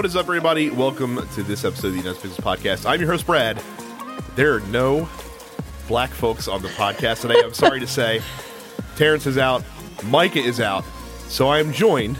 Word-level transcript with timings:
What 0.00 0.06
is 0.06 0.16
up, 0.16 0.24
everybody? 0.24 0.70
Welcome 0.70 1.28
to 1.34 1.42
this 1.42 1.62
episode 1.62 1.88
of 1.88 1.92
the 1.92 1.98
United 1.98 2.22
Pixels 2.22 2.40
Podcast. 2.42 2.88
I'm 2.88 2.98
your 3.02 3.10
host, 3.10 3.26
Brad. 3.26 3.62
There 4.34 4.54
are 4.54 4.60
no 4.60 5.06
black 5.88 6.08
folks 6.08 6.48
on 6.48 6.62
the 6.62 6.68
podcast 6.68 7.20
today. 7.20 7.38
I'm 7.44 7.52
sorry 7.52 7.80
to 7.80 7.86
say. 7.86 8.22
Terrence 8.96 9.26
is 9.26 9.36
out. 9.36 9.62
Micah 10.04 10.38
is 10.38 10.58
out. 10.58 10.84
So 11.28 11.48
I 11.48 11.60
am 11.60 11.70
joined, 11.74 12.16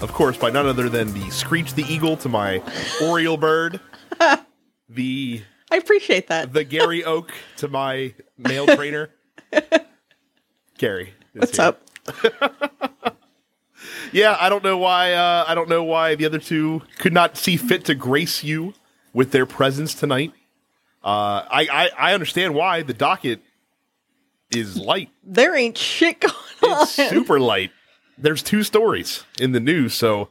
of 0.00 0.12
course, 0.12 0.36
by 0.36 0.50
none 0.50 0.66
other 0.66 0.88
than 0.88 1.12
the 1.14 1.30
Screech 1.30 1.74
the 1.74 1.84
Eagle 1.84 2.16
to 2.16 2.28
my 2.28 2.60
Oriole 3.00 3.36
bird, 3.36 3.78
the 4.88 5.42
I 5.70 5.76
appreciate 5.76 6.26
that. 6.26 6.52
the 6.52 6.64
Gary 6.64 7.04
Oak 7.04 7.32
to 7.58 7.68
my 7.68 8.14
male 8.36 8.66
trainer. 8.66 9.10
Gary. 10.76 11.14
is 11.34 11.40
What's 11.40 11.56
here. 11.56 12.42
up? 12.42 12.91
Yeah, 14.12 14.36
I 14.38 14.48
don't 14.48 14.62
know 14.62 14.78
why. 14.78 15.12
Uh, 15.12 15.44
I 15.46 15.54
don't 15.54 15.68
know 15.68 15.82
why 15.82 16.14
the 16.14 16.26
other 16.26 16.38
two 16.38 16.82
could 16.98 17.12
not 17.12 17.36
see 17.36 17.56
fit 17.56 17.84
to 17.86 17.94
grace 17.94 18.44
you 18.44 18.74
with 19.12 19.32
their 19.32 19.46
presence 19.46 19.94
tonight. 19.94 20.32
Uh, 21.02 21.42
I, 21.50 21.68
I 21.72 21.90
I 22.10 22.14
understand 22.14 22.54
why 22.54 22.82
the 22.82 22.94
docket 22.94 23.40
is 24.50 24.76
light. 24.76 25.10
There 25.24 25.56
ain't 25.56 25.76
shit 25.76 26.20
going 26.20 26.34
on. 26.62 26.82
It's 26.82 26.92
super 26.92 27.40
light. 27.40 27.70
There's 28.18 28.42
two 28.42 28.62
stories 28.62 29.24
in 29.40 29.52
the 29.52 29.60
news, 29.60 29.94
so 29.94 30.28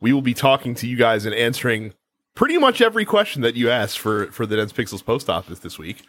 we 0.00 0.12
will 0.12 0.22
be 0.22 0.34
talking 0.34 0.74
to 0.76 0.86
you 0.86 0.96
guys 0.96 1.24
and 1.24 1.34
answering 1.34 1.94
pretty 2.34 2.58
much 2.58 2.80
every 2.80 3.04
question 3.04 3.42
that 3.42 3.56
you 3.56 3.70
asked 3.70 3.98
for 3.98 4.26
for 4.26 4.46
the 4.46 4.56
Dense 4.56 4.72
Pixels 4.72 5.04
post 5.04 5.28
office 5.30 5.60
this 5.60 5.78
week. 5.78 6.02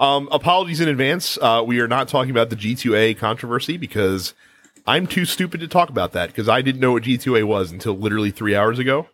Um, 0.00 0.28
apologies 0.32 0.80
in 0.80 0.88
advance. 0.88 1.38
Uh, 1.40 1.62
we 1.64 1.78
are 1.78 1.86
not 1.86 2.08
talking 2.08 2.30
about 2.30 2.50
the 2.50 2.56
G2A 2.56 3.16
controversy 3.16 3.76
because 3.76 4.34
I'm 4.86 5.06
too 5.06 5.24
stupid 5.24 5.60
to 5.60 5.68
talk 5.68 5.88
about 5.88 6.12
that 6.12 6.28
because 6.28 6.48
I 6.48 6.60
didn't 6.62 6.80
know 6.80 6.92
what 6.92 7.04
G2A 7.04 7.44
was 7.44 7.72
until 7.72 7.94
literally 7.96 8.30
three 8.30 8.54
hours 8.54 8.78
ago, 8.78 9.08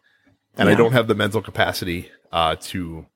and 0.56 0.68
I 0.68 0.74
don't 0.74 0.92
have 0.92 1.06
the 1.06 1.14
mental 1.14 1.40
capacity 1.42 2.10
uh, 2.32 2.56
to 2.62 3.06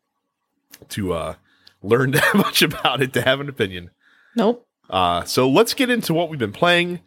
to 0.91 1.13
uh, 1.15 1.35
learn 1.83 2.11
that 2.13 2.35
much 2.35 2.63
about 2.63 3.03
it 3.03 3.13
to 3.15 3.23
have 3.23 3.41
an 3.41 3.49
opinion. 3.49 3.91
Nope. 4.37 4.67
Uh, 4.89 5.25
so 5.25 5.49
let's 5.49 5.75
get 5.75 5.91
into 5.91 6.15
what 6.15 6.29
we've 6.29 6.39
been 6.39 6.53
playing. 6.53 7.01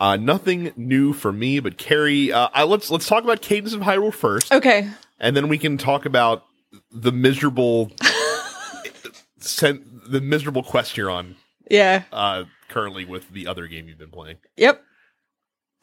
Uh, 0.00 0.16
nothing 0.16 0.72
new 0.76 1.12
for 1.12 1.32
me, 1.32 1.60
but 1.60 1.76
Carrie, 1.78 2.32
uh, 2.32 2.48
I, 2.54 2.64
let's 2.64 2.90
let's 2.90 3.06
talk 3.06 3.22
about 3.24 3.42
Cadence 3.42 3.74
of 3.74 3.80
Hyrule 3.82 4.12
first, 4.12 4.52
Okay. 4.52 4.88
and 5.20 5.36
then 5.36 5.48
we 5.48 5.56
can 5.58 5.78
talk 5.78 6.04
about 6.06 6.44
the 6.90 7.12
miserable, 7.12 7.92
sen- 9.38 10.00
the 10.08 10.20
miserable 10.20 10.62
quest 10.62 10.96
you're 10.96 11.10
on 11.10 11.36
Yeah. 11.70 12.02
uh, 12.12 12.44
currently 12.68 13.04
with 13.04 13.30
the 13.30 13.46
other 13.46 13.66
game 13.66 13.88
you've 13.88 13.98
been 13.98 14.10
playing. 14.10 14.38
Yep. 14.56 14.82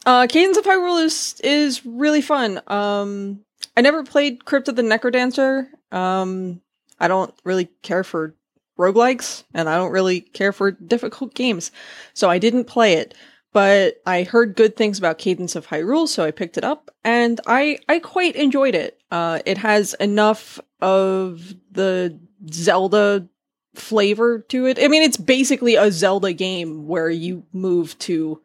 Uh, 0.06 0.28
Cadence 0.28 0.58
of 0.58 0.66
Hyrule 0.66 1.04
is 1.04 1.40
is 1.44 1.86
really 1.86 2.22
fun. 2.22 2.62
Um, 2.68 3.42
I 3.78 3.82
never 3.82 4.04
played 4.04 4.46
Crypt 4.46 4.68
of 4.68 4.76
the 4.76 4.82
Necrodancer. 4.82 5.68
Um, 5.92 6.62
I 7.00 7.08
don't 7.08 7.34
really 7.44 7.66
care 7.84 8.04
for 8.04 8.36
roguelikes, 8.80 9.44
and 9.54 9.70
I 9.70 9.78
don't 9.78 9.92
really 9.92 10.22
care 10.22 10.52
for 10.52 10.72
difficult 10.72 11.36
games, 11.36 11.72
so 12.14 12.30
I 12.30 12.40
didn't 12.40 12.66
play 12.66 12.94
it. 12.94 13.14
But 13.54 13.96
I 14.06 14.24
heard 14.24 14.56
good 14.56 14.78
things 14.78 14.98
about 14.98 15.18
Cadence 15.18 15.56
of 15.56 15.68
Hyrule, 15.68 16.08
so 16.08 16.24
I 16.24 16.32
picked 16.32 16.58
it 16.58 16.64
up, 16.64 16.90
and 17.04 17.40
I 17.46 17.78
I 17.88 18.00
quite 18.00 18.36
enjoyed 18.36 18.76
it. 18.76 19.00
Uh, 19.12 19.40
it 19.46 19.58
has 19.60 19.94
enough 19.96 20.60
of 20.82 21.54
the 21.72 22.20
Zelda 22.52 23.28
flavor 23.76 24.40
to 24.50 24.66
it. 24.66 24.80
I 24.82 24.88
mean, 24.88 25.04
it's 25.04 25.18
basically 25.18 25.76
a 25.76 25.92
Zelda 25.92 26.34
game 26.34 26.88
where 26.88 27.10
you 27.10 27.44
move 27.54 27.98
to 28.00 28.42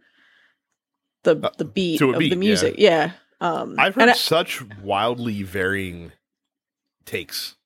the 1.27 1.37
Uh, 1.47 1.51
the 1.59 1.64
beat 1.67 2.01
of 2.01 2.19
beat, 2.19 2.31
the 2.31 2.37
music. 2.37 2.77
Yeah. 2.79 3.13
Um, 3.41 3.77
I've 3.79 3.95
heard 3.95 4.09
I- 4.09 4.14
such 4.14 4.63
wildly 4.83 5.42
varying 5.42 6.13
takes 7.05 7.57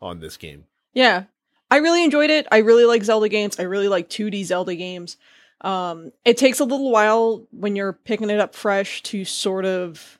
on 0.00 0.20
this 0.20 0.36
game. 0.36 0.66
Yeah. 0.92 1.24
I 1.70 1.78
really 1.78 2.04
enjoyed 2.04 2.30
it. 2.30 2.46
I 2.52 2.58
really 2.58 2.84
like 2.84 3.02
Zelda 3.02 3.28
games. 3.28 3.58
I 3.58 3.62
really 3.62 3.88
like 3.88 4.08
2D 4.08 4.44
Zelda 4.44 4.74
games. 4.76 5.16
Um, 5.62 6.12
it 6.24 6.36
takes 6.36 6.60
a 6.60 6.64
little 6.64 6.90
while 6.92 7.46
when 7.50 7.74
you're 7.76 7.92
picking 7.94 8.30
it 8.30 8.38
up 8.38 8.54
fresh 8.54 9.02
to 9.04 9.24
sort 9.24 9.64
of 9.64 10.18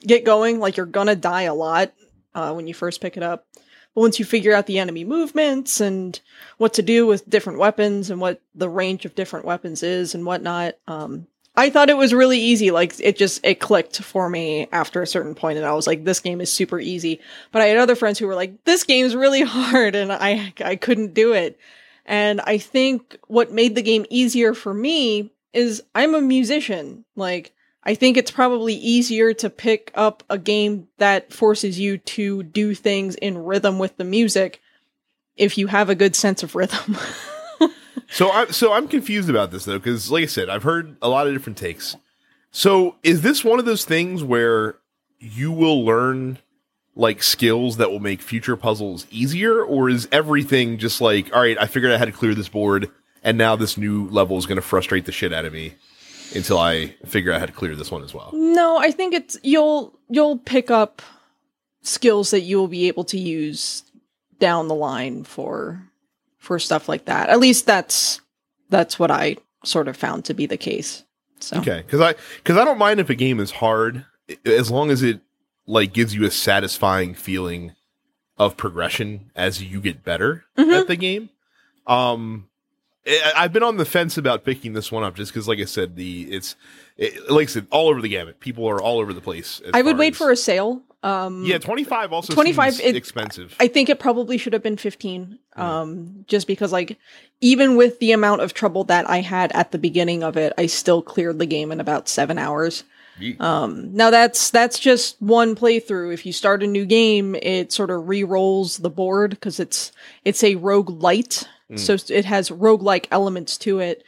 get 0.00 0.24
going. 0.24 0.60
Like 0.60 0.76
you're 0.76 0.86
gonna 0.86 1.16
die 1.16 1.42
a 1.42 1.54
lot 1.54 1.92
uh, 2.34 2.52
when 2.54 2.66
you 2.66 2.74
first 2.74 3.00
pick 3.00 3.16
it 3.16 3.22
up. 3.22 3.44
But 3.94 4.00
once 4.02 4.18
you 4.18 4.24
figure 4.24 4.54
out 4.54 4.66
the 4.66 4.78
enemy 4.78 5.04
movements 5.04 5.80
and 5.80 6.18
what 6.58 6.74
to 6.74 6.82
do 6.82 7.06
with 7.06 7.28
different 7.28 7.58
weapons 7.58 8.08
and 8.10 8.20
what 8.20 8.40
the 8.54 8.68
range 8.68 9.04
of 9.04 9.14
different 9.14 9.44
weapons 9.46 9.82
is 9.82 10.14
and 10.14 10.24
whatnot, 10.24 10.76
um, 10.86 11.26
I 11.56 11.70
thought 11.70 11.88
it 11.88 11.96
was 11.96 12.12
really 12.12 12.38
easy. 12.38 12.70
Like 12.70 12.94
it 13.00 13.16
just 13.16 13.44
it 13.44 13.60
clicked 13.60 14.02
for 14.02 14.28
me 14.28 14.68
after 14.72 15.00
a 15.00 15.06
certain 15.06 15.34
point, 15.34 15.56
and 15.56 15.66
I 15.66 15.72
was 15.72 15.86
like, 15.86 16.04
"This 16.04 16.20
game 16.20 16.40
is 16.40 16.52
super 16.52 16.78
easy." 16.78 17.20
But 17.50 17.62
I 17.62 17.66
had 17.66 17.78
other 17.78 17.96
friends 17.96 18.18
who 18.18 18.26
were 18.26 18.34
like, 18.34 18.64
"This 18.64 18.84
game's 18.84 19.16
really 19.16 19.42
hard," 19.46 19.94
and 19.94 20.12
I 20.12 20.52
I 20.62 20.76
couldn't 20.76 21.14
do 21.14 21.32
it. 21.32 21.58
And 22.04 22.40
I 22.42 22.58
think 22.58 23.16
what 23.26 23.52
made 23.52 23.74
the 23.74 23.82
game 23.82 24.06
easier 24.10 24.54
for 24.54 24.72
me 24.72 25.32
is 25.52 25.82
I'm 25.94 26.14
a 26.14 26.20
musician. 26.20 27.04
Like 27.16 27.52
I 27.82 27.94
think 27.94 28.16
it's 28.16 28.30
probably 28.30 28.74
easier 28.74 29.32
to 29.34 29.48
pick 29.48 29.92
up 29.94 30.24
a 30.28 30.38
game 30.38 30.88
that 30.98 31.32
forces 31.32 31.80
you 31.80 31.98
to 31.98 32.42
do 32.42 32.74
things 32.74 33.14
in 33.14 33.38
rhythm 33.44 33.78
with 33.78 33.96
the 33.96 34.04
music 34.04 34.60
if 35.36 35.56
you 35.56 35.68
have 35.68 35.88
a 35.88 35.94
good 35.94 36.16
sense 36.16 36.42
of 36.42 36.54
rhythm. 36.54 36.98
So 38.08 38.30
I'm 38.30 38.52
so 38.52 38.72
I'm 38.72 38.88
confused 38.88 39.28
about 39.30 39.50
this 39.50 39.64
though, 39.64 39.78
because 39.78 40.10
like 40.10 40.24
I 40.24 40.26
said, 40.26 40.48
I've 40.48 40.62
heard 40.62 40.96
a 41.02 41.08
lot 41.08 41.26
of 41.26 41.32
different 41.32 41.58
takes. 41.58 41.96
So 42.50 42.96
is 43.02 43.22
this 43.22 43.44
one 43.44 43.58
of 43.58 43.64
those 43.64 43.84
things 43.84 44.24
where 44.24 44.76
you 45.18 45.52
will 45.52 45.84
learn 45.84 46.38
like 46.94 47.22
skills 47.22 47.76
that 47.76 47.90
will 47.90 48.00
make 48.00 48.22
future 48.22 48.56
puzzles 48.56 49.06
easier, 49.10 49.62
or 49.62 49.90
is 49.90 50.08
everything 50.10 50.78
just 50.78 51.00
like, 51.00 51.34
all 51.34 51.42
right, 51.42 51.58
I 51.60 51.66
figured 51.66 51.92
out 51.92 51.98
how 51.98 52.06
to 52.06 52.12
clear 52.12 52.34
this 52.34 52.48
board, 52.48 52.90
and 53.22 53.36
now 53.36 53.54
this 53.56 53.76
new 53.76 54.08
level 54.08 54.38
is 54.38 54.46
going 54.46 54.56
to 54.56 54.62
frustrate 54.62 55.04
the 55.04 55.12
shit 55.12 55.32
out 55.32 55.44
of 55.44 55.52
me 55.52 55.74
until 56.34 56.58
I 56.58 56.94
figure 57.04 57.32
out 57.32 57.40
how 57.40 57.46
to 57.46 57.52
clear 57.52 57.76
this 57.76 57.90
one 57.90 58.02
as 58.02 58.14
well? 58.14 58.30
No, 58.32 58.78
I 58.78 58.90
think 58.90 59.14
it's 59.14 59.36
you'll 59.42 59.98
you'll 60.08 60.38
pick 60.38 60.70
up 60.70 61.02
skills 61.82 62.30
that 62.30 62.40
you 62.40 62.56
will 62.56 62.68
be 62.68 62.88
able 62.88 63.04
to 63.04 63.18
use 63.18 63.82
down 64.38 64.68
the 64.68 64.74
line 64.74 65.24
for 65.24 65.82
for 66.46 66.58
stuff 66.58 66.88
like 66.88 67.04
that. 67.06 67.28
At 67.28 67.40
least 67.40 67.66
that's 67.66 68.20
that's 68.70 68.98
what 68.98 69.10
I 69.10 69.36
sort 69.64 69.88
of 69.88 69.96
found 69.96 70.24
to 70.26 70.34
be 70.34 70.46
the 70.46 70.56
case. 70.56 71.04
So 71.40 71.58
Okay, 71.58 71.82
because 71.84 72.00
I 72.00 72.14
because 72.38 72.56
I 72.56 72.64
don't 72.64 72.78
mind 72.78 73.00
if 73.00 73.10
a 73.10 73.14
game 73.14 73.40
is 73.40 73.50
hard 73.50 74.06
as 74.44 74.70
long 74.70 74.90
as 74.90 75.02
it 75.02 75.20
like 75.66 75.92
gives 75.92 76.14
you 76.14 76.24
a 76.24 76.30
satisfying 76.30 77.14
feeling 77.14 77.72
of 78.38 78.56
progression 78.56 79.30
as 79.34 79.62
you 79.62 79.80
get 79.80 80.04
better 80.04 80.44
Mhm. 80.56 80.80
at 80.80 80.86
the 80.88 80.96
game. 80.96 81.30
Um, 81.86 82.48
I, 83.06 83.32
I've 83.36 83.52
been 83.52 83.62
on 83.62 83.76
the 83.76 83.84
fence 83.84 84.16
about 84.18 84.44
picking 84.44 84.72
this 84.72 84.90
one 84.90 85.04
up 85.04 85.14
just 85.14 85.32
because, 85.32 85.46
like 85.48 85.58
I 85.58 85.64
said, 85.64 85.96
the 85.96 86.22
it's 86.32 86.56
it, 86.96 87.30
like 87.30 87.48
I 87.48 87.52
said, 87.52 87.66
all 87.70 87.88
over 87.88 88.00
the 88.00 88.08
gamut. 88.08 88.40
People 88.40 88.66
are 88.68 88.80
all 88.80 88.98
over 88.98 89.12
the 89.12 89.20
place. 89.20 89.60
I 89.74 89.82
would 89.82 89.98
wait 89.98 90.14
as- 90.14 90.18
for 90.18 90.30
a 90.30 90.36
sale. 90.36 90.82
Um 91.06 91.44
yeah. 91.44 91.58
Twenty 91.58 91.84
five 91.84 92.12
also 92.12 92.32
25 92.34 92.74
25 92.76 92.86
it- 92.86 92.96
expensive. 92.96 93.54
I 93.60 93.68
think 93.68 93.88
it 93.88 93.98
probably 94.00 94.38
should 94.38 94.52
have 94.52 94.62
been 94.62 94.76
15. 94.76 95.38
Um, 95.54 96.24
just 96.26 96.46
because 96.46 96.72
like, 96.72 96.98
even 97.40 97.76
with 97.76 97.98
the 98.00 98.12
amount 98.12 98.40
of 98.42 98.52
trouble 98.54 98.84
that 98.84 99.08
I 99.08 99.20
had 99.20 99.52
at 99.52 99.70
the 99.72 99.78
beginning 99.78 100.22
of 100.22 100.36
it, 100.36 100.52
I 100.58 100.66
still 100.66 101.00
cleared 101.02 101.38
the 101.38 101.46
game 101.46 101.70
in 101.72 101.80
about 101.80 102.08
seven 102.08 102.36
hours. 102.38 102.84
Ye- 103.18 103.36
Um, 103.40 103.94
now 103.94 104.10
that's, 104.10 104.50
that's 104.50 104.78
just 104.78 105.16
one 105.22 105.54
playthrough. 105.56 106.12
If 106.12 106.26
you 106.26 106.32
start 106.32 106.62
a 106.62 106.66
new 106.66 106.84
game, 106.84 107.34
it 107.36 107.72
sort 107.72 107.90
of 107.90 108.06
re-rolls 108.08 108.76
the 108.78 108.90
board 108.90 109.30
because 109.30 109.58
it's, 109.58 109.92
it's 110.26 110.44
a 110.44 110.56
rogue 110.56 110.90
light. 111.02 111.48
Mm. 111.70 111.78
So 111.78 111.96
it 112.14 112.24
has 112.26 112.50
roguelike 112.50 113.06
elements 113.10 113.56
to 113.58 113.78
it. 113.78 114.02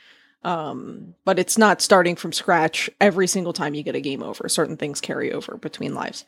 Um, 0.44 1.14
but 1.24 1.38
it's 1.38 1.56
not 1.58 1.80
starting 1.82 2.14
from 2.16 2.32
scratch 2.32 2.90
every 3.00 3.26
single 3.26 3.52
time 3.52 3.74
you 3.74 3.82
get 3.82 3.96
a 3.96 4.00
game 4.00 4.22
over. 4.22 4.48
Certain 4.48 4.76
things 4.76 5.00
carry 5.00 5.32
over 5.32 5.56
between 5.56 5.94
lives. 5.94 6.24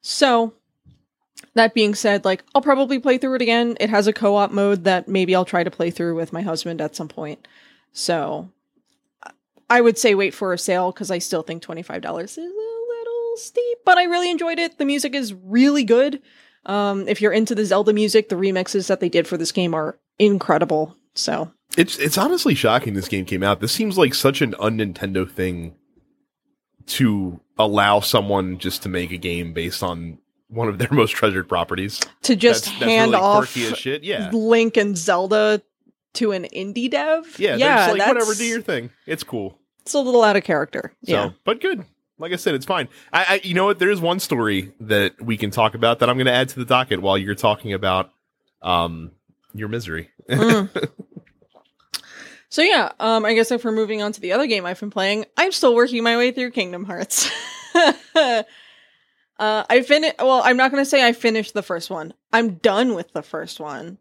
So 0.00 0.54
that 1.54 1.74
being 1.74 1.94
said, 1.94 2.24
like 2.24 2.44
I'll 2.54 2.62
probably 2.62 2.98
play 2.98 3.18
through 3.18 3.34
it 3.34 3.42
again. 3.42 3.76
It 3.80 3.90
has 3.90 4.06
a 4.06 4.12
co-op 4.12 4.50
mode 4.50 4.84
that 4.84 5.08
maybe 5.08 5.34
I'll 5.34 5.44
try 5.44 5.64
to 5.64 5.70
play 5.70 5.90
through 5.90 6.14
with 6.14 6.32
my 6.32 6.42
husband 6.42 6.80
at 6.80 6.96
some 6.96 7.08
point. 7.08 7.46
So 7.92 8.48
I 9.70 9.80
would 9.80 9.98
say 9.98 10.14
wait 10.14 10.34
for 10.34 10.52
a 10.52 10.58
sale 10.58 10.92
because 10.92 11.10
I 11.10 11.18
still 11.18 11.42
think 11.42 11.62
twenty 11.62 11.82
five 11.82 12.02
dollars 12.02 12.32
is 12.32 12.38
a 12.38 12.40
little 12.42 13.36
steep, 13.36 13.78
but 13.84 13.98
I 13.98 14.04
really 14.04 14.30
enjoyed 14.30 14.58
it. 14.58 14.78
The 14.78 14.84
music 14.84 15.14
is 15.14 15.34
really 15.34 15.84
good. 15.84 16.22
Um, 16.66 17.08
if 17.08 17.20
you're 17.20 17.32
into 17.32 17.54
the 17.54 17.64
Zelda 17.64 17.92
music, 17.92 18.28
the 18.28 18.36
remixes 18.36 18.88
that 18.88 19.00
they 19.00 19.08
did 19.08 19.26
for 19.26 19.36
this 19.36 19.52
game 19.52 19.74
are 19.74 19.98
incredible. 20.18 20.96
So 21.14 21.50
It's 21.76 21.98
it's 21.98 22.18
honestly 22.18 22.54
shocking 22.54 22.94
this 22.94 23.08
game 23.08 23.24
came 23.24 23.42
out. 23.42 23.60
This 23.60 23.72
seems 23.72 23.98
like 23.98 24.14
such 24.14 24.40
an 24.42 24.54
un 24.58 24.78
Nintendo 24.78 25.28
thing 25.30 25.74
to 26.88 27.40
allow 27.58 28.00
someone 28.00 28.58
just 28.58 28.82
to 28.82 28.88
make 28.88 29.10
a 29.10 29.16
game 29.16 29.52
based 29.52 29.82
on 29.82 30.18
one 30.48 30.68
of 30.68 30.78
their 30.78 30.88
most 30.92 31.10
treasured 31.12 31.48
properties. 31.48 32.00
to 32.22 32.34
just 32.36 32.64
That's- 32.64 32.80
that's 32.80 32.90
hand 32.90 33.10
really 33.12 33.22
off. 33.22 33.56
Yeah, 34.02 34.30
Link 34.32 34.76
and 34.76 34.96
Zelda 34.96 35.62
to 36.14 36.32
an 36.32 36.44
indie 36.54 36.90
dev, 36.90 37.38
yeah, 37.38 37.56
yeah, 37.56 37.88
like 37.88 37.98
that's 37.98 38.08
whatever, 38.14 38.34
do 38.34 38.44
your 38.44 38.62
thing. 38.62 38.90
It's 39.06 39.22
cool. 39.22 39.58
it's 39.82 39.94
a 39.94 40.00
little 40.00 40.24
out 40.24 40.36
of 40.36 40.42
character. 40.44 40.92
So, 41.04 41.12
yeah, 41.12 41.30
but 41.44 41.60
good. 41.60 41.84
Like 42.20 42.32
I 42.32 42.36
said, 42.36 42.54
it's 42.54 42.66
fine. 42.66 42.88
I, 43.12 43.24
I 43.28 43.40
you 43.44 43.54
know 43.54 43.66
what? 43.66 43.78
There 43.78 43.90
is 43.90 44.00
one 44.00 44.18
story 44.18 44.72
that 44.80 45.20
we 45.22 45.36
can 45.36 45.50
talk 45.52 45.74
about 45.74 46.00
that 46.00 46.08
I'm 46.10 46.16
going 46.16 46.26
to 46.26 46.32
add 46.32 46.48
to 46.48 46.58
the 46.58 46.64
docket 46.64 47.00
while 47.00 47.16
you're 47.16 47.36
talking 47.36 47.72
about 47.72 48.10
um 48.62 49.12
your 49.54 49.68
misery. 49.68 50.10
Mm. 50.28 50.90
So 52.50 52.62
yeah, 52.62 52.92
um, 52.98 53.24
I 53.24 53.34
guess 53.34 53.50
if 53.50 53.64
we're 53.64 53.72
moving 53.72 54.02
on 54.02 54.12
to 54.12 54.20
the 54.20 54.32
other 54.32 54.46
game 54.46 54.64
I've 54.64 54.80
been 54.80 54.90
playing, 54.90 55.26
I'm 55.36 55.52
still 55.52 55.74
working 55.74 56.02
my 56.02 56.16
way 56.16 56.30
through 56.32 56.50
Kingdom 56.52 56.84
Hearts. 56.84 57.30
uh, 57.74 58.42
I 59.38 59.82
finished. 59.82 60.16
Well, 60.18 60.42
I'm 60.42 60.56
not 60.56 60.72
to 60.72 60.84
say 60.84 61.06
I 61.06 61.12
finished 61.12 61.54
the 61.54 61.62
first 61.62 61.90
one. 61.90 62.14
I'm 62.32 62.54
done 62.54 62.94
with 62.94 63.12
the 63.12 63.22
first 63.22 63.60
one. 63.60 63.98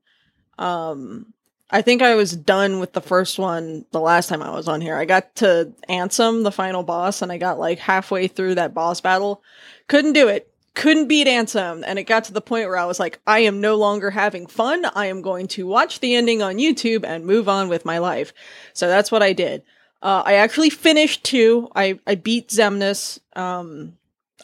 Um, 0.58 1.34
I 1.70 1.82
think 1.82 2.02
I 2.02 2.16
was 2.16 2.36
done 2.36 2.80
with 2.80 2.94
the 2.94 3.02
first 3.02 3.38
one 3.38 3.86
the 3.92 4.00
last 4.00 4.30
time 4.30 4.42
I 4.42 4.52
was 4.52 4.70
on 4.70 4.80
here. 4.80 4.96
I 4.96 5.04
got 5.04 5.36
to 5.38 5.74
Ansem, 5.90 6.44
the 6.44 6.52
final 6.52 6.84
boss, 6.84 7.22
and 7.22 7.32
I 7.32 7.38
got 7.38 7.60
like 7.60 7.80
halfway 7.80 8.28
through 8.28 8.56
that 8.56 8.74
boss 8.74 9.02
battle. 9.02 9.44
Couldn't 9.88 10.14
do 10.14 10.30
it 10.30 10.50
couldn't 10.78 11.08
beat 11.08 11.26
Ansem. 11.26 11.84
And 11.86 11.98
it 11.98 12.04
got 12.04 12.26
to 12.26 12.34
the 12.34 12.40
point 12.40 12.68
where 12.68 12.78
I 12.78 12.86
was 12.86 13.00
like, 13.00 13.20
I 13.26 13.40
am 13.40 13.60
no 13.60 13.76
longer 13.76 14.12
having 14.12 14.46
fun. 14.46 14.86
I 14.86 15.08
am 15.08 15.24
going 15.24 15.48
to 15.50 15.66
watch 15.66 16.00
the 16.00 16.16
ending 16.16 16.44
on 16.44 16.58
YouTube 16.58 17.04
and 17.04 17.26
move 17.26 17.50
on 17.50 17.68
with 17.68 17.84
my 17.84 17.98
life. 17.98 18.32
So 18.74 18.88
that's 18.88 19.12
what 19.12 19.24
I 19.24 19.34
did. 19.34 19.64
Uh, 20.04 20.22
I 20.24 20.34
actually 20.34 20.70
finished 20.70 21.24
two. 21.24 21.68
I, 21.76 22.00
I 22.06 22.14
beat 22.14 22.50
Xemnas. 22.50 23.20
Um, 23.36 23.98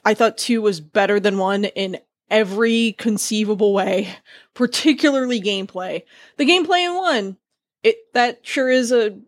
I 0.04 0.16
thought 0.16 0.40
two 0.40 0.64
was 0.64 0.82
better 0.82 1.20
than 1.20 1.38
one 1.38 1.66
in 1.66 2.00
every 2.32 2.94
conceivable 2.94 3.72
way, 3.72 4.10
particularly 4.56 5.40
gameplay. 5.40 6.02
The 6.38 6.48
gameplay 6.48 6.88
in 6.88 6.96
one, 6.96 7.38
it 7.84 7.98
that 8.14 8.40
sure 8.42 8.72
is 8.72 8.92
a 8.92 9.20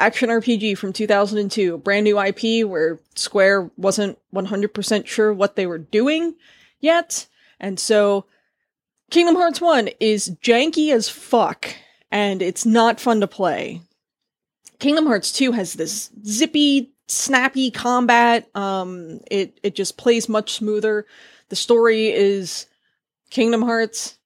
action 0.00 0.30
RPG 0.30 0.78
from 0.78 0.92
2002, 0.92 1.78
brand 1.78 2.04
new 2.04 2.18
IP 2.18 2.66
where 2.66 2.98
Square 3.14 3.70
wasn't 3.76 4.18
100% 4.34 5.06
sure 5.06 5.32
what 5.32 5.56
they 5.56 5.66
were 5.66 5.78
doing 5.78 6.34
yet. 6.80 7.26
And 7.60 7.78
so 7.78 8.24
Kingdom 9.10 9.36
Hearts 9.36 9.60
1 9.60 9.90
is 10.00 10.30
janky 10.42 10.92
as 10.92 11.08
fuck 11.08 11.68
and 12.10 12.42
it's 12.42 12.64
not 12.64 12.98
fun 12.98 13.20
to 13.20 13.26
play. 13.26 13.82
Kingdom 14.78 15.06
Hearts 15.06 15.30
2 15.32 15.52
has 15.52 15.74
this 15.74 16.10
zippy, 16.24 16.92
snappy 17.06 17.70
combat. 17.70 18.48
Um 18.54 19.20
it 19.30 19.60
it 19.62 19.74
just 19.74 19.98
plays 19.98 20.28
much 20.28 20.52
smoother. 20.54 21.06
The 21.50 21.56
story 21.56 22.06
is 22.08 22.66
Kingdom 23.30 23.62
Hearts. 23.62 24.18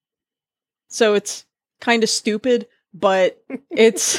So 0.89 1.15
it's 1.15 1.45
kind 1.81 2.03
of 2.05 2.11
stupid, 2.11 2.69
but 2.93 3.43
it's 3.71 4.19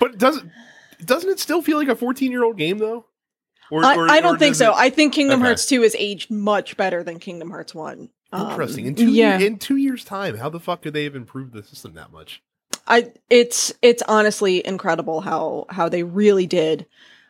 But 0.00 0.18
doesn't 0.18 0.50
doesn't 1.04 1.30
it 1.30 1.38
still 1.38 1.62
feel 1.62 1.78
like 1.78 1.88
a 1.88 1.94
14 1.94 2.32
year 2.32 2.42
old 2.42 2.56
game 2.56 2.78
though? 2.78 3.06
Or, 3.70 3.84
I, 3.84 3.96
or, 3.96 4.10
I, 4.10 4.20
don't 4.20 4.38
think 4.38 4.56
so. 4.56 4.72
It... 4.72 4.76
I 4.76 4.90
think 4.90 5.14
Kingdom 5.14 5.38
okay. 5.38 5.46
Hearts 5.46 5.66
2 5.66 5.84
is 5.84 5.94
aged 5.96 6.28
much 6.28 6.76
better 6.76 7.04
than 7.04 7.20
Kingdom 7.20 7.50
Hearts 7.50 7.72
1. 7.72 8.08
Interesting. 8.32 8.84
Um, 8.84 8.88
in 8.88 8.94
two 8.96 9.10
yeah. 9.12 9.38
in 9.38 9.58
two 9.58 9.76
years' 9.76 10.04
time, 10.04 10.36
how 10.36 10.48
the 10.48 10.60
fuck 10.60 10.82
could 10.82 10.92
they 10.92 11.04
have 11.04 11.16
improved 11.16 11.52
the 11.52 11.62
system 11.62 11.94
that 11.94 12.12
much? 12.12 12.42
I 12.86 13.12
it's 13.28 13.72
it's 13.82 14.02
honestly 14.06 14.64
incredible 14.64 15.20
how 15.20 15.66
how 15.68 15.88
they 15.88 16.02
really 16.02 16.46
did. 16.46 16.86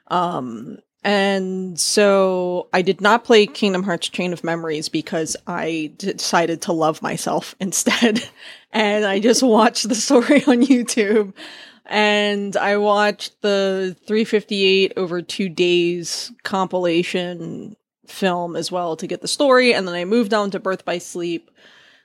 Um 0.08 0.78
and 1.02 1.80
so 1.80 2.68
I 2.74 2.82
did 2.82 3.00
not 3.00 3.24
play 3.24 3.46
Kingdom 3.46 3.82
Hearts 3.82 4.10
Chain 4.10 4.34
of 4.34 4.44
Memories 4.44 4.90
because 4.90 5.38
I 5.46 5.92
decided 5.96 6.62
to 6.62 6.72
love 6.72 7.00
myself 7.00 7.54
instead. 7.60 8.28
and 8.70 9.06
I 9.06 9.20
just 9.20 9.42
watched 9.42 9.88
the 9.88 9.94
story 9.94 10.44
on 10.46 10.62
YouTube 10.62 11.32
and 11.90 12.56
I 12.56 12.76
watched 12.76 13.42
the 13.42 13.96
358 14.06 14.92
over 14.96 15.20
two 15.20 15.48
days 15.48 16.32
compilation 16.44 17.76
film 18.06 18.56
as 18.56 18.70
well 18.72 18.96
to 18.96 19.06
get 19.06 19.20
the 19.20 19.28
story, 19.28 19.74
and 19.74 19.86
then 19.86 19.94
I 19.94 20.04
moved 20.04 20.32
on 20.32 20.50
to 20.52 20.60
Birth 20.60 20.84
by 20.84 20.98
Sleep. 20.98 21.50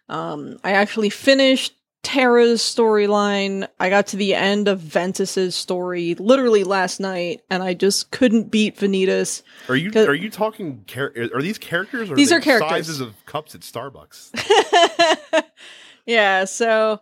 Um, 0.10 0.58
I 0.64 0.72
actually 0.72 1.10
finished 1.12 1.74
Terra's 2.02 2.62
storyline. 2.62 3.68
I 3.80 3.90
got 3.90 4.08
to 4.08 4.18
the 4.18 4.36
end 4.36 4.68
of 4.68 4.80
Ventus's 4.80 5.56
story 5.56 6.16
literally 6.16 6.64
last 6.64 7.00
night, 7.00 7.42
and 7.50 7.62
I 7.64 7.74
just 7.74 8.12
couldn't 8.12 8.52
beat 8.52 8.78
Vanitas. 8.78 9.44
Are 9.70 9.76
you 9.76 9.92
are 9.96 10.14
you 10.14 10.30
talking? 10.30 10.84
Char- 10.88 11.14
are 11.34 11.42
these 11.42 11.58
characters? 11.58 12.12
Or 12.12 12.16
these 12.16 12.32
are 12.32 12.40
characters. 12.40 12.70
Sizes 12.70 13.02
of 13.02 13.14
cups 13.26 13.56
at 13.56 13.62
Starbucks. 13.62 15.44
yeah. 16.06 16.46
So, 16.46 17.02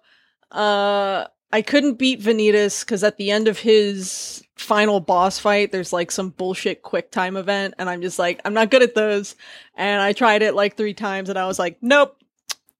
uh, 0.52 1.26
I 1.54 1.62
couldn't 1.62 2.00
beat 2.00 2.20
Vanitas 2.20 2.84
because 2.84 3.04
at 3.04 3.18
the 3.18 3.30
end 3.30 3.48
of 3.48 3.60
his 3.60 4.44
final 4.56 5.00
boss 5.00 5.38
fight, 5.38 5.72
there's 5.72 5.94
like 5.94 6.10
some 6.10 6.32
bullshit 6.32 6.82
quick 6.82 7.12
time 7.12 7.38
event, 7.38 7.76
and 7.78 7.88
I'm 7.88 8.02
just 8.02 8.18
like, 8.18 8.42
I'm 8.44 8.56
not 8.56 8.72
good 8.72 8.82
at 8.82 8.96
those. 8.96 9.36
And 9.76 10.02
I 10.02 10.14
tried 10.14 10.42
it 10.42 10.56
like 10.56 10.76
three 10.76 10.96
times, 10.96 11.30
and 11.30 11.38
I 11.38 11.46
was 11.46 11.60
like, 11.60 11.78
nope, 11.80 12.18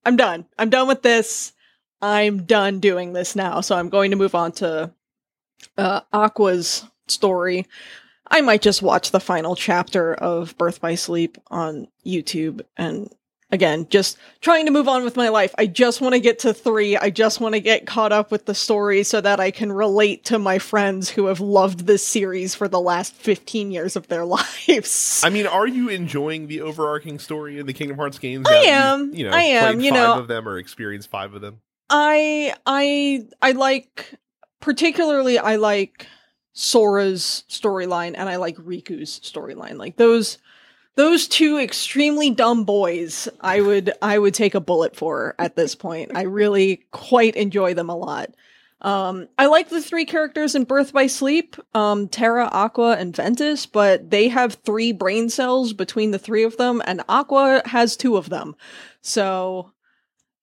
I'm 0.04 0.16
done. 0.16 0.48
I'm 0.58 0.72
done 0.72 0.88
with 0.88 1.04
this. 1.04 1.54
I'm 2.02 2.46
done 2.46 2.80
doing 2.80 3.14
this 3.14 3.36
now. 3.36 3.62
So 3.62 3.78
I'm 3.78 3.90
going 3.90 4.10
to 4.10 4.18
move 4.18 4.34
on 4.34 4.52
to 4.54 4.92
uh, 5.78 6.02
Aqua's 6.12 6.84
story. 7.08 7.68
I 8.28 8.42
might 8.42 8.64
just 8.64 8.82
watch 8.82 9.12
the 9.12 9.20
final 9.20 9.56
chapter 9.56 10.16
of 10.16 10.58
Birth 10.58 10.82
by 10.82 10.96
Sleep 10.96 11.38
on 11.52 11.90
YouTube 12.04 12.62
and 12.76 13.14
again, 13.54 13.88
just 13.90 14.18
trying 14.42 14.66
to 14.66 14.72
move 14.72 14.88
on 14.88 15.04
with 15.04 15.16
my 15.16 15.30
life. 15.30 15.54
I 15.58 15.68
just 15.68 16.02
want 16.02 16.14
to 16.16 16.20
get 16.20 16.40
to 16.40 16.54
three. 16.54 16.98
I 16.98 17.12
just 17.12 17.40
want 17.40 17.54
to 17.54 17.62
get 17.62 17.86
caught 17.86 18.12
up 18.12 18.32
with 18.32 18.46
the 18.46 18.56
story 18.56 19.04
so 19.04 19.22
that 19.22 19.40
I 19.40 19.52
can 19.52 19.72
relate 19.72 20.26
to 20.26 20.40
my 20.40 20.58
friends 20.58 21.10
who 21.10 21.28
have 21.28 21.40
loved 21.40 21.86
this 21.86 22.06
series 22.06 22.56
for 22.56 22.68
the 22.68 22.82
last 22.82 23.14
15 23.14 23.72
years 23.72 23.96
of 23.96 24.08
their 24.08 24.26
lives. 24.68 25.22
I 25.24 25.30
mean, 25.30 25.46
are 25.46 25.68
you 25.68 25.88
enjoying 25.88 26.48
the 26.48 26.62
overarching 26.62 27.20
story 27.20 27.60
in 27.60 27.68
the 27.68 27.74
Kingdom 27.74 27.98
Hearts 27.98 28.18
games? 28.18 28.48
I 28.50 28.56
am. 28.56 29.12
You, 29.12 29.20
you 29.20 29.30
know, 29.30 29.38
I 29.38 29.42
am. 29.42 29.80
You 29.80 29.92
know, 29.92 30.20
of 30.20 30.28
them 30.28 30.50
or 30.50 30.58
experienced 30.58 31.10
five 31.10 31.34
of 31.36 31.42
them. 31.42 31.62
I 31.90 32.56
I 32.66 33.28
I 33.40 33.52
like 33.52 34.16
particularly 34.62 35.38
I 35.38 35.58
like 35.58 36.08
Sora's 36.54 37.44
storyline 37.50 38.16
and 38.18 38.30
I 38.30 38.38
like 38.38 38.58
Riku's 38.58 39.20
storyline. 39.20 39.78
Like 39.78 39.98
those 39.98 40.40
those 40.96 41.28
two 41.28 41.58
extremely 41.58 42.30
dumb 42.30 42.64
boys 42.64 43.28
i 43.42 43.62
would 43.62 43.92
i 44.02 44.18
would 44.18 44.34
take 44.34 44.56
a 44.56 44.60
bullet 44.60 44.96
for 44.96 45.36
at 45.40 45.56
this 45.56 45.76
point 45.76 46.12
i 46.16 46.24
really 46.24 46.84
quite 46.92 47.36
enjoy 47.36 47.74
them 47.74 47.90
a 47.90 47.96
lot 47.96 48.34
um, 48.84 49.30
I 49.38 49.46
like 49.46 49.70
the 49.70 49.82
three 49.82 50.04
characters 50.04 50.56
in 50.56 50.66
Birth 50.66 50.92
by 50.92 51.08
Sleep, 51.08 51.56
um, 51.74 52.10
Terra, 52.10 52.50
Aqua, 52.52 52.98
and 52.98 53.16
Ventus, 53.16 53.66
but 53.66 54.10
they 54.10 54.28
have 54.28 54.56
three 54.56 54.92
brain 54.92 55.30
cells 55.30 55.72
between 55.72 56.12
the 56.12 56.20
three 56.20 56.44
of 56.44 56.58
them, 56.58 56.82
and 56.86 57.02
Aqua 57.08 57.62
has 57.66 57.96
two 57.96 58.18
of 58.18 58.30
them. 58.30 58.58
So 59.02 59.72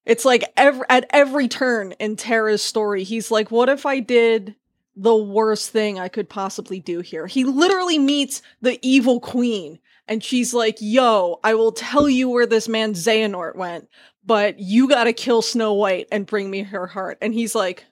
it's 0.07 0.25
like 0.25 0.45
at 0.57 1.07
every 1.11 1.49
turn 1.49 1.93
in 1.93 2.17
Terra's 2.17 2.63
story, 2.63 3.05
he's 3.05 3.31
like, 3.31 3.51
what 3.51 3.69
if 3.69 3.85
I 3.85 4.01
did 4.01 4.55
the 4.97 5.15
worst 5.15 5.71
thing 5.71 5.99
I 5.99 6.09
could 6.09 6.31
possibly 6.31 6.81
do 6.81 7.01
here? 7.01 7.27
He 7.27 7.45
literally 7.45 7.99
meets 7.99 8.41
the 8.63 8.79
evil 8.81 9.21
queen 9.21 9.79
and 10.11 10.23
she's 10.23 10.53
like, 10.53 10.77
"Yo, 10.81 11.39
I 11.45 11.55
will 11.55 11.73
tell 11.73 12.09
you 12.09 12.29
where 12.29 12.47
this 12.47 12.69
man 12.69 12.93
Xehanort 12.95 13.55
went, 13.55 13.89
but 14.27 14.59
you 14.59 14.89
got 14.89 15.05
to 15.05 15.13
kill 15.13 15.41
Snow 15.41 15.73
White 15.73 16.09
and 16.11 16.27
bring 16.27 16.51
me 16.51 16.65
her 16.65 16.89
heart." 16.89 17.17
And 17.23 17.33
he's 17.33 17.55
like, 17.55 17.87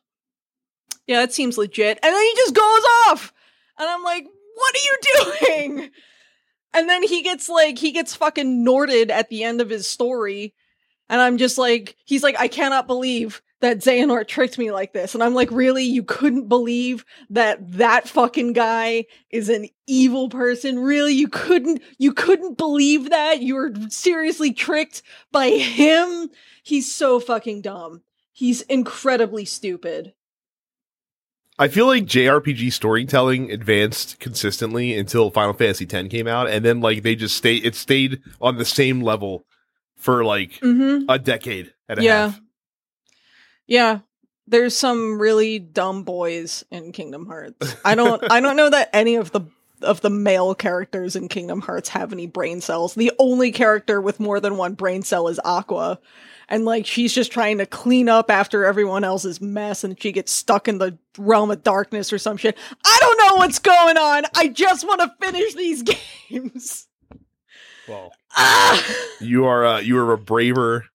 "Yeah, 1.07 1.21
that 1.21 1.33
seems 1.33 1.57
legit." 1.57 1.99
And 2.03 2.13
then 2.15 2.23
he 2.23 2.35
just 2.37 2.55
goes 2.55 2.85
off. 3.07 3.33
And 3.79 3.89
I'm 3.89 4.03
like, 4.03 4.27
"What 4.55 4.75
are 4.75 4.79
you 4.79 4.99
doing?" 5.77 5.91
And 6.75 6.89
then 6.89 7.05
he 7.05 7.23
gets 7.23 7.49
like 7.49 7.79
he 7.79 7.93
gets 7.93 8.15
fucking 8.17 8.67
norted 8.67 9.11
at 9.11 9.31
the 9.31 9.45
end 9.45 9.61
of 9.61 9.71
his 9.71 9.87
story. 9.87 10.55
And 11.09 11.21
I'm 11.21 11.39
just 11.39 11.57
like, 11.57 11.97
he's 12.05 12.23
like, 12.23 12.39
I 12.39 12.49
cannot 12.49 12.87
believe 12.87 13.41
that 13.61 13.79
Xehanort 13.79 14.29
tricked 14.29 14.59
me 14.59 14.71
like 14.71 14.93
this. 14.93 15.15
And 15.15 15.23
I'm 15.23 15.35
like, 15.35 15.51
really? 15.51 15.85
You 15.85 16.03
couldn't 16.03 16.49
believe 16.49 17.05
that 17.31 17.73
that 17.73 18.09
fucking 18.09 18.53
guy 18.53 19.07
is 19.31 19.49
an 19.49 19.69
evil 19.87 20.29
person? 20.29 20.79
Really? 20.79 21.15
You 21.15 21.29
couldn't, 21.29 21.83
you 21.99 22.13
couldn't 22.13 22.57
believe 22.57 23.11
that? 23.11 23.43
You 23.43 23.57
were 23.57 23.73
seriously 23.89 24.53
tricked 24.53 25.03
by 25.33 25.51
him? 25.51 26.31
He's 26.63 26.93
so 26.93 27.19
fucking 27.19 27.63
dumb. 27.63 28.03
He's 28.33 28.63
incredibly 28.63 29.45
stupid. 29.45 30.15
I 31.59 31.67
feel 31.67 31.87
like 31.87 32.05
JRPG 32.05 32.73
storytelling 32.73 33.51
advanced 33.51 34.21
consistently 34.21 34.97
until 34.97 35.31
Final 35.31 35.55
Fantasy 35.55 35.89
X 35.91 36.09
came 36.09 36.29
out, 36.29 36.49
and 36.49 36.65
then 36.65 36.81
like 36.81 37.03
they 37.03 37.17
just 37.17 37.37
stayed. 37.37 37.67
It 37.67 37.75
stayed 37.75 38.21
on 38.41 38.59
the 38.59 38.65
same 38.65 39.01
level 39.01 39.45
for 39.97 40.25
like 40.25 40.53
mm-hmm. 40.61 41.11
a 41.11 41.19
decade 41.19 41.75
and 41.89 41.99
a 41.99 42.03
yeah. 42.03 42.29
half. 42.29 42.41
Yeah. 43.69 44.01
There's 44.49 44.75
some 44.77 45.21
really 45.21 45.59
dumb 45.59 46.03
boys 46.05 46.65
in 46.71 46.91
Kingdom 46.93 47.27
Hearts. 47.27 47.77
I 47.85 47.95
don't 47.95 48.23
I 48.33 48.41
don't 48.41 48.57
know 48.57 48.71
that 48.71 48.91
any 48.93 49.15
of 49.17 49.31
the 49.31 49.43
of 49.83 50.01
the 50.01 50.11
male 50.11 50.57
characters 50.57 51.15
in 51.15 51.29
Kingdom 51.29 51.61
Hearts 51.61 51.91
have 51.91 52.13
any 52.13 52.27
brain 52.27 52.61
cells. 52.61 52.95
The 52.95 53.13
only 53.19 53.53
character 53.53 54.01
with 54.01 54.19
more 54.19 54.41
than 54.41 54.57
one 54.57 54.75
brain 54.75 55.03
cell 55.03 55.29
is 55.29 55.39
Aqua. 55.45 56.01
And 56.49 56.65
like 56.65 56.87
she's 56.87 57.13
just 57.13 57.31
trying 57.31 57.59
to 57.59 57.67
clean 57.67 58.09
up 58.09 58.31
after 58.31 58.65
everyone 58.65 59.05
else's 59.05 59.39
mess 59.41 59.85
and 59.85 60.01
she 60.01 60.13
gets 60.13 60.33
stuck 60.33 60.67
in 60.67 60.79
the 60.79 60.97
realm 61.19 61.51
of 61.51 61.63
darkness 61.63 62.11
or 62.11 62.17
some 62.19 62.39
shit. 62.39 62.57
I 62.85 62.99
don't 63.01 63.19
know 63.19 63.35
what's 63.37 63.59
going 63.59 63.99
on. 63.99 64.25
I 64.35 64.49
just 64.49 64.85
want 64.87 65.03
to 65.03 65.13
finish 65.21 65.53
these 65.55 65.83
games. 66.31 66.89
Well, 67.87 68.13
Ah! 68.35 68.83
you 69.21 69.45
are 69.45 69.65
uh, 69.67 69.81
you 69.81 69.99
are 69.99 70.13
a 70.13 70.19
braver 70.19 70.87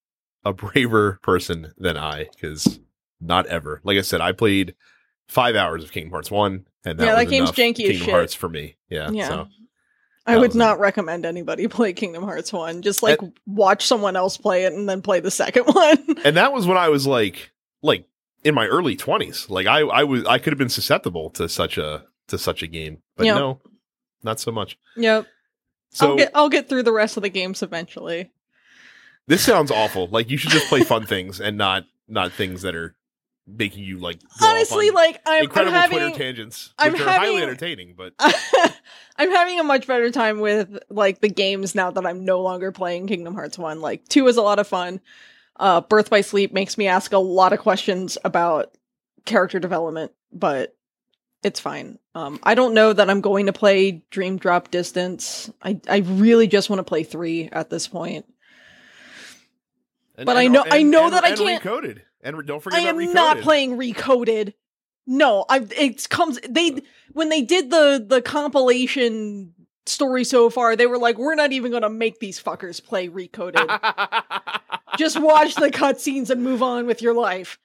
a 0.45 0.53
braver 0.53 1.19
person 1.21 1.73
than 1.77 1.97
I 1.97 2.25
because 2.33 2.79
not 3.21 3.45
ever. 3.47 3.81
Like 3.83 3.97
I 3.97 4.01
said, 4.01 4.21
I 4.21 4.31
played 4.31 4.75
five 5.27 5.55
hours 5.55 5.83
of 5.83 5.91
Kingdom 5.91 6.11
Hearts 6.11 6.29
one, 6.31 6.65
and 6.85 6.99
that 6.99 7.05
Yeah, 7.05 7.13
was 7.15 7.23
that 7.25 7.29
game's 7.29 7.51
janky 7.51 7.83
as 7.83 7.89
Kingdom 7.91 8.05
shit. 8.05 8.09
Hearts 8.13 8.33
for 8.33 8.49
me. 8.49 8.75
Yeah, 8.89 9.09
Yeah. 9.11 9.27
So 9.29 9.47
I 10.25 10.37
would 10.37 10.55
not 10.55 10.79
recommend 10.79 11.25
anybody 11.25 11.67
play 11.69 11.91
Kingdom 11.93 12.23
Hearts 12.23 12.53
1. 12.53 12.81
Just 12.81 13.03
like 13.03 13.19
watch 13.45 13.85
someone 13.85 14.15
else 14.15 14.37
play 14.37 14.63
it 14.63 14.71
and 14.73 14.87
then 14.87 15.01
play 15.01 15.19
the 15.19 15.31
second 15.31 15.63
one. 15.73 15.97
and 16.23 16.37
that 16.37 16.53
was 16.53 16.65
when 16.67 16.77
I 16.77 16.89
was 16.89 17.05
like 17.07 17.51
like 17.81 18.05
in 18.43 18.53
my 18.55 18.67
early 18.67 18.95
twenties. 18.95 19.49
Like 19.49 19.67
I 19.67 19.79
I 19.81 20.03
was 20.03 20.25
I 20.25 20.37
could 20.39 20.53
have 20.53 20.57
been 20.57 20.69
susceptible 20.69 21.29
to 21.31 21.47
such 21.49 21.77
a 21.77 22.05
to 22.27 22.37
such 22.37 22.63
a 22.63 22.67
game, 22.67 23.01
but 23.17 23.25
Yep. 23.25 23.35
no, 23.35 23.61
not 24.23 24.39
so 24.39 24.51
much. 24.51 24.77
yep. 24.95 25.27
So 25.91 26.11
I'll 26.11 26.17
get 26.17 26.31
I'll 26.35 26.49
get 26.49 26.69
through 26.69 26.83
the 26.83 26.91
rest 26.93 27.17
of 27.17 27.23
the 27.23 27.29
games 27.29 27.61
eventually. 27.61 28.31
This 29.27 29.43
sounds 29.43 29.71
awful. 29.71 30.07
Like 30.07 30.29
you 30.29 30.37
should 30.37 30.51
just 30.51 30.67
play 30.67 30.81
fun 30.81 31.05
things 31.05 31.39
and 31.39 31.57
not 31.57 31.85
not 32.07 32.31
things 32.31 32.61
that 32.63 32.75
are 32.75 32.95
making 33.47 33.83
you 33.83 33.97
like 33.97 34.19
Honestly, 34.41 34.89
on 34.89 34.95
like 34.95 35.21
I'm, 35.25 35.49
I'm 35.53 35.67
having 35.67 35.99
Twitter 35.99 36.17
tangents, 36.17 36.73
I'm 36.77 36.95
are 36.95 36.97
highly 36.97 37.41
entertaining. 37.41 37.95
But 37.95 38.13
I'm 38.19 39.31
having 39.31 39.59
a 39.59 39.63
much 39.63 39.87
better 39.87 40.11
time 40.11 40.39
with 40.39 40.77
like 40.89 41.21
the 41.21 41.29
games 41.29 41.75
now 41.75 41.91
that 41.91 42.05
I'm 42.05 42.25
no 42.25 42.41
longer 42.41 42.71
playing 42.71 43.07
Kingdom 43.07 43.33
Hearts 43.33 43.57
1. 43.57 43.81
Like 43.81 44.07
2 44.09 44.27
is 44.27 44.37
a 44.37 44.41
lot 44.41 44.59
of 44.59 44.67
fun. 44.67 45.01
Uh 45.57 45.81
Birth 45.81 46.09
by 46.09 46.21
Sleep 46.21 46.53
makes 46.53 46.77
me 46.77 46.87
ask 46.87 47.13
a 47.13 47.17
lot 47.17 47.53
of 47.53 47.59
questions 47.59 48.17
about 48.23 48.75
character 49.25 49.59
development, 49.59 50.11
but 50.31 50.75
it's 51.43 51.59
fine. 51.59 51.99
Um 52.15 52.39
I 52.43 52.55
don't 52.55 52.73
know 52.73 52.91
that 52.93 53.09
I'm 53.09 53.21
going 53.21 53.45
to 53.47 53.53
play 53.53 54.03
Dream 54.09 54.37
Drop 54.37 54.71
Distance. 54.71 55.51
I 55.61 55.79
I 55.87 55.97
really 55.97 56.47
just 56.47 56.69
want 56.69 56.79
to 56.79 56.83
play 56.83 57.03
3 57.03 57.49
at 57.51 57.69
this 57.69 57.87
point. 57.87 58.25
And- 60.15 60.25
But 60.25 60.37
and- 60.37 60.39
I 60.39 60.47
know- 60.47 60.65
I 60.69 60.83
know 60.83 61.05
and- 61.05 61.13
that 61.13 61.23
I 61.23 61.35
can't- 61.35 61.63
recoded. 61.63 62.01
And 62.21 62.45
don't 62.47 62.61
forget 62.63 62.79
I 62.79 62.83
about 62.83 63.01
am 63.01 63.07
recoded. 63.09 63.13
not 63.13 63.37
playing 63.39 63.77
Recoded. 63.77 64.53
No, 65.05 65.43
I 65.49 65.65
it 65.77 66.07
comes 66.09 66.39
they 66.47 66.81
when 67.11 67.27
they 67.27 67.41
did 67.41 67.69
the 67.69 68.03
the 68.07 68.21
compilation 68.21 69.53
story 69.85 70.23
so 70.23 70.49
far, 70.49 70.77
they 70.77 70.87
were 70.87 70.97
like, 70.97 71.17
we're 71.17 71.35
not 71.35 71.51
even 71.51 71.71
gonna 71.73 71.89
make 71.89 72.19
these 72.19 72.41
fuckers 72.41 72.81
play 72.81 73.09
Recoded. 73.09 73.67
Just 74.97 75.19
watch 75.19 75.55
the 75.55 75.69
cutscenes 75.69 76.29
and 76.29 76.41
move 76.43 76.63
on 76.63 76.85
with 76.87 77.01
your 77.01 77.13
life. 77.13 77.59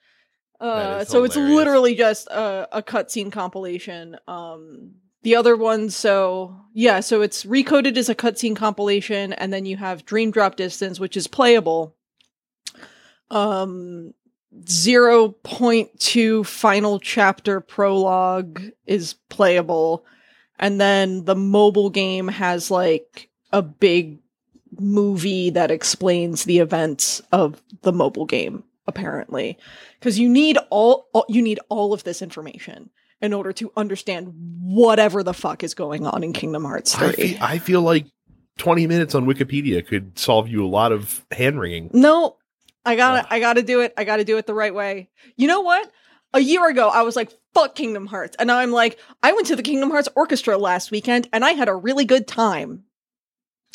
Uh, 0.59 1.05
so 1.05 1.23
it's 1.23 1.37
literally 1.37 1.95
just 1.95 2.27
a, 2.27 2.67
a 2.79 2.83
cutscene 2.83 3.31
compilation. 3.31 4.17
Um, 4.27 4.95
the 5.21 5.37
other 5.37 5.55
one, 5.55 5.89
so 5.89 6.53
yeah, 6.73 6.99
so 6.99 7.21
it's 7.21 7.45
Recoded 7.45 7.95
is 7.95 8.09
a 8.09 8.15
cutscene 8.15 8.57
compilation, 8.57 9.31
and 9.31 9.53
then 9.53 9.65
you 9.65 9.77
have 9.77 10.03
Dream 10.05 10.31
Drop 10.31 10.57
Distance, 10.57 10.99
which 10.99 11.15
is 11.15 11.27
playable. 11.27 11.95
Um, 13.31 14.13
0.2 14.63 16.45
final 16.45 16.99
chapter 16.99 17.61
prologue 17.61 18.61
is 18.85 19.13
playable, 19.29 20.05
and 20.57 20.81
then 20.81 21.25
the 21.25 21.35
mobile 21.35 21.89
game 21.89 22.27
has 22.27 22.71
like 22.71 23.29
a 23.51 23.61
big 23.61 24.19
movie 24.79 25.49
that 25.51 25.71
explains 25.71 26.45
the 26.45 26.59
events 26.59 27.21
of 27.31 27.61
the 27.81 27.91
mobile 27.91 28.25
game 28.25 28.63
apparently 28.87 29.57
because 29.99 30.17
you 30.19 30.29
need 30.29 30.57
all, 30.69 31.07
all 31.13 31.25
you 31.29 31.41
need 31.41 31.59
all 31.69 31.93
of 31.93 32.03
this 32.03 32.21
information 32.21 32.89
in 33.21 33.33
order 33.33 33.51
to 33.51 33.71
understand 33.75 34.33
whatever 34.61 35.23
the 35.23 35.33
fuck 35.33 35.63
is 35.63 35.73
going 35.73 36.05
on 36.07 36.23
in 36.23 36.33
Kingdom 36.33 36.63
Hearts 36.63 36.95
3. 36.95 37.07
I 37.07 37.11
feel, 37.11 37.37
I 37.41 37.57
feel 37.59 37.81
like 37.81 38.05
20 38.57 38.87
minutes 38.87 39.13
on 39.13 39.25
Wikipedia 39.25 39.85
could 39.85 40.17
solve 40.17 40.47
you 40.47 40.65
a 40.65 40.67
lot 40.67 40.91
of 40.91 41.25
hand 41.31 41.59
wringing. 41.59 41.89
no, 41.93 42.37
I 42.89 42.95
gotta. 42.95 43.33
I 43.33 43.39
gotta 43.39 43.61
do 43.61 43.81
it. 43.81 43.93
I 43.97 44.03
gotta 44.03 44.23
do 44.23 44.37
it 44.37 44.47
the 44.47 44.53
right 44.53 44.73
way. 44.73 45.09
You 45.35 45.47
know 45.47 45.61
what? 45.61 45.91
A 46.33 46.39
year 46.39 46.67
ago 46.67 46.89
I 46.89 47.01
was 47.03 47.15
like 47.15 47.31
fuck 47.53 47.73
Kingdom 47.73 48.05
Hearts 48.05 48.35
and 48.37 48.47
now 48.47 48.59
I'm 48.59 48.71
like 48.71 48.99
I 49.23 49.33
went 49.33 49.47
to 49.47 49.55
the 49.55 49.63
Kingdom 49.63 49.89
Hearts 49.89 50.09
Orchestra 50.15 50.57
last 50.57 50.91
weekend 50.91 51.27
and 51.33 51.43
I 51.43 51.51
had 51.51 51.67
a 51.67 51.75
really 51.75 52.05
good 52.05 52.27
time. 52.27 52.83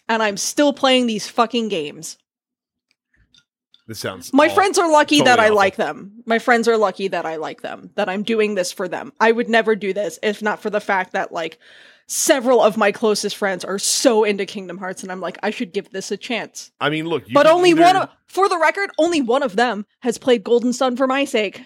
And 0.08 0.22
I'm 0.22 0.36
still 0.36 0.72
playing 0.72 1.06
these 1.06 1.26
fucking 1.28 1.68
games. 1.68 2.18
This 3.86 3.98
sounds 3.98 4.32
My 4.32 4.48
friends 4.48 4.78
are 4.78 4.90
lucky 4.90 5.22
that 5.22 5.38
I 5.38 5.46
awful. 5.46 5.56
like 5.56 5.76
them. 5.76 6.22
My 6.24 6.38
friends 6.38 6.68
are 6.68 6.76
lucky 6.76 7.08
that 7.08 7.26
I 7.26 7.36
like 7.36 7.60
them, 7.60 7.90
that 7.96 8.08
I'm 8.08 8.22
doing 8.22 8.54
this 8.54 8.72
for 8.72 8.88
them. 8.88 9.12
I 9.20 9.30
would 9.30 9.48
never 9.48 9.76
do 9.76 9.92
this 9.92 10.18
if 10.22 10.40
not 10.40 10.60
for 10.60 10.70
the 10.70 10.80
fact 10.80 11.12
that, 11.12 11.32
like, 11.32 11.58
several 12.06 12.60
of 12.62 12.76
my 12.76 12.92
closest 12.92 13.36
friends 13.36 13.64
are 13.64 13.78
so 13.78 14.24
into 14.24 14.46
Kingdom 14.46 14.78
Hearts, 14.78 15.02
and 15.02 15.10
I'm 15.12 15.20
like, 15.20 15.38
I 15.42 15.50
should 15.50 15.72
give 15.72 15.90
this 15.90 16.10
a 16.10 16.16
chance. 16.16 16.70
I 16.80 16.90
mean, 16.90 17.06
look, 17.06 17.28
you 17.28 17.34
but 17.34 17.46
only 17.46 17.70
either- 17.70 17.82
one 17.82 17.96
of, 17.96 18.08
for 18.26 18.48
the 18.48 18.58
record, 18.58 18.90
only 18.98 19.20
one 19.20 19.42
of 19.42 19.56
them 19.56 19.86
has 20.00 20.18
played 20.18 20.44
Golden 20.44 20.72
Sun 20.72 20.96
for 20.96 21.06
my 21.06 21.24
sake. 21.24 21.62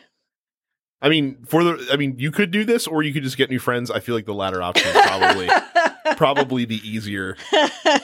I 1.00 1.08
mean, 1.08 1.44
for 1.46 1.62
the 1.62 1.88
I 1.92 1.96
mean, 1.96 2.16
you 2.18 2.32
could 2.32 2.50
do 2.50 2.64
this 2.64 2.88
or 2.88 3.04
you 3.04 3.12
could 3.12 3.22
just 3.22 3.36
get 3.36 3.50
new 3.50 3.60
friends. 3.60 3.88
I 3.88 4.00
feel 4.00 4.16
like 4.16 4.26
the 4.26 4.34
latter 4.34 4.60
option 4.60 4.88
is 4.88 5.00
probably 5.06 5.48
probably 6.16 6.64
the 6.64 6.80
easier 6.88 7.36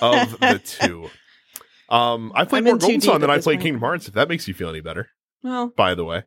of 0.01 0.39
the 0.39 0.61
two. 0.65 1.11
Um, 1.89 2.31
I 2.37 2.45
played 2.45 2.59
I'm 2.59 2.65
more 2.65 2.77
Golden 2.77 3.01
Sun 3.01 3.21
than 3.21 3.31
I 3.31 3.39
played 3.39 3.57
point. 3.57 3.63
Kingdom 3.63 3.81
Hearts. 3.81 4.07
If 4.07 4.15
that 4.15 4.29
makes 4.29 4.47
you 4.47 4.55
feel 4.55 4.69
any 4.69 4.81
better, 4.81 5.09
well, 5.43 5.73
by 5.77 5.97
the 5.97 6.05
way, 6.05 6.23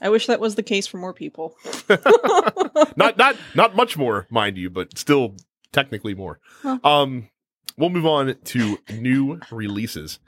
I 0.00 0.10
wish 0.10 0.26
that 0.26 0.40
was 0.40 0.54
the 0.54 0.62
case 0.62 0.86
for 0.86 0.98
more 0.98 1.14
people. 1.14 1.56
not 2.96 3.16
not 3.16 3.36
not 3.54 3.74
much 3.74 3.96
more, 3.96 4.26
mind 4.30 4.58
you, 4.58 4.70
but 4.70 4.96
still 4.98 5.36
technically 5.72 6.14
more. 6.14 6.38
Well. 6.62 6.80
Um, 6.84 7.28
we'll 7.76 7.90
move 7.90 8.06
on 8.06 8.36
to 8.44 8.78
new 8.90 9.40
releases. 9.50 10.18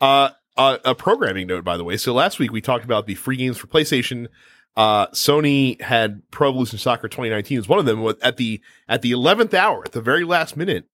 Uh, 0.00 0.30
uh, 0.56 0.78
a 0.84 0.94
programming 0.94 1.46
note, 1.46 1.64
by 1.64 1.76
the 1.76 1.84
way. 1.84 1.96
So 1.96 2.12
last 2.12 2.38
week 2.38 2.52
we 2.52 2.60
talked 2.60 2.84
about 2.84 3.06
the 3.06 3.14
free 3.14 3.36
games 3.36 3.58
for 3.58 3.66
PlayStation. 3.66 4.28
Uh, 4.76 5.06
Sony 5.08 5.80
had 5.80 6.22
Pro 6.30 6.48
Evolution 6.50 6.78
Soccer 6.78 7.08
2019 7.08 7.58
as 7.58 7.68
one 7.68 7.78
of 7.78 7.86
them. 7.86 8.06
At 8.22 8.36
the 8.36 8.60
at 8.88 9.02
the 9.02 9.12
11th 9.12 9.54
hour, 9.54 9.82
at 9.84 9.92
the 9.92 10.00
very 10.00 10.24
last 10.24 10.56
minute, 10.56 10.88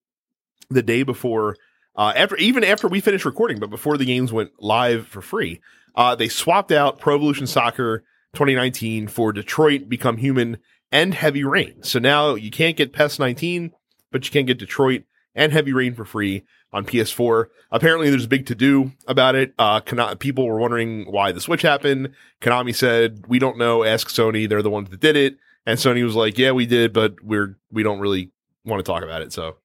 the 0.71 0.83
day 0.83 1.03
before, 1.03 1.57
uh, 1.97 2.13
after 2.15 2.37
even 2.37 2.65
after 2.65 2.89
we 2.89 3.01
finished 3.01 3.25
recording, 3.25 3.59
but 3.59 3.71
before 3.71 3.97
the 3.97 4.05
games 4.05 4.33
went 4.33 4.51
live 4.59 5.07
for 5.07 5.21
free, 5.21 5.61
uh, 5.95 6.15
they 6.15 6.29
swapped 6.29 6.73
out 6.73 7.01
Pro 7.01 7.17
Evolution 7.17 7.47
Soccer 7.47 8.05
2019 8.35 9.09
for 9.09 9.33
Detroit 9.33 9.89
Become 9.89 10.19
Human 10.19 10.59
and 10.93 11.15
Heavy 11.15 11.45
Rain. 11.45 11.83
So 11.83 11.99
now 11.99 12.35
you 12.35 12.51
can't 12.51 12.77
get 12.77 12.93
PES 12.93 13.19
19, 13.19 13.73
but 14.11 14.25
you 14.25 14.31
can 14.31 14.47
get 14.47 14.59
Detroit 14.59 15.05
and 15.35 15.53
Heavy 15.53 15.73
Rain 15.73 15.95
for 15.95 16.05
free 16.05 16.45
on 16.73 16.85
PS4. 16.85 17.47
Apparently, 17.71 18.11
there's 18.11 18.25
a 18.25 18.29
big 18.29 18.47
to 18.47 18.55
do 18.55 18.93
about 19.07 19.35
it. 19.35 19.55
Uh, 19.59 19.81
people 20.19 20.47
were 20.47 20.59
wondering 20.59 21.11
why 21.11 21.33
the 21.33 21.41
switch 21.41 21.63
happened. 21.63 22.11
Konami 22.41 22.75
said, 22.75 23.25
"We 23.29 23.39
don't 23.39 23.59
know. 23.59 23.85
Ask 23.85 24.09
Sony. 24.09 24.49
They're 24.49 24.63
the 24.63 24.71
ones 24.71 24.91
that 24.91 25.01
did 25.01 25.17
it." 25.17 25.37
And 25.67 25.79
Sony 25.79 26.05
was 26.05 26.15
like, 26.15 26.39
"Yeah, 26.39 26.53
we 26.53 26.67
did, 26.67 26.93
but 26.93 27.23
we're 27.23 27.57
we 27.71 27.83
don't 27.83 28.01
really 28.01 28.31
want 28.65 28.85
to 28.85 28.91
talk 28.91 29.03
about 29.03 29.23
it." 29.23 29.33
So, 29.33 29.57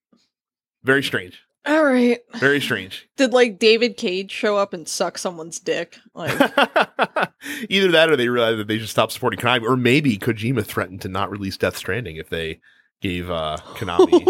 very 0.84 1.04
strange. 1.04 1.42
All 1.68 1.84
right. 1.84 2.20
Very 2.36 2.62
strange. 2.62 3.08
Did 3.18 3.34
like 3.34 3.58
David 3.60 3.98
Cage 3.98 4.32
show 4.32 4.58
up 4.58 4.74
and 4.74 4.88
suck 4.88 5.18
someone's 5.18 5.60
dick? 5.60 5.98
Like, 6.14 6.32
Either 7.70 7.92
that, 7.92 8.10
or 8.10 8.16
they 8.16 8.30
realized 8.30 8.60
that 8.60 8.68
they 8.68 8.78
should 8.80 8.90
stop 8.90 9.12
supporting 9.12 9.40
Konami, 9.40 9.64
or 9.64 9.76
maybe 9.76 10.18
Kojima 10.18 10.66
threatened 10.66 11.02
to 11.02 11.08
not 11.10 11.32
release 11.32 11.58
Death 11.58 11.78
Stranding 11.78 12.18
if 12.18 12.30
they 12.30 12.60
gave 13.02 13.30
uh, 13.30 13.58
Konami 13.76 14.26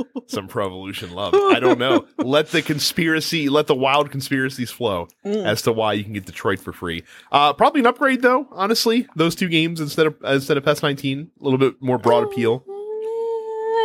some 0.28 0.48
Pro 0.48 0.66
Evolution 0.66 1.12
love. 1.12 1.34
I 1.34 1.60
don't 1.60 1.78
know. 1.78 2.06
Let 2.18 2.50
the 2.50 2.62
conspiracy, 2.62 3.48
let 3.48 3.66
the 3.66 3.74
wild 3.74 4.10
conspiracies 4.10 4.70
flow 4.70 5.08
Mm. 5.24 5.44
as 5.44 5.62
to 5.62 5.72
why 5.72 5.92
you 5.94 6.04
can 6.04 6.12
get 6.12 6.24
Detroit 6.26 6.60
for 6.60 6.72
free. 6.72 7.02
Uh, 7.32 7.52
probably 7.52 7.80
an 7.80 7.86
upgrade 7.86 8.22
though. 8.22 8.46
Honestly, 8.52 9.06
those 9.16 9.34
two 9.34 9.48
games 9.48 9.80
instead 9.80 10.06
of 10.06 10.14
instead 10.24 10.56
of 10.56 10.64
PES 10.64 10.82
19, 10.82 11.30
a 11.40 11.44
little 11.44 11.58
bit 11.58 11.74
more 11.80 11.98
broad 11.98 12.22
appeal. 12.24 12.64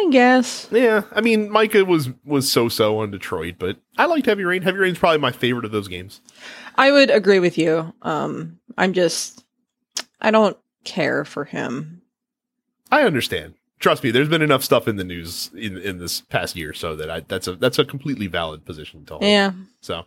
I 0.01 0.09
guess. 0.09 0.67
Yeah, 0.71 1.03
I 1.11 1.21
mean, 1.21 1.49
Micah 1.51 1.85
was 1.85 2.09
was 2.25 2.51
so 2.51 2.69
so 2.69 2.99
on 2.99 3.11
Detroit, 3.11 3.55
but 3.59 3.77
I 3.97 4.05
liked 4.05 4.25
Heavy 4.25 4.43
Rain. 4.43 4.63
Heavy 4.63 4.79
Rain's 4.79 4.97
probably 4.97 5.19
my 5.19 5.31
favorite 5.31 5.65
of 5.65 5.71
those 5.71 5.87
games. 5.87 6.21
I 6.75 6.91
would 6.91 7.11
agree 7.11 7.39
with 7.39 7.57
you. 7.57 7.93
Um, 8.01 8.59
I'm 8.77 8.93
just, 8.93 9.45
I 10.19 10.31
don't 10.31 10.57
care 10.83 11.23
for 11.23 11.45
him. 11.45 12.01
I 12.91 13.03
understand. 13.03 13.53
Trust 13.79 14.03
me, 14.03 14.11
there's 14.11 14.29
been 14.29 14.41
enough 14.41 14.63
stuff 14.63 14.87
in 14.87 14.95
the 14.95 15.03
news 15.03 15.51
in 15.55 15.77
in 15.77 15.99
this 15.99 16.21
past 16.21 16.55
year, 16.55 16.73
so 16.73 16.95
that 16.95 17.11
I 17.11 17.19
that's 17.21 17.47
a 17.47 17.55
that's 17.55 17.77
a 17.77 17.85
completely 17.85 18.25
valid 18.25 18.65
position 18.65 19.05
to 19.05 19.13
hold. 19.13 19.23
Yeah. 19.23 19.51
So, 19.81 20.05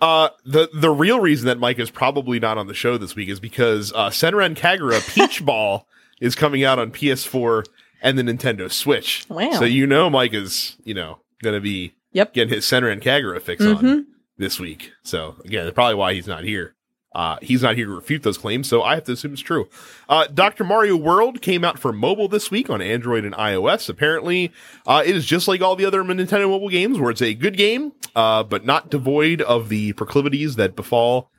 uh, 0.00 0.30
the 0.46 0.70
the 0.72 0.90
real 0.90 1.20
reason 1.20 1.46
that 1.46 1.58
Mike 1.58 1.78
is 1.78 1.90
probably 1.90 2.40
not 2.40 2.56
on 2.56 2.68
the 2.68 2.74
show 2.74 2.96
this 2.96 3.14
week 3.14 3.28
is 3.28 3.40
because 3.40 3.92
uh, 3.92 4.08
Senran 4.08 4.56
Kagura 4.56 5.06
Peach 5.14 5.44
Ball 5.44 5.86
is 6.20 6.34
coming 6.34 6.64
out 6.64 6.78
on 6.78 6.90
PS4 6.90 7.64
and 8.02 8.18
the 8.18 8.22
Nintendo 8.22 8.70
Switch. 8.70 9.24
Wow. 9.28 9.50
So 9.52 9.64
you 9.64 9.86
know 9.86 10.08
Mike 10.10 10.34
is, 10.34 10.76
you 10.84 10.94
know, 10.94 11.18
going 11.42 11.54
to 11.54 11.60
be 11.60 11.94
Yep. 12.12 12.34
getting 12.34 12.54
his 12.54 12.64
Senran 12.64 13.02
Kagura 13.02 13.40
fix 13.40 13.64
on 13.64 13.76
Mhm. 13.78 14.04
this 14.38 14.58
week. 14.60 14.92
So 15.02 15.36
again, 15.44 15.70
probably 15.72 15.94
why 15.96 16.14
he's 16.14 16.26
not 16.26 16.44
here. 16.44 16.74
Uh, 17.14 17.38
he's 17.40 17.62
not 17.62 17.76
here 17.76 17.86
to 17.86 17.92
refute 17.92 18.22
those 18.22 18.36
claims, 18.36 18.68
so 18.68 18.82
I 18.82 18.94
have 18.96 19.04
to 19.04 19.12
assume 19.12 19.32
it's 19.32 19.40
true. 19.40 19.70
Uh, 20.06 20.26
Dr. 20.26 20.64
Mario 20.64 20.96
World 20.96 21.40
came 21.40 21.64
out 21.64 21.78
for 21.78 21.90
mobile 21.90 22.28
this 22.28 22.50
week 22.50 22.68
on 22.68 22.82
Android 22.82 23.24
and 23.24 23.34
iOS. 23.34 23.88
Apparently, 23.88 24.52
uh, 24.86 25.02
it 25.06 25.16
is 25.16 25.24
just 25.24 25.48
like 25.48 25.62
all 25.62 25.76
the 25.76 25.86
other 25.86 26.02
Nintendo 26.02 26.46
mobile 26.50 26.68
games, 26.68 26.98
where 26.98 27.10
it's 27.10 27.22
a 27.22 27.32
good 27.32 27.56
game, 27.56 27.92
uh, 28.14 28.42
but 28.42 28.66
not 28.66 28.90
devoid 28.90 29.40
of 29.40 29.70
the 29.70 29.94
proclivities 29.94 30.56
that 30.56 30.76
befall 30.76 31.30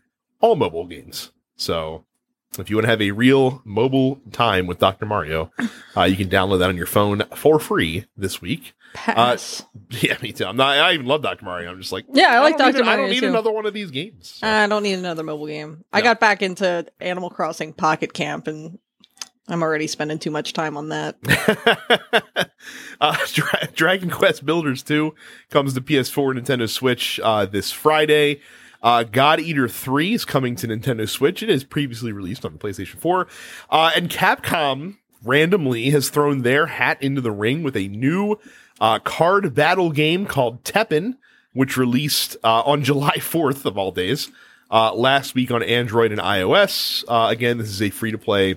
all 0.42 0.56
mobile 0.56 0.88
games. 0.88 1.32
So, 1.58 2.06
if 2.62 2.70
you 2.70 2.76
want 2.76 2.86
to 2.86 2.90
have 2.90 3.02
a 3.02 3.12
real 3.12 3.62
mobile 3.66 4.20
time 4.32 4.68
with 4.68 4.80
Dr. 4.80 5.06
Mario, 5.06 5.52
uh, 5.96 6.04
you 6.04 6.16
can 6.16 6.30
download 6.30 6.60
that 6.60 6.70
on 6.70 6.78
your 6.78 6.86
phone 6.88 7.24
for 7.36 7.60
free 7.60 8.06
this 8.16 8.42
week. 8.42 8.74
Pass. 8.94 9.64
Yeah, 9.90 10.18
me 10.22 10.34
too. 10.34 10.44
I'm 10.46 10.58
not. 10.58 10.78
I 10.78 10.94
even 10.94 11.06
love 11.06 11.22
Dr. 11.22 11.46
Mario. 11.46 11.72
I'm 11.72 11.80
just 11.80 11.94
like, 11.94 12.06
yeah, 12.12 12.28
I 12.28 12.40
like 12.42 12.58
don't 12.58 12.68
need 12.68 12.72
Dr. 12.74 12.84
a- 12.84 12.86
I 12.86 12.90
Mario 12.90 13.04
don't 13.06 13.10
need 13.14 13.20
too. 13.22 13.28
another 13.30 13.52
one 13.54 13.66
of 13.66 13.74
these 13.74 13.90
games. 13.90 14.34
So. 14.40 14.48
I 14.48 14.68
don't 14.68 14.84
need 14.84 14.96
another 14.96 15.24
mobile 15.24 15.48
game. 15.48 15.86
I 15.94 16.02
got 16.02 16.20
back 16.20 16.42
into 16.42 16.86
Animal 17.00 17.30
Crossing 17.30 17.72
Pocket 17.72 18.12
Camp 18.14 18.48
and 18.48 18.80
I'm 19.48 19.64
already 19.64 19.88
spending 19.88 20.20
too 20.20 20.30
much 20.32 20.52
time 20.52 20.76
on 20.76 20.90
that. 20.90 21.16
uh, 23.02 23.18
Dra- 23.34 23.68
Dragon 23.74 24.10
Quest 24.10 24.46
Builders 24.46 24.84
2 24.84 25.14
comes 25.50 25.74
to 25.74 25.82
PS4 25.82 26.36
and 26.38 26.46
Nintendo 26.46 26.70
Switch 26.70 27.20
uh, 27.24 27.46
this 27.46 27.72
Friday. 27.72 28.42
Uh, 28.88 29.04
God 29.04 29.42
Eater 29.42 29.68
3 29.68 30.14
is 30.14 30.24
coming 30.24 30.56
to 30.56 30.66
Nintendo 30.66 31.10
Switch. 31.10 31.44
It 31.44 31.50
is 31.50 31.66
previously 31.66 32.14
released 32.14 32.46
on 32.46 32.54
the 32.54 32.58
PlayStation 32.58 32.98
4. 33.00 33.28
Uh, 33.70 33.92
and 33.94 34.10
Capcom 34.10 34.96
randomly 35.26 35.90
has 35.90 36.10
thrown 36.10 36.44
their 36.44 36.68
hat 36.68 37.04
into 37.04 37.20
the 37.20 37.34
ring 37.34 37.64
with 37.64 37.76
a 37.76 37.90
new 37.90 38.40
uh, 38.80 39.00
card 39.00 39.54
battle 39.54 39.92
game 39.92 40.26
called 40.26 40.64
Teppen, 40.64 41.18
which 41.52 41.76
released 41.76 42.38
uh, 42.46 42.62
on 42.62 42.82
July 42.86 43.18
4th 43.18 43.66
of 43.66 43.78
all 43.78 43.92
days. 43.92 44.30
Uh, 44.72 44.94
last 44.94 45.36
week 45.36 45.52
on 45.52 45.62
Android 45.62 46.14
and 46.14 46.22
iOS. 46.22 47.04
Uh, 47.10 47.28
again, 47.30 47.58
this 47.58 47.68
is 47.68 47.82
a 47.82 47.90
free 47.90 48.12
to 48.12 48.18
play 48.18 48.56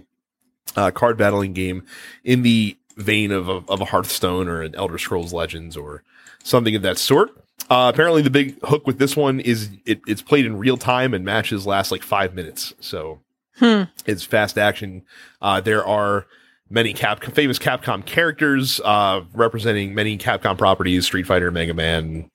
card 0.95 1.19
battling 1.19 1.55
game 1.55 1.83
in 2.23 2.43
the 2.43 2.79
vein 2.97 3.33
of 3.33 3.49
of 3.49 3.81
a 3.81 3.85
Hearthstone 3.85 4.47
or 4.47 4.63
an 4.63 4.77
Elder 4.77 4.99
Scrolls 4.99 5.33
Legends 5.33 5.77
or 5.77 6.05
something 6.45 6.77
of 6.77 6.83
that 6.83 6.99
sort. 6.99 7.37
Uh, 7.71 7.91
apparently, 7.93 8.21
the 8.21 8.31
big 8.31 8.61
hook 8.65 8.87
with 8.87 8.99
this 8.99 9.17
one 9.17 9.39
is 9.41 9.71
it, 9.87 10.01
it's 10.07 10.23
played 10.23 10.45
in 10.45 10.59
real 10.59 10.77
time 10.77 11.15
and 11.15 11.25
matches 11.25 11.67
last 11.67 11.91
like 11.93 12.03
five 12.03 12.35
minutes. 12.35 12.75
So 12.81 13.21
Hmm. 13.59 13.83
it's 14.07 14.25
fast 14.25 14.59
action. 14.59 15.03
Uh, 15.41 15.61
there 15.61 15.85
are 15.87 16.27
many 16.69 16.93
Cap 16.93 17.23
famous 17.23 17.59
Capcom 17.59 18.05
characters 18.05 18.81
uh, 18.85 19.23
representing 19.35 19.95
many 19.95 20.19
Capcom 20.19 20.59
properties: 20.59 21.05
Street 21.07 21.27
Fighter, 21.27 21.51
Mega 21.51 21.75
Man, 21.75 22.31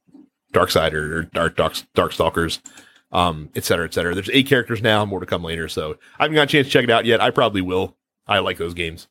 Darksider, 0.53 0.93
or 0.95 1.23
Dark 1.33 1.55
Dark 1.57 1.73
Darkstalkers, 1.95 2.59
um, 3.11 3.49
et 3.55 3.65
cetera, 3.65 3.85
et 3.85 3.93
cetera. 3.93 4.13
There's 4.13 4.29
eight 4.31 4.47
characters 4.47 4.81
now. 4.81 5.03
More 5.05 5.19
to 5.19 5.25
come 5.25 5.43
later. 5.43 5.67
So 5.67 5.97
I 6.19 6.23
haven't 6.23 6.35
got 6.35 6.43
a 6.43 6.47
chance 6.47 6.67
to 6.67 6.71
check 6.71 6.83
it 6.83 6.91
out 6.91 7.05
yet. 7.05 7.19
I 7.21 7.31
probably 7.31 7.61
will. 7.61 7.97
I 8.27 8.39
like 8.39 8.57
those 8.57 8.73
games. 8.73 9.07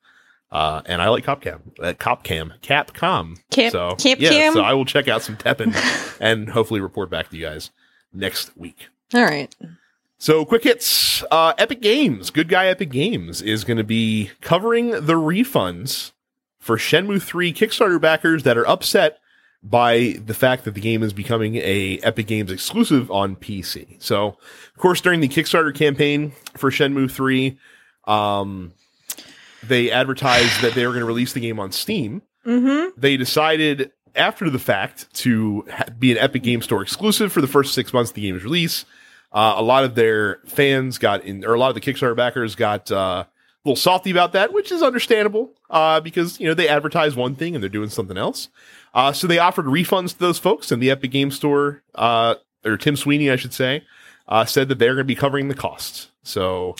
Uh, 0.54 0.80
and 0.86 1.02
I 1.02 1.08
like 1.08 1.24
Copcam, 1.24 1.60
uh, 1.80 1.94
Copcam, 1.94 2.52
Capcom. 2.60 3.36
Cap- 3.50 3.72
so 3.72 3.96
yeah, 4.04 4.52
so 4.52 4.60
I 4.62 4.72
will 4.72 4.84
check 4.84 5.08
out 5.08 5.20
some 5.20 5.36
Teppen 5.36 5.74
and 6.20 6.48
hopefully 6.48 6.80
report 6.80 7.10
back 7.10 7.28
to 7.30 7.36
you 7.36 7.44
guys 7.44 7.72
next 8.12 8.56
week. 8.56 8.86
All 9.12 9.24
right. 9.24 9.52
So 10.18 10.44
quick 10.44 10.62
hits. 10.62 11.24
Uh, 11.28 11.54
Epic 11.58 11.80
Games, 11.80 12.30
good 12.30 12.48
guy 12.48 12.68
Epic 12.68 12.90
Games 12.90 13.42
is 13.42 13.64
going 13.64 13.78
to 13.78 13.84
be 13.84 14.30
covering 14.40 14.90
the 14.90 15.14
refunds 15.14 16.12
for 16.60 16.76
Shenmue 16.76 17.20
3 17.20 17.52
Kickstarter 17.52 18.00
backers 18.00 18.44
that 18.44 18.56
are 18.56 18.66
upset 18.68 19.18
by 19.60 20.20
the 20.24 20.34
fact 20.34 20.64
that 20.64 20.74
the 20.74 20.80
game 20.80 21.02
is 21.02 21.12
becoming 21.12 21.56
a 21.56 21.98
Epic 22.04 22.28
Games 22.28 22.52
exclusive 22.52 23.10
on 23.10 23.34
PC. 23.34 24.00
So, 24.00 24.28
of 24.28 24.78
course, 24.78 25.00
during 25.00 25.18
the 25.18 25.28
Kickstarter 25.28 25.74
campaign 25.74 26.32
for 26.56 26.70
Shenmue 26.70 27.10
3, 27.10 27.58
um, 28.04 28.72
they 29.68 29.90
advertised 29.90 30.60
that 30.62 30.74
they 30.74 30.86
were 30.86 30.92
going 30.92 31.00
to 31.02 31.06
release 31.06 31.32
the 31.32 31.40
game 31.40 31.58
on 31.60 31.72
Steam 31.72 32.22
Mm-hmm. 32.46 33.00
they 33.00 33.16
decided 33.16 33.90
after 34.14 34.50
the 34.50 34.58
fact 34.58 35.12
to 35.14 35.64
ha- 35.72 35.86
be 35.98 36.12
an 36.12 36.18
Epic 36.18 36.42
Game 36.42 36.60
Store 36.60 36.82
exclusive 36.82 37.32
for 37.32 37.40
the 37.40 37.46
first 37.46 37.72
six 37.72 37.92
months 37.94 38.10
of 38.10 38.14
the 38.16 38.20
game's 38.20 38.44
release. 38.44 38.84
Uh, 39.32 39.54
a 39.56 39.62
lot 39.62 39.82
of 39.82 39.94
their 39.94 40.40
fans 40.46 40.98
got 40.98 41.24
in, 41.24 41.42
or 41.44 41.54
a 41.54 41.58
lot 41.58 41.68
of 41.70 41.74
the 41.74 41.80
Kickstarter 41.80 42.14
backers 42.14 42.54
got 42.54 42.92
uh, 42.92 43.24
a 43.24 43.28
little 43.64 43.76
salty 43.76 44.10
about 44.10 44.32
that, 44.34 44.52
which 44.52 44.70
is 44.70 44.82
understandable 44.82 45.52
uh, 45.70 46.00
because 46.00 46.38
you 46.38 46.46
know 46.46 46.52
they 46.52 46.68
advertise 46.68 47.16
one 47.16 47.34
thing 47.34 47.54
and 47.54 47.62
they're 47.64 47.70
doing 47.70 47.88
something 47.88 48.18
else. 48.18 48.50
Uh, 48.92 49.10
so 49.12 49.26
they 49.26 49.38
offered 49.38 49.64
refunds 49.64 50.10
to 50.12 50.18
those 50.18 50.38
folks, 50.38 50.70
and 50.70 50.82
the 50.82 50.90
Epic 50.90 51.10
Game 51.12 51.30
Store, 51.30 51.82
uh, 51.94 52.34
or 52.64 52.76
Tim 52.76 52.94
Sweeney, 52.94 53.30
I 53.30 53.36
should 53.36 53.54
say, 53.54 53.82
uh, 54.28 54.44
said 54.44 54.68
that 54.68 54.78
they're 54.78 54.90
going 54.94 54.98
to 54.98 55.04
be 55.04 55.14
covering 55.16 55.48
the 55.48 55.54
costs. 55.54 56.08
So 56.22 56.76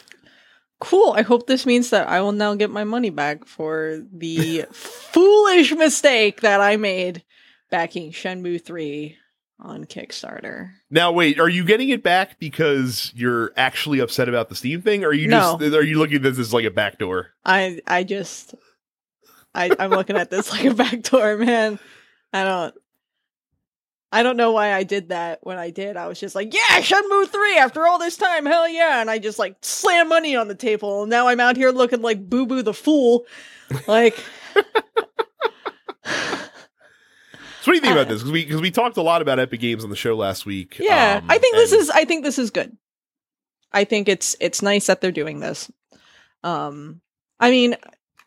Cool. 0.84 1.12
I 1.16 1.22
hope 1.22 1.46
this 1.46 1.66
means 1.66 1.90
that 1.90 2.08
I 2.08 2.20
will 2.20 2.32
now 2.32 2.54
get 2.54 2.70
my 2.70 2.84
money 2.84 3.10
back 3.10 3.46
for 3.46 4.02
the 4.12 4.66
foolish 4.72 5.72
mistake 5.72 6.40
that 6.42 6.60
I 6.60 6.76
made 6.76 7.24
backing 7.70 8.12
Shenmue 8.12 8.64
3 8.64 9.16
on 9.60 9.84
Kickstarter. 9.84 10.70
Now, 10.90 11.12
wait, 11.12 11.38
are 11.40 11.48
you 11.48 11.64
getting 11.64 11.88
it 11.88 12.02
back 12.02 12.38
because 12.38 13.12
you're 13.14 13.52
actually 13.56 14.00
upset 14.00 14.28
about 14.28 14.48
the 14.48 14.54
Steam 14.54 14.82
thing, 14.82 15.04
or 15.04 15.08
are 15.08 15.12
you 15.14 15.28
No. 15.28 15.56
just 15.60 15.74
are 15.74 15.82
you 15.82 15.98
looking 15.98 16.16
at 16.16 16.22
this 16.22 16.38
as 16.38 16.52
like 16.52 16.64
a 16.64 16.70
backdoor? 16.70 17.28
I 17.44 17.80
I 17.86 18.04
just 18.04 18.54
I 19.54 19.70
I'm 19.78 19.90
looking 19.90 20.16
at 20.16 20.30
this 20.30 20.50
like 20.52 20.64
a 20.64 20.74
backdoor, 20.74 21.36
man. 21.38 21.78
I 22.32 22.44
don't 22.44 22.74
I 24.14 24.22
don't 24.22 24.36
know 24.36 24.52
why 24.52 24.72
I 24.72 24.84
did 24.84 25.08
that 25.08 25.40
when 25.42 25.58
I 25.58 25.70
did. 25.70 25.96
I 25.96 26.06
was 26.06 26.20
just 26.20 26.34
like, 26.36 26.54
yeah, 26.54 26.80
Shenmue 26.80 27.26
3 27.28 27.58
after 27.58 27.86
all 27.86 27.98
this 27.98 28.16
time, 28.16 28.46
hell 28.46 28.68
yeah. 28.68 29.00
And 29.00 29.10
I 29.10 29.18
just 29.18 29.38
like 29.40 29.56
slam 29.62 30.08
money 30.08 30.36
on 30.36 30.46
the 30.46 30.54
table. 30.54 31.02
And 31.02 31.10
now 31.10 31.26
I'm 31.26 31.40
out 31.40 31.56
here 31.56 31.70
looking 31.70 32.00
like 32.00 32.28
Boo 32.30 32.46
Boo 32.46 32.62
the 32.62 32.74
Fool. 32.74 33.26
Like 33.88 34.16
So, 37.64 37.70
what 37.70 37.72
do 37.72 37.74
you 37.74 37.80
think 37.80 37.92
about 37.92 38.08
this? 38.08 38.18
Because 38.18 38.30
we 38.32 38.44
because 38.44 38.60
we 38.60 38.70
talked 38.70 38.98
a 38.98 39.02
lot 39.02 39.22
about 39.22 39.38
Epic 39.38 39.58
Games 39.58 39.84
on 39.84 39.90
the 39.90 39.96
show 39.96 40.14
last 40.14 40.44
week. 40.44 40.76
Yeah, 40.78 41.20
um, 41.22 41.30
I 41.30 41.38
think 41.38 41.56
this 41.56 41.72
and- 41.72 41.80
is 41.80 41.90
I 41.90 42.04
think 42.04 42.22
this 42.24 42.38
is 42.38 42.50
good. 42.50 42.76
I 43.72 43.84
think 43.84 44.08
it's 44.08 44.36
it's 44.38 44.60
nice 44.60 44.86
that 44.86 45.00
they're 45.00 45.10
doing 45.12 45.40
this. 45.40 45.70
Um 46.42 47.00
I 47.40 47.50
mean, 47.50 47.76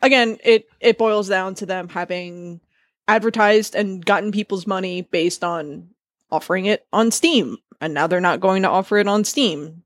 again, 0.02 0.38
it 0.42 0.66
it 0.80 0.98
boils 0.98 1.28
down 1.28 1.54
to 1.56 1.66
them 1.66 1.88
having 1.88 2.60
advertised 3.08 3.74
and 3.74 4.04
gotten 4.04 4.30
people's 4.30 4.66
money 4.66 5.02
based 5.02 5.42
on 5.42 5.88
offering 6.30 6.66
it 6.66 6.86
on 6.92 7.10
Steam, 7.10 7.56
and 7.80 7.94
now 7.94 8.06
they're 8.06 8.20
not 8.20 8.40
going 8.40 8.62
to 8.62 8.68
offer 8.68 8.98
it 8.98 9.08
on 9.08 9.24
Steam. 9.24 9.82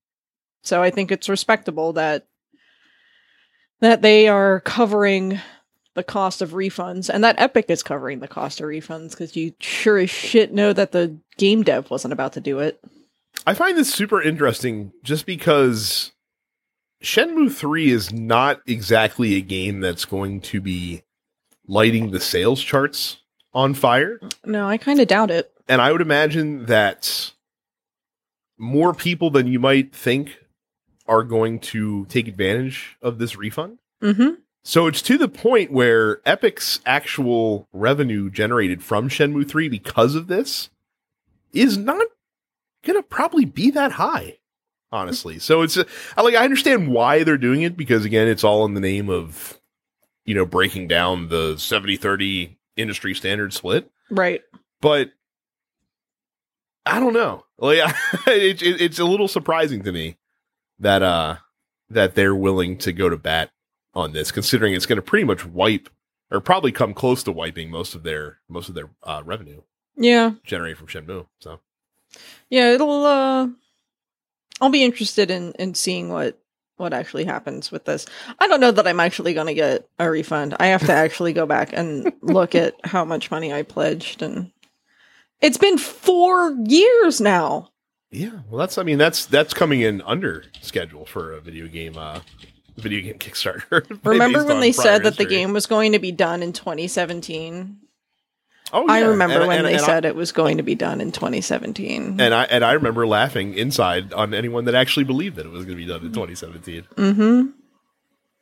So 0.63 0.83
I 0.83 0.91
think 0.91 1.11
it's 1.11 1.29
respectable 1.29 1.95
that 1.95 2.27
that 3.81 4.03
they 4.03 4.29
are 4.29 4.61
covering 4.61 5.41
the 5.95 6.05
cost 6.05 6.41
of 6.41 6.51
refunds 6.51 7.11
and 7.13 7.25
that 7.25 7.39
Epic 7.39 7.67
is 7.69 7.83
covering 7.83 8.21
the 8.21 8.29
cost 8.29 8.61
of 8.61 8.67
refunds 8.67 9.11
because 9.11 9.37
you 9.37 9.53
sure 9.61 9.99
as 9.99 10.09
shit 10.09 10.53
know 10.53 10.73
that 10.73 10.93
the 10.93 11.19
game 11.37 11.63
dev 11.63 11.91
wasn't 11.91 12.13
about 12.13 12.33
to 12.35 12.41
do 12.41 12.61
it. 12.61 12.81
I 13.47 13.55
find 13.55 13.77
this 13.77 13.93
super 13.93 14.23
interesting 14.23 14.93
just 15.03 15.27
because 15.27 16.13
Shenmue 17.03 17.53
3 17.53 17.91
is 17.91 18.13
not 18.13 18.61
exactly 18.67 19.35
a 19.35 19.41
game 19.41 19.81
that's 19.81 20.05
going 20.05 20.41
to 20.43 20.61
be 20.61 21.03
lighting 21.67 22.11
the 22.11 22.21
sales 22.21 22.63
charts 22.63 23.19
on 23.55 23.75
fire. 23.75 24.21
No, 24.45 24.69
I 24.69 24.77
kind 24.77 25.01
of 25.01 25.09
doubt 25.09 25.31
it. 25.31 25.53
And 25.69 25.81
I 25.81 25.93
would 25.93 26.01
imagine 26.01 26.67
that 26.67 27.33
more 28.59 28.95
people 28.95 29.31
than 29.31 29.47
you 29.47 29.59
might 29.59 29.95
think 29.95 30.39
are 31.07 31.23
going 31.23 31.59
to 31.59 32.05
take 32.07 32.29
advantage 32.29 32.97
of 33.03 33.19
this 33.19 33.37
refund. 33.37 33.79
Mm-hmm. 34.03 34.35
So 34.65 34.87
it's 34.87 35.03
to 35.03 35.19
the 35.19 35.29
point 35.29 35.73
where 35.73 36.21
Epic's 36.25 36.81
actual 36.87 37.69
revenue 37.73 38.31
generated 38.31 38.83
from 38.83 39.09
Shenmue 39.09 39.49
3 39.49 39.69
because 39.69 40.15
of 40.15 40.29
this 40.29 40.71
is 41.53 41.77
not 41.77 42.07
going 42.85 42.99
to 42.99 43.03
probably 43.03 43.45
be 43.45 43.71
that 43.73 43.93
high, 43.93 44.39
honestly. 44.93 45.41
So 45.41 45.63
it's 45.63 45.77
uh, 45.77 45.85
I 46.17 46.23
like 46.23 46.37
I 46.37 46.45
understand 46.45 46.89
why 46.89 47.25
they're 47.25 47.37
doing 47.37 47.63
it 47.63 47.77
because 47.77 48.05
again, 48.05 48.29
it's 48.29 48.45
all 48.45 48.65
in 48.65 48.75
the 48.75 48.81
name 48.81 49.09
of 49.09 49.61
you 50.25 50.35
know, 50.35 50.47
breaking 50.47 50.89
down 50.89 51.29
the 51.29 51.55
70/30 51.55 52.57
industry 52.77 53.15
standard 53.15 53.53
split, 53.53 53.91
Right. 54.11 54.43
but 54.81 55.11
I 56.85 56.99
don't 57.01 57.13
know. 57.13 57.45
Like 57.59 57.79
it, 58.27 58.63
it, 58.63 58.81
it's 58.81 58.99
a 58.99 59.05
little 59.05 59.29
surprising 59.29 59.83
to 59.85 59.93
me 59.93 60.17
that 60.79 61.03
uh 61.03 61.37
that 61.91 62.15
they're 62.15 62.35
willing 62.35 62.79
to 62.79 62.93
go 62.93 63.09
to 63.09 63.17
bat 63.17 63.51
on 63.95 64.13
this, 64.13 64.33
considering 64.33 64.73
it's 64.75 64.87
going 64.87 64.97
to 64.97 65.03
pretty 65.03 65.25
much 65.25 65.45
wipe 65.45 65.89
or 66.31 66.41
probably 66.41 66.73
come 66.73 66.95
close 66.95 67.23
to 67.25 67.33
wiping 67.33 67.71
most 67.71 67.95
of 67.95 68.03
their 68.03 68.39
most 68.49 68.69
of 68.69 68.75
their 68.75 68.91
uh, 69.03 69.23
revenue 69.25 69.63
Yeah. 69.97 70.33
generated 70.45 70.79
from 70.79 70.87
Shenmue. 70.89 71.27
So 71.41 71.61
Yeah, 72.49 72.73
it'll 72.73 73.05
uh 73.05 73.49
I'll 74.61 74.71
be 74.71 74.85
interested 74.85 75.31
in 75.31 75.53
in 75.53 75.75
seeing 75.75 76.09
what 76.09 76.39
what 76.77 76.93
actually 76.93 77.25
happens 77.25 77.71
with 77.71 77.85
this. 77.85 78.07
I 78.39 78.49
don't 78.49 78.61
know 78.61 78.71
that 78.71 78.87
I'm 78.87 79.01
actually 79.01 79.35
going 79.35 79.47
to 79.47 79.55
get 79.55 79.89
a 79.99 80.11
refund. 80.11 80.57
I 80.59 80.67
have 80.67 80.85
to 80.87 80.93
actually 81.05 81.33
go 81.33 81.47
back 81.47 81.73
and 81.73 82.13
look 82.23 82.55
at 82.55 82.75
how 82.85 83.05
much 83.05 83.31
money 83.31 83.53
I 83.53 83.63
pledged 83.63 84.23
and 84.23 84.51
it's 85.41 85.59
been 85.59 85.79
4 85.79 86.57
years 86.67 87.21
now. 87.21 87.73
Yeah, 88.13 88.41
well, 88.51 88.59
that's 88.59 88.77
I 88.77 88.83
mean 88.83 88.99
that's 88.99 89.25
that's 89.25 89.55
coming 89.55 89.81
in 89.81 90.03
under 90.03 90.45
schedule 90.61 91.07
for 91.07 91.33
a 91.33 91.41
video 91.41 91.67
game, 91.67 91.97
uh, 91.97 92.21
video 92.77 93.01
game 93.01 93.19
Kickstarter. 93.19 93.87
Remember 94.05 94.45
when 94.45 94.61
they 94.61 94.71
said 94.71 95.03
that 95.05 95.17
the 95.17 95.25
game 95.25 95.55
was 95.55 95.65
going 95.65 95.93
to 95.93 95.99
be 95.99 96.13
done 96.13 96.43
in 96.43 96.53
2017? 96.53 97.79
Oh, 98.75 98.87
I 98.89 99.01
remember 99.01 99.41
and- 99.41 99.49
when 99.49 99.59
and- 99.59 99.67
they 99.67 99.75
and 99.75 99.83
I- 99.83 99.87
said 99.87 100.05
it 100.05 100.15
was 100.17 100.33
going 100.33 100.57
to 100.57 100.63
be 100.63 100.75
done 100.75 101.01
in 101.01 101.13
2017. 101.13 102.21
and 102.21 102.35
I 102.35 102.45
and 102.45 102.65
I 102.65 102.73
remember 102.73 103.07
laughing 103.07 103.55
inside 103.55 104.13
on 104.13 104.33
anyone 104.35 104.65
that 104.65 104.75
actually 104.75 105.05
believed 105.05 105.37
that 105.37 105.45
it 105.47 105.53
was 105.53 105.65
going 105.65 105.77
to 105.77 105.85
be 105.85 105.89
done 105.89 106.01
in 106.07 106.13
2017. 106.13 106.85
mm-hmm. 106.97 107.47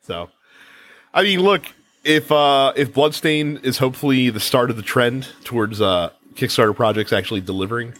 So, 0.03 0.29
I 1.13 1.23
mean, 1.23 1.41
look, 1.41 1.63
if 2.03 2.31
uh 2.31 2.73
if 2.75 2.93
Bloodstain 2.93 3.59
is 3.63 3.77
hopefully 3.77 4.29
the 4.29 4.39
start 4.39 4.69
of 4.69 4.77
the 4.77 4.81
trend 4.83 5.27
towards 5.43 5.81
uh 5.81 6.09
Kickstarter 6.35 6.75
projects 6.75 7.11
actually 7.13 7.41
delivering 7.41 7.93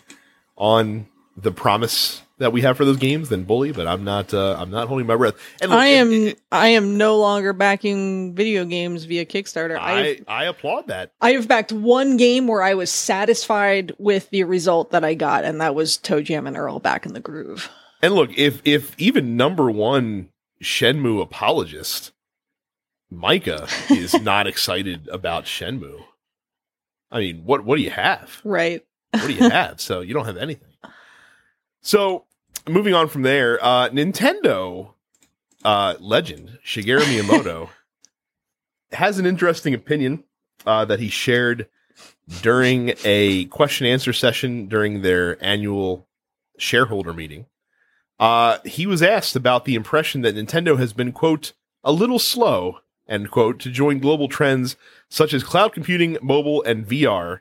on 0.57 1.07
the 1.37 1.51
promise 1.51 2.21
that 2.41 2.51
we 2.51 2.61
have 2.61 2.75
for 2.75 2.85
those 2.85 2.97
games, 2.97 3.29
then 3.29 3.43
bully. 3.43 3.71
But 3.71 3.87
I'm 3.87 4.03
not 4.03 4.33
uh 4.33 4.55
I'm 4.59 4.69
not 4.69 4.87
holding 4.87 5.07
my 5.07 5.15
breath. 5.15 5.35
And 5.61 5.71
look, 5.71 5.79
I 5.79 5.87
am 5.87 6.11
it- 6.11 6.39
I 6.51 6.67
am 6.69 6.97
no 6.97 7.17
longer 7.17 7.53
backing 7.53 8.35
video 8.35 8.65
games 8.65 9.05
via 9.05 9.25
Kickstarter. 9.25 9.77
I 9.79 9.99
I've, 9.99 10.25
I 10.27 10.43
applaud 10.45 10.87
that. 10.87 11.13
I 11.21 11.31
have 11.33 11.47
backed 11.47 11.71
one 11.71 12.17
game 12.17 12.47
where 12.47 12.61
I 12.61 12.73
was 12.73 12.91
satisfied 12.91 13.93
with 13.97 14.29
the 14.31 14.43
result 14.43 14.91
that 14.91 15.03
I 15.05 15.13
got, 15.13 15.43
and 15.45 15.61
that 15.61 15.75
was 15.75 15.97
ToeJam 15.97 16.47
and 16.47 16.57
Earl 16.57 16.79
back 16.79 17.05
in 17.05 17.13
the 17.13 17.19
groove. 17.19 17.69
And 18.01 18.13
look, 18.15 18.31
if 18.37 18.61
if 18.65 18.99
even 18.99 19.37
number 19.37 19.69
one 19.71 20.29
Shenmue 20.63 21.21
apologist 21.21 22.11
Micah 23.09 23.67
is 23.89 24.19
not 24.21 24.47
excited 24.47 25.07
about 25.09 25.45
Shenmue, 25.45 26.03
I 27.11 27.19
mean, 27.19 27.43
what 27.45 27.63
what 27.63 27.77
do 27.77 27.83
you 27.83 27.91
have? 27.91 28.41
Right. 28.43 28.83
What 29.11 29.27
do 29.27 29.33
you 29.33 29.49
have? 29.49 29.81
So 29.81 30.01
you 30.01 30.13
don't 30.13 30.25
have 30.25 30.37
anything. 30.37 30.69
So 31.81 32.25
moving 32.67 32.93
on 32.93 33.07
from 33.07 33.23
there, 33.23 33.63
uh, 33.63 33.89
Nintendo 33.89 34.93
uh, 35.63 35.95
legend 35.99 36.59
Shigeru 36.65 37.01
Miyamoto 37.01 37.69
has 38.91 39.19
an 39.19 39.25
interesting 39.25 39.73
opinion 39.73 40.23
uh, 40.65 40.85
that 40.85 40.99
he 40.99 41.09
shared 41.09 41.67
during 42.41 42.93
a 43.03 43.45
question 43.45 43.87
answer 43.87 44.13
session 44.13 44.67
during 44.67 45.01
their 45.01 45.43
annual 45.43 46.07
shareholder 46.57 47.13
meeting. 47.13 47.45
Uh, 48.19 48.59
he 48.65 48.85
was 48.85 49.01
asked 49.01 49.35
about 49.35 49.65
the 49.65 49.75
impression 49.75 50.21
that 50.21 50.35
Nintendo 50.35 50.77
has 50.77 50.93
been 50.93 51.11
quote 51.11 51.53
a 51.83 51.91
little 51.91 52.19
slow 52.19 52.79
end 53.07 53.31
quote 53.31 53.59
to 53.59 53.69
join 53.69 53.99
global 53.99 54.27
trends 54.27 54.75
such 55.09 55.33
as 55.33 55.43
cloud 55.43 55.73
computing, 55.73 56.17
mobile, 56.21 56.63
and 56.63 56.87
VR. 56.87 57.39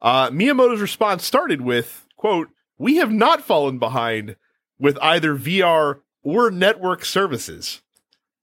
Uh, 0.00 0.30
Miyamoto's 0.30 0.80
response 0.80 1.24
started 1.24 1.60
with, 1.60 2.06
quote, 2.16 2.50
we 2.78 2.96
have 2.96 3.10
not 3.10 3.42
fallen 3.42 3.78
behind 3.78 4.36
with 4.78 4.98
either 5.00 5.36
VR 5.36 6.00
or 6.22 6.50
network 6.50 7.04
services. 7.04 7.82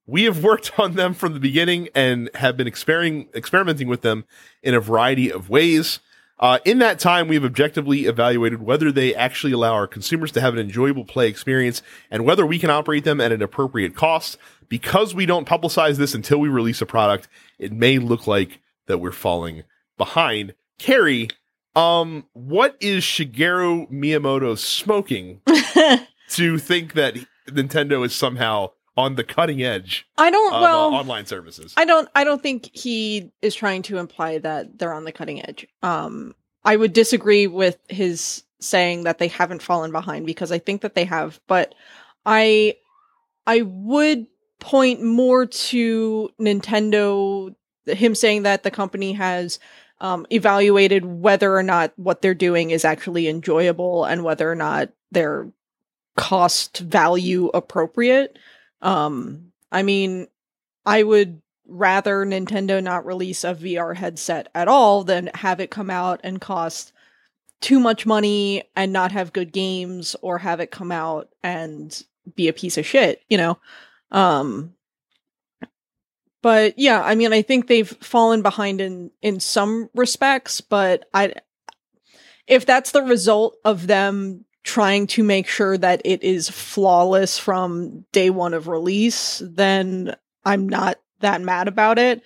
We 0.07 0.23
have 0.23 0.43
worked 0.43 0.79
on 0.79 0.95
them 0.95 1.13
from 1.13 1.33
the 1.33 1.39
beginning 1.39 1.89
and 1.95 2.29
have 2.35 2.57
been 2.57 2.67
experimenting 2.67 3.87
with 3.87 4.01
them 4.01 4.25
in 4.61 4.73
a 4.73 4.79
variety 4.79 5.31
of 5.31 5.49
ways. 5.49 5.99
Uh, 6.37 6.59
in 6.65 6.79
that 6.79 6.99
time, 6.99 7.27
we've 7.27 7.45
objectively 7.45 8.05
evaluated 8.05 8.61
whether 8.61 8.91
they 8.91 9.15
actually 9.15 9.53
allow 9.53 9.73
our 9.73 9.87
consumers 9.87 10.31
to 10.33 10.41
have 10.41 10.53
an 10.53 10.59
enjoyable 10.59 11.05
play 11.05 11.29
experience 11.29 11.81
and 12.11 12.25
whether 12.25 12.45
we 12.45 12.59
can 12.59 12.69
operate 12.69 13.05
them 13.05 13.21
at 13.21 13.31
an 13.31 13.41
appropriate 13.41 13.95
cost. 13.95 14.37
Because 14.67 15.13
we 15.13 15.25
don't 15.25 15.47
publicize 15.47 15.97
this 15.97 16.15
until 16.15 16.39
we 16.39 16.49
release 16.49 16.81
a 16.81 16.85
product, 16.87 17.27
it 17.59 17.71
may 17.71 17.99
look 17.99 18.25
like 18.27 18.59
that 18.87 18.97
we're 18.97 19.11
falling 19.11 19.63
behind. 19.97 20.55
Carrie, 20.79 21.29
um, 21.75 22.25
what 22.33 22.75
is 22.79 23.03
Shigeru 23.03 23.89
Miyamoto 23.91 24.57
smoking 24.57 25.41
to 26.35 26.57
think 26.57 26.93
that 26.93 27.15
Nintendo 27.47 28.05
is 28.05 28.13
somehow 28.13 28.71
on 28.97 29.15
the 29.15 29.23
cutting 29.23 29.61
edge 29.61 30.07
I 30.17 30.31
don't 30.31 30.53
of 30.53 30.61
well 30.61 30.93
uh, 30.93 30.99
online 30.99 31.25
services? 31.25 31.73
I 31.77 31.85
don't 31.85 32.09
I 32.15 32.23
don't 32.23 32.41
think 32.41 32.69
he 32.73 33.31
is 33.41 33.55
trying 33.55 33.81
to 33.83 33.97
imply 33.97 34.37
that 34.39 34.79
they're 34.79 34.93
on 34.93 35.03
the 35.03 35.11
cutting 35.11 35.45
edge. 35.45 35.67
Um 35.83 36.35
I 36.63 36.75
would 36.75 36.93
disagree 36.93 37.47
with 37.47 37.77
his 37.89 38.43
saying 38.59 39.03
that 39.03 39.19
they 39.19 39.27
haven't 39.27 39.61
fallen 39.61 39.91
behind 39.91 40.25
because 40.25 40.51
I 40.51 40.59
think 40.59 40.81
that 40.81 40.95
they 40.95 41.05
have, 41.05 41.39
but 41.47 41.75
I 42.25 42.75
I 43.45 43.61
would 43.61 44.27
point 44.59 45.03
more 45.03 45.45
to 45.45 46.29
Nintendo 46.39 47.53
him 47.85 48.15
saying 48.15 48.43
that 48.43 48.63
the 48.63 48.71
company 48.71 49.13
has 49.13 49.59
um, 50.01 50.25
evaluated 50.31 51.05
whether 51.05 51.55
or 51.55 51.63
not 51.63 51.93
what 51.97 52.21
they're 52.21 52.33
doing 52.33 52.71
is 52.71 52.83
actually 52.83 53.27
enjoyable 53.27 54.05
and 54.05 54.23
whether 54.23 54.51
or 54.51 54.55
not 54.55 54.89
they're 55.11 55.47
cost 56.15 56.77
value 56.79 57.47
appropriate. 57.53 58.37
Um, 58.81 59.51
I 59.71 59.83
mean, 59.83 60.27
I 60.85 61.03
would 61.03 61.41
rather 61.67 62.25
Nintendo 62.25 62.81
not 62.81 63.05
release 63.05 63.43
a 63.43 63.55
VR 63.55 63.95
headset 63.95 64.49
at 64.53 64.67
all 64.67 65.03
than 65.03 65.29
have 65.33 65.59
it 65.59 65.71
come 65.71 65.89
out 65.89 66.21
and 66.23 66.39
cost 66.39 66.91
too 67.61 67.79
much 67.79 68.05
money 68.05 68.63
and 68.75 68.93
not 68.93 69.11
have 69.11 69.33
good 69.33 69.51
games 69.51 70.15
or 70.21 70.37
have 70.37 70.59
it 70.59 70.71
come 70.71 70.91
out 70.91 71.29
and 71.43 72.03
be 72.35 72.47
a 72.47 72.53
piece 72.53 72.77
of 72.77 72.85
shit, 72.85 73.21
you 73.29 73.37
know. 73.37 73.57
Um 74.11 74.73
but 76.41 76.77
yeah, 76.77 77.01
I 77.01 77.15
mean 77.15 77.33
I 77.33 77.41
think 77.41 77.67
they've 77.67 77.89
fallen 78.01 78.43
behind 78.43 78.81
in 78.81 79.09
in 79.21 79.39
some 79.39 79.89
respects, 79.95 80.61
but 80.61 81.09
I 81.13 81.33
if 82.45 82.65
that's 82.65 82.91
the 82.91 83.01
result 83.01 83.57
of 83.65 83.87
them 83.87 84.45
trying 84.65 85.07
to 85.07 85.23
make 85.23 85.47
sure 85.47 85.77
that 85.77 86.01
it 86.03 86.21
is 86.23 86.49
flawless 86.49 87.37
from 87.39 88.03
day 88.11 88.29
one 88.29 88.53
of 88.53 88.67
release, 88.67 89.41
then 89.45 90.13
I'm 90.43 90.67
not 90.67 90.99
that 91.21 91.41
mad 91.41 91.69
about 91.69 91.97
it. 91.97 92.21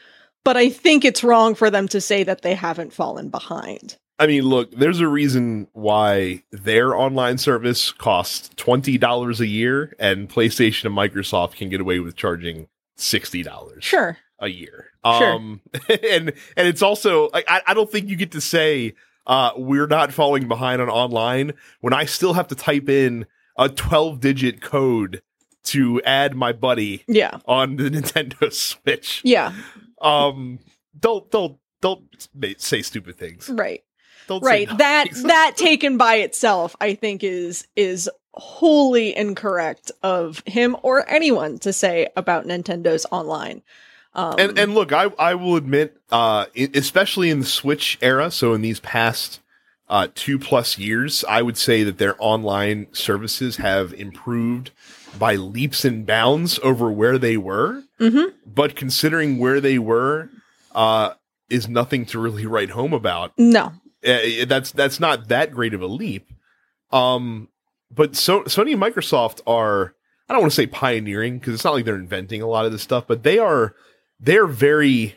But 0.45 0.57
I 0.57 0.69
think 0.69 1.05
it's 1.05 1.23
wrong 1.23 1.53
for 1.53 1.69
them 1.69 1.87
to 1.89 2.01
say 2.01 2.23
that 2.23 2.41
they 2.41 2.55
haven't 2.55 2.93
fallen 2.93 3.29
behind. 3.29 3.97
I 4.17 4.25
mean, 4.27 4.43
look, 4.43 4.71
there's 4.71 4.99
a 5.01 5.07
reason 5.07 5.67
why 5.73 6.43
their 6.51 6.95
online 6.95 7.37
service 7.37 7.91
costs 7.91 8.49
twenty 8.55 8.97
dollars 8.97 9.39
a 9.39 9.47
year, 9.47 9.93
and 9.99 10.29
PlayStation 10.29 10.85
and 10.85 10.95
Microsoft 10.97 11.55
can 11.55 11.69
get 11.69 11.81
away 11.81 11.99
with 11.99 12.15
charging 12.15 12.67
sixty 12.97 13.43
dollars 13.43 13.83
Sure. 13.83 14.17
a 14.39 14.47
year. 14.47 14.87
Sure. 15.05 15.33
Um, 15.33 15.61
and 15.89 16.33
and 16.57 16.67
it's 16.67 16.81
also 16.81 17.29
I, 17.33 17.61
I 17.67 17.73
don't 17.73 17.91
think 17.91 18.09
you 18.09 18.15
get 18.15 18.31
to 18.31 18.41
say 18.41 18.95
uh, 19.29 19.51
we're 19.55 19.87
not 19.87 20.11
falling 20.11 20.49
behind 20.49 20.81
on 20.81 20.89
online 20.89 21.53
when 21.79 21.93
I 21.93 22.03
still 22.03 22.33
have 22.33 22.47
to 22.49 22.55
type 22.55 22.89
in 22.89 23.25
a 23.57 23.69
twelve 23.69 24.19
digit 24.19 24.59
code 24.61 25.21
to 25.65 26.01
add 26.03 26.35
my 26.35 26.51
buddy 26.51 27.03
Yeah. 27.07 27.37
on 27.45 27.75
the 27.77 27.83
Nintendo 27.89 28.51
Switch. 28.51 29.21
Yeah. 29.23 29.53
Um, 30.01 30.59
don't 30.99 31.29
don't 31.31 31.57
don't 31.81 32.27
say 32.57 32.81
stupid 32.81 33.17
things. 33.17 33.49
Right. 33.49 33.83
Don't 34.27 34.43
right 34.43 34.67
that 34.77 35.05
things. 35.07 35.23
that 35.35 35.53
taken 35.57 35.97
by 35.97 36.15
itself 36.17 36.75
i 36.79 36.93
think 36.93 37.23
is 37.23 37.67
is 37.75 38.07
wholly 38.35 39.15
incorrect 39.17 39.91
of 40.03 40.43
him 40.45 40.75
or 40.83 41.09
anyone 41.09 41.57
to 41.59 41.73
say 41.73 42.07
about 42.15 42.45
nintendo's 42.45 43.07
online 43.11 43.63
um 44.13 44.35
and 44.39 44.57
and 44.59 44.73
look, 44.73 44.91
I 44.91 45.05
I 45.17 45.35
will 45.35 45.55
admit, 45.55 45.97
uh, 46.11 46.45
especially 46.55 47.29
in 47.29 47.39
the 47.39 47.45
Switch 47.45 47.97
era, 48.01 48.31
so 48.31 48.53
in 48.53 48.61
these 48.61 48.79
past 48.79 49.39
uh 49.87 50.07
two 50.15 50.37
plus 50.39 50.77
years, 50.77 51.23
I 51.27 51.41
would 51.41 51.57
say 51.57 51.83
that 51.83 51.97
their 51.97 52.15
online 52.19 52.87
services 52.91 53.57
have 53.57 53.93
improved 53.93 54.71
by 55.17 55.35
leaps 55.35 55.85
and 55.85 56.05
bounds 56.05 56.59
over 56.63 56.91
where 56.91 57.17
they 57.17 57.37
were. 57.37 57.83
mhm. 57.99 58.33
But 58.45 58.75
considering 58.75 59.39
where 59.39 59.59
they 59.59 59.79
were, 59.79 60.29
uh, 60.75 61.13
is 61.49 61.67
nothing 61.67 62.05
to 62.07 62.19
really 62.19 62.45
write 62.45 62.69
home 62.71 62.93
about. 62.93 63.33
no 63.37 63.73
Uh, 64.07 64.45
that's 64.47 64.71
that's 64.71 64.99
not 64.99 65.27
that 65.27 65.51
great 65.51 65.73
of 65.73 65.81
a 65.81 65.87
leap. 65.87 66.31
Um, 66.91 67.49
but 67.91 68.15
so 68.15 68.43
Sony 68.43 68.73
and 68.73 68.81
Microsoft 68.81 69.41
are 69.47 69.93
I 70.29 70.33
don't 70.33 70.41
want 70.41 70.51
to 70.51 70.55
say 70.55 70.67
pioneering 70.67 71.39
because 71.39 71.55
it's 71.55 71.63
not 71.63 71.73
like 71.73 71.85
they're 71.85 71.95
inventing 71.95 72.41
a 72.41 72.47
lot 72.47 72.65
of 72.65 72.71
this 72.71 72.83
stuff, 72.83 73.05
but 73.07 73.23
they 73.23 73.39
are 73.39 73.73
they're 74.19 74.47
very 74.47 75.15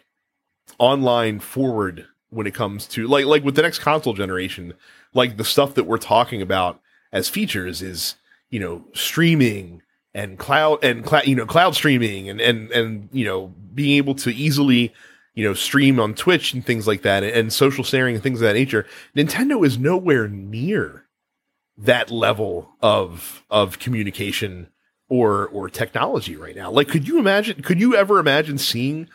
online 0.78 1.40
forward 1.40 2.06
when 2.30 2.46
it 2.46 2.54
comes 2.54 2.86
to 2.86 3.06
like 3.06 3.26
like 3.26 3.44
with 3.44 3.56
the 3.56 3.62
next 3.62 3.80
console 3.80 4.14
generation, 4.14 4.74
like 5.14 5.36
the 5.36 5.44
stuff 5.44 5.74
that 5.74 5.84
we're 5.84 5.98
talking 5.98 6.40
about 6.40 6.80
as 7.12 7.28
features 7.28 7.82
is 7.82 8.16
you 8.50 8.58
know 8.58 8.84
streaming 8.94 9.82
and 10.14 10.38
cloud 10.38 10.82
and 10.82 11.04
cloud 11.04 11.26
you 11.26 11.34
know 11.34 11.46
cloud 11.46 11.74
streaming 11.74 12.28
and 12.28 12.40
and 12.40 12.70
and 12.70 13.08
you 13.12 13.24
know 13.24 13.52
being 13.74 13.96
able 13.96 14.14
to 14.14 14.30
easily 14.30 14.92
you 15.34 15.44
know 15.44 15.54
stream 15.54 16.00
on 16.00 16.14
Twitch 16.14 16.54
and 16.54 16.64
things 16.64 16.86
like 16.86 17.02
that 17.02 17.22
and, 17.22 17.32
and 17.32 17.52
social 17.52 17.84
sharing 17.84 18.14
and 18.14 18.22
things 18.22 18.40
of 18.40 18.46
that 18.46 18.54
nature. 18.54 18.86
Nintendo 19.16 19.64
is 19.64 19.78
nowhere 19.78 20.28
near 20.28 21.04
that 21.76 22.10
level 22.10 22.70
of 22.80 23.44
of 23.50 23.78
communication 23.78 24.68
or 25.12 25.46
or 25.48 25.68
technology 25.68 26.37
right 26.37 26.57
now. 26.57 26.70
Like, 26.70 26.88
could 26.88 27.07
you 27.07 27.18
imagine? 27.18 27.61
Could 27.62 27.79
you 27.79 27.94
ever 27.94 28.18
imagine 28.18 28.57
seeing 28.57 29.11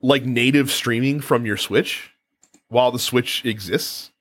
like 0.00 0.24
native 0.24 0.70
streaming 0.70 1.20
from 1.20 1.44
your 1.44 1.56
Switch 1.56 2.12
while 2.68 2.92
the 2.92 3.00
Switch 3.00 3.44
exists? 3.44 4.12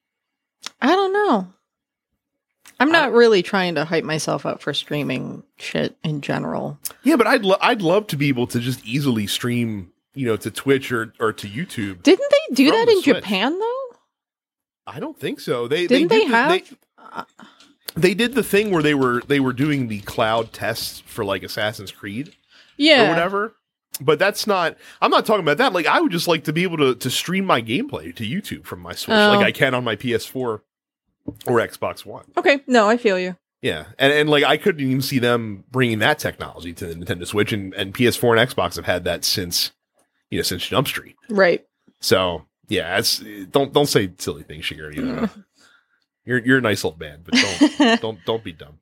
I 0.81 0.87
don't 0.87 1.13
know. 1.13 1.53
I'm 2.79 2.91
not 2.91 3.11
really 3.11 3.43
trying 3.43 3.75
to 3.75 3.85
hype 3.85 4.03
myself 4.05 4.45
up 4.45 4.59
for 4.61 4.73
streaming 4.73 5.43
shit 5.57 5.95
in 6.03 6.21
general. 6.21 6.79
Yeah, 7.03 7.15
but 7.15 7.27
I'd 7.27 7.43
lo- 7.45 7.57
I'd 7.61 7.83
love 7.83 8.07
to 8.07 8.17
be 8.17 8.29
able 8.29 8.47
to 8.47 8.59
just 8.59 8.83
easily 8.83 9.27
stream, 9.27 9.91
you 10.15 10.25
know, 10.25 10.37
to 10.37 10.49
Twitch 10.49 10.91
or 10.91 11.13
or 11.19 11.31
to 11.33 11.47
YouTube. 11.47 12.01
Didn't 12.01 12.31
they 12.31 12.55
do 12.55 12.71
that 12.71 12.85
the 12.87 12.91
in 12.93 13.01
Switch. 13.03 13.15
Japan 13.17 13.59
though? 13.59 13.75
I 14.87 14.99
don't 14.99 15.19
think 15.19 15.39
so. 15.41 15.67
They 15.67 15.85
Didn't 15.85 16.07
they, 16.07 16.19
they, 16.19 16.23
did 16.23 16.31
the- 16.31 16.35
have? 16.35 16.49
they, 16.49 16.63
they 18.01 18.13
did 18.13 18.33
the 18.33 18.43
thing 18.43 18.71
where 18.71 18.83
they 18.83 18.93
were 18.93 19.21
they 19.27 19.39
were 19.39 19.53
doing 19.53 19.87
the 19.87 19.99
cloud 20.01 20.53
tests 20.53 21.01
for 21.05 21.23
like 21.25 21.43
Assassin's 21.43 21.91
Creed 21.91 22.35
yeah. 22.77 23.05
or 23.05 23.09
whatever. 23.09 23.55
But 24.01 24.17
that's 24.17 24.47
not. 24.47 24.77
I'm 25.01 25.11
not 25.11 25.25
talking 25.25 25.41
about 25.43 25.57
that. 25.57 25.73
Like, 25.73 25.85
I 25.85 25.99
would 25.99 26.11
just 26.11 26.27
like 26.27 26.45
to 26.45 26.53
be 26.53 26.63
able 26.63 26.77
to 26.77 26.95
to 26.95 27.09
stream 27.09 27.45
my 27.45 27.61
gameplay 27.61 28.15
to 28.15 28.25
YouTube 28.25 28.65
from 28.65 28.79
my 28.79 28.93
Switch, 28.93 29.15
Oh. 29.17 29.29
like 29.35 29.45
I 29.45 29.51
can 29.51 29.73
on 29.73 29.83
my 29.83 29.95
PS4 29.95 30.35
or 30.35 30.61
Xbox 31.47 32.05
One. 32.05 32.25
Okay. 32.37 32.61
No, 32.65 32.87
I 32.87 32.95
feel 32.97 33.19
you. 33.19 33.35
Yeah, 33.61 33.87
and 33.97 34.13
and 34.13 34.29
like 34.29 34.45
I 34.45 34.55
couldn't 34.55 34.85
even 34.87 35.01
see 35.01 35.19
them 35.19 35.65
bringing 35.69 35.99
that 35.99 36.17
technology 36.17 36.71
to 36.73 36.85
the 36.85 36.93
Nintendo 36.95 37.27
Switch, 37.27 37.51
and 37.51 37.73
and 37.73 37.93
PS4 37.93 38.39
and 38.39 38.49
Xbox 38.49 38.77
have 38.77 38.85
had 38.85 39.03
that 39.03 39.25
since 39.25 39.73
you 40.29 40.39
know 40.39 40.43
since 40.43 40.65
Jump 40.65 40.87
Street. 40.87 41.17
Right. 41.29 41.65
So 41.99 42.45
yeah, 42.69 42.97
it's 42.97 43.19
don't 43.51 43.73
don't 43.73 43.87
say 43.87 44.11
silly 44.17 44.43
things, 44.43 44.63
Shigeru. 44.63 44.95
You 44.95 45.01
know, 45.01 45.29
you're 46.29 46.45
you're 46.45 46.57
a 46.59 46.61
nice 46.61 46.85
old 46.85 46.99
man, 46.99 47.21
but 47.23 47.33
don't 47.33 48.01
don't 48.01 48.25
don't 48.25 48.43
be 48.43 48.53
dumb. 48.53 48.79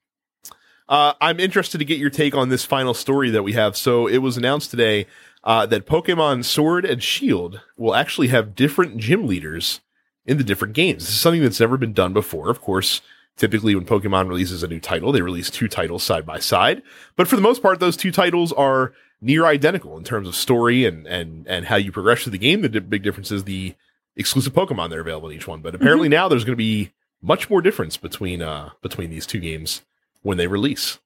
Uh, 0.89 1.13
I'm 1.19 1.39
interested 1.39 1.79
to 1.79 1.85
get 1.85 1.97
your 1.97 2.09
take 2.09 2.35
on 2.35 2.49
this 2.49 2.63
final 2.63 2.93
story 2.93 3.29
that 3.31 3.43
we 3.43 3.53
have. 3.53 3.75
So 3.75 4.07
it 4.07 4.19
was 4.19 4.37
announced 4.37 4.71
today 4.71 5.05
uh, 5.43 5.65
that 5.65 5.85
Pokemon 5.85 6.45
Sword 6.45 6.85
and 6.85 7.01
Shield 7.01 7.61
will 7.77 7.95
actually 7.95 8.27
have 8.27 8.55
different 8.55 8.97
gym 8.97 9.27
leaders 9.27 9.81
in 10.25 10.37
the 10.37 10.43
different 10.43 10.73
games. 10.73 11.05
This 11.05 11.15
is 11.15 11.21
something 11.21 11.41
that's 11.41 11.59
never 11.59 11.77
been 11.77 11.93
done 11.93 12.13
before. 12.13 12.49
Of 12.49 12.61
course, 12.61 13.01
typically 13.35 13.75
when 13.75 13.85
Pokemon 13.85 14.29
releases 14.29 14.63
a 14.63 14.67
new 14.67 14.79
title, 14.79 15.11
they 15.11 15.21
release 15.21 15.49
two 15.49 15.67
titles 15.67 16.03
side 16.03 16.25
by 16.25 16.39
side. 16.39 16.81
But 17.15 17.27
for 17.27 17.35
the 17.35 17.41
most 17.41 17.61
part, 17.61 17.79
those 17.79 17.97
two 17.97 18.11
titles 18.11 18.53
are 18.53 18.93
near 19.21 19.45
identical 19.45 19.97
in 19.97 20.03
terms 20.03 20.27
of 20.27 20.35
story 20.35 20.85
and 20.85 21.07
and 21.07 21.47
and 21.47 21.65
how 21.65 21.77
you 21.77 21.91
progress 21.91 22.23
through 22.23 22.33
the 22.33 22.37
game. 22.37 22.61
The 22.61 22.81
big 22.81 23.03
difference 23.03 23.31
is 23.31 23.45
the 23.45 23.75
exclusive 24.17 24.53
Pokemon 24.53 24.89
that 24.89 24.97
are 24.97 25.01
available 25.01 25.29
in 25.29 25.35
each 25.35 25.47
one. 25.47 25.61
But 25.61 25.75
apparently 25.75 26.09
now 26.09 26.27
there's 26.27 26.43
going 26.43 26.53
to 26.53 26.57
be 26.57 26.91
much 27.21 27.49
more 27.49 27.61
difference 27.61 27.97
between 27.97 28.41
uh 28.41 28.69
between 28.81 29.09
these 29.09 29.25
two 29.25 29.39
games 29.39 29.81
when 30.21 30.37
they 30.37 30.47
release. 30.47 30.99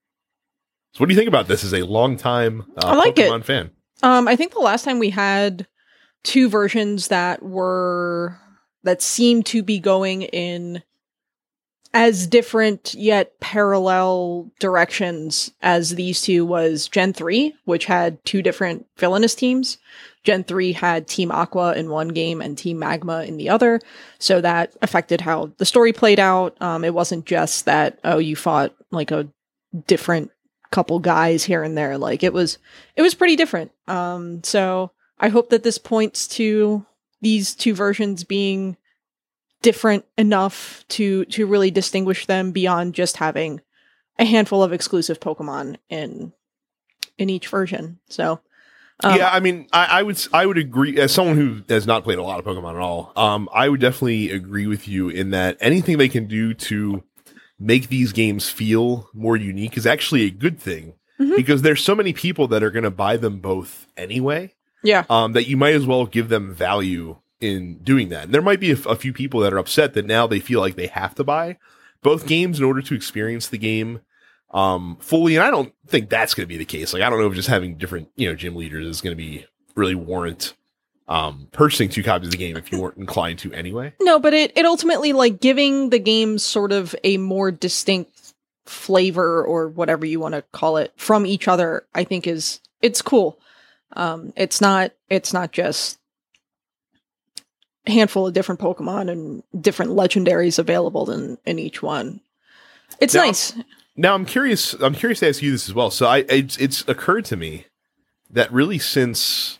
So 0.94 1.00
what 1.00 1.08
do 1.08 1.14
you 1.14 1.18
think 1.18 1.30
about 1.30 1.48
this 1.48 1.64
as 1.64 1.74
a 1.74 1.84
longtime 1.84 2.66
uh, 2.78 2.88
I 2.88 2.96
like 2.96 3.18
it. 3.18 3.32
Pokemon 3.32 3.46
fan? 3.46 3.72
Um, 4.04 4.28
I 4.28 4.36
think 4.36 4.52
the 4.52 4.60
last 4.60 4.84
time 4.84 5.00
we 5.00 5.10
had 5.10 5.68
two 6.24 6.50
versions 6.50 7.08
that 7.08 7.44
were 7.44 8.38
that 8.84 9.02
seemed 9.02 9.46
to 9.48 9.64
be 9.64 9.80
going 9.80 10.24
in 10.24 10.84
as 11.94 12.28
different 12.28 12.94
yet 12.94 13.40
parallel 13.40 14.50
directions 14.60 15.52
as 15.62 15.96
these 15.96 16.22
two 16.22 16.46
was 16.46 16.88
Gen 16.88 17.14
3, 17.14 17.54
which 17.66 17.86
had 17.86 18.24
two 18.24 18.42
different 18.42 18.86
villainous 18.98 19.36
teams. 19.36 19.78
Gen 20.24 20.44
3 20.44 20.72
had 20.74 21.08
Team 21.08 21.32
Aqua 21.32 21.74
in 21.74 21.90
one 21.90 22.10
game 22.10 22.42
and 22.42 22.58
Team 22.58 22.80
Magma 22.80 23.24
in 23.24 23.38
the 23.38 23.50
other. 23.50 23.80
So 24.20 24.40
that 24.40 24.76
affected 24.82 25.22
how 25.22 25.52
the 25.58 25.66
story 25.66 25.94
played 25.94 26.20
out. 26.20 26.56
Um, 26.62 26.86
it 26.86 26.94
wasn't 26.94 27.26
just 27.26 27.66
that, 27.66 28.00
oh, 28.04 28.20
you 28.20 28.36
fought 28.36 28.74
like 28.92 29.12
a 29.12 29.28
different 29.88 30.32
couple 30.72 31.00
guys 31.00 31.44
here 31.44 31.64
and 31.64 31.78
there. 31.78 31.98
Like 31.98 32.24
it 32.24 32.34
was 32.34 32.58
it 32.96 33.02
was 33.02 33.16
pretty 33.16 33.36
different. 33.36 33.72
Um, 33.88 34.44
so 34.44 34.92
I 35.20 35.30
hope 35.30 35.50
that 35.50 35.64
this 35.64 35.78
points 35.78 36.28
to 36.30 36.86
these 37.22 37.54
two 37.54 37.74
versions 37.74 38.24
being 38.24 38.78
different 39.62 40.06
enough 40.18 40.86
to 40.90 41.26
to 41.26 41.46
really 41.46 41.72
distinguish 41.72 42.26
them 42.26 42.52
beyond 42.52 42.94
just 42.96 43.18
having 43.18 43.62
a 44.20 44.26
handful 44.26 44.64
of 44.64 44.74
exclusive 44.74 45.20
Pokemon 45.20 45.78
in 45.90 46.34
in 47.18 47.30
each 47.30 47.48
version. 47.48 48.00
So 48.10 48.40
um, 49.04 49.18
yeah, 49.18 49.30
I 49.32 49.40
mean, 49.40 49.68
I, 49.74 49.86
I 50.00 50.04
would 50.04 50.22
I 50.34 50.46
would 50.46 50.58
agree 50.58 51.00
as 51.00 51.12
someone 51.12 51.36
who 51.38 51.62
has 51.70 51.88
not 51.88 52.04
played 52.04 52.18
a 52.20 52.24
lot 52.24 52.40
of 52.40 52.46
Pokemon 52.46 52.76
at 52.76 52.82
all. 52.82 53.12
Um, 53.16 53.50
I 53.54 53.68
would 53.70 53.80
definitely 53.82 54.32
agree 54.32 54.68
with 54.68 54.88
you 54.88 55.10
in 55.10 55.32
that 55.32 55.58
anything 55.60 55.98
they 55.98 56.10
can 56.10 56.28
do 56.28 56.54
to 56.54 57.04
make 57.60 57.90
these 57.90 58.12
games 58.12 58.50
feel 58.50 59.10
more 59.14 59.38
unique 59.38 59.78
is 59.78 59.86
actually 59.86 60.24
a 60.24 60.32
good 60.32 60.60
thing 60.60 60.94
Mhm. 61.20 61.36
because 61.36 61.62
there's 61.62 61.84
so 61.84 61.94
many 61.94 62.12
people 62.14 62.48
that 62.48 62.64
are 62.64 62.72
going 62.72 62.84
to 62.84 62.90
buy 62.92 63.18
them 63.18 63.40
both 63.40 63.86
anyway. 63.96 64.54
yeah, 64.84 65.04
um, 65.12 65.34
that 65.34 65.48
you 65.48 65.56
might 65.58 65.76
as 65.76 65.86
well 65.86 66.08
give 66.08 66.30
them 66.30 66.52
value 66.54 67.18
in 67.42 67.80
doing 67.80 68.10
that. 68.10 68.26
And 68.26 68.34
there 68.34 68.42
might 68.42 68.60
be 68.60 68.72
a, 68.72 68.96
few 68.96 69.12
people 69.12 69.40
that 69.42 69.54
are 69.54 69.58
upset 69.58 69.94
that 69.96 70.06
now 70.06 70.28
they 70.28 70.40
feel 70.40 70.60
like 70.60 70.76
they 70.76 70.88
have 70.88 71.16
to 71.16 71.24
buy 71.24 71.58
both 72.02 72.28
games 72.28 72.60
in 72.60 72.66
order 72.66 72.82
to 72.82 72.96
experience 72.96 73.48
the 73.48 73.58
game 73.58 74.02
um, 74.52 74.98
fully. 75.00 75.36
And 75.36 75.44
I 75.44 75.52
don't 75.52 75.74
think 75.88 76.10
that's 76.10 76.34
going 76.34 76.46
to 76.46 76.54
be 76.54 76.58
the 76.58 76.66
case. 76.66 76.94
Like, 76.94 77.02
I 77.02 77.10
don't 77.10 77.20
know 77.20 77.28
if 77.28 77.34
just 77.34 77.50
having 77.50 77.76
different, 77.76 78.10
you 78.16 78.30
know, 78.30 78.36
gym 78.36 78.56
leaders 78.56 78.86
is 78.86 79.02
going 79.02 79.16
to 79.16 79.22
be 79.22 79.46
really 79.76 79.96
warrant 79.96 80.54
um, 81.08 81.50
purchasing 81.52 81.90
two 81.90 82.04
copies 82.04 82.28
of 82.28 82.32
the 82.32 82.38
game 82.38 82.56
if 82.56 82.72
you 82.72 82.80
weren't 82.80 82.98
inclined 82.98 83.40
to 83.40 83.52
anyway. 83.54 83.94
No, 84.00 84.18
but 84.18 84.34
it 84.34 84.54
it 84.56 84.66
ultimately 84.66 85.12
like 85.12 85.42
giving 85.42 85.90
the 85.90 86.00
game 86.00 86.38
sort 86.38 86.72
of 86.72 86.96
a 87.04 87.18
more 87.18 87.52
distinct 87.52 88.34
flavor 88.66 89.44
or 89.44 89.68
whatever 89.68 90.06
you 90.06 90.22
want 90.22 90.36
to 90.36 90.44
call 90.54 90.78
it 90.78 90.94
from 90.96 91.26
each 91.26 91.50
other, 91.50 91.86
I 91.94 92.06
think 92.06 92.28
is 92.28 92.62
it's 92.82 93.02
cool. 93.02 93.40
Um 93.94 94.32
it's 94.38 94.62
not 94.62 94.94
it's 95.10 95.34
not 95.34 95.52
just 95.52 96.00
handful 97.88 98.28
of 98.28 98.34
different 98.34 98.60
Pokemon 98.62 99.10
and 99.12 99.44
different 99.62 99.92
legendaries 99.92 100.60
available 100.60 101.10
in 101.12 101.38
in 101.46 101.60
each 101.60 101.82
one. 101.82 102.22
It's 103.00 103.14
Now- 103.14 103.26
nice. 103.26 103.54
Now 103.98 104.14
I'm 104.16 104.26
curious. 104.26 104.74
I'm 104.74 104.96
curious 104.96 105.20
to 105.20 105.28
ask 105.30 105.42
you 105.42 105.52
this 105.52 105.68
as 105.68 105.76
well. 105.76 105.92
So 105.92 106.06
I 106.08 106.20
it's 106.30 106.58
it's 106.58 106.88
occurred 106.88 107.26
to 107.26 107.36
me 107.36 107.66
that 108.30 108.52
really 108.52 108.80
since 108.80 109.60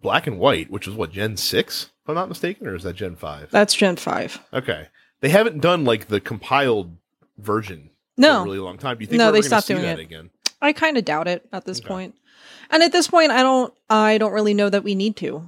Black 0.00 0.26
and 0.26 0.38
White, 0.38 0.70
which 0.70 0.86
was 0.86 0.96
what 0.96 1.12
Gen 1.12 1.36
six, 1.36 1.90
if 2.02 2.08
I'm 2.08 2.14
not 2.14 2.28
mistaken, 2.28 2.66
or 2.66 2.74
is 2.74 2.82
that 2.84 2.96
Gen 2.96 3.14
five? 3.14 3.50
That's 3.50 3.74
Gen 3.74 3.96
5. 3.96 4.40
Okay. 4.54 4.88
They 5.20 5.28
haven't 5.28 5.60
done 5.60 5.84
like 5.84 6.08
the 6.08 6.18
compiled 6.20 6.96
version 7.38 7.90
No. 8.16 8.42
really 8.44 8.58
long 8.58 8.78
time. 8.78 8.96
Do 8.96 9.02
you 9.02 9.06
think 9.06 9.18
No, 9.18 9.30
they 9.30 9.42
stopped 9.42 9.68
doing 9.68 9.82
that 9.82 9.98
it. 10.00 10.02
again? 10.02 10.30
I 10.60 10.72
kind 10.72 10.96
of 10.96 11.04
doubt 11.04 11.28
it 11.28 11.46
at 11.52 11.64
this 11.66 11.78
Okay. 11.78 11.88
point. 11.88 12.14
And 12.70 12.82
at 12.82 12.90
this 12.92 13.06
point 13.06 13.30
I 13.30 13.42
don't 13.42 13.72
I 13.90 14.16
don't 14.18 14.32
really 14.32 14.54
know 14.54 14.70
that 14.70 14.82
we 14.82 14.94
need 14.94 15.14
to. 15.16 15.46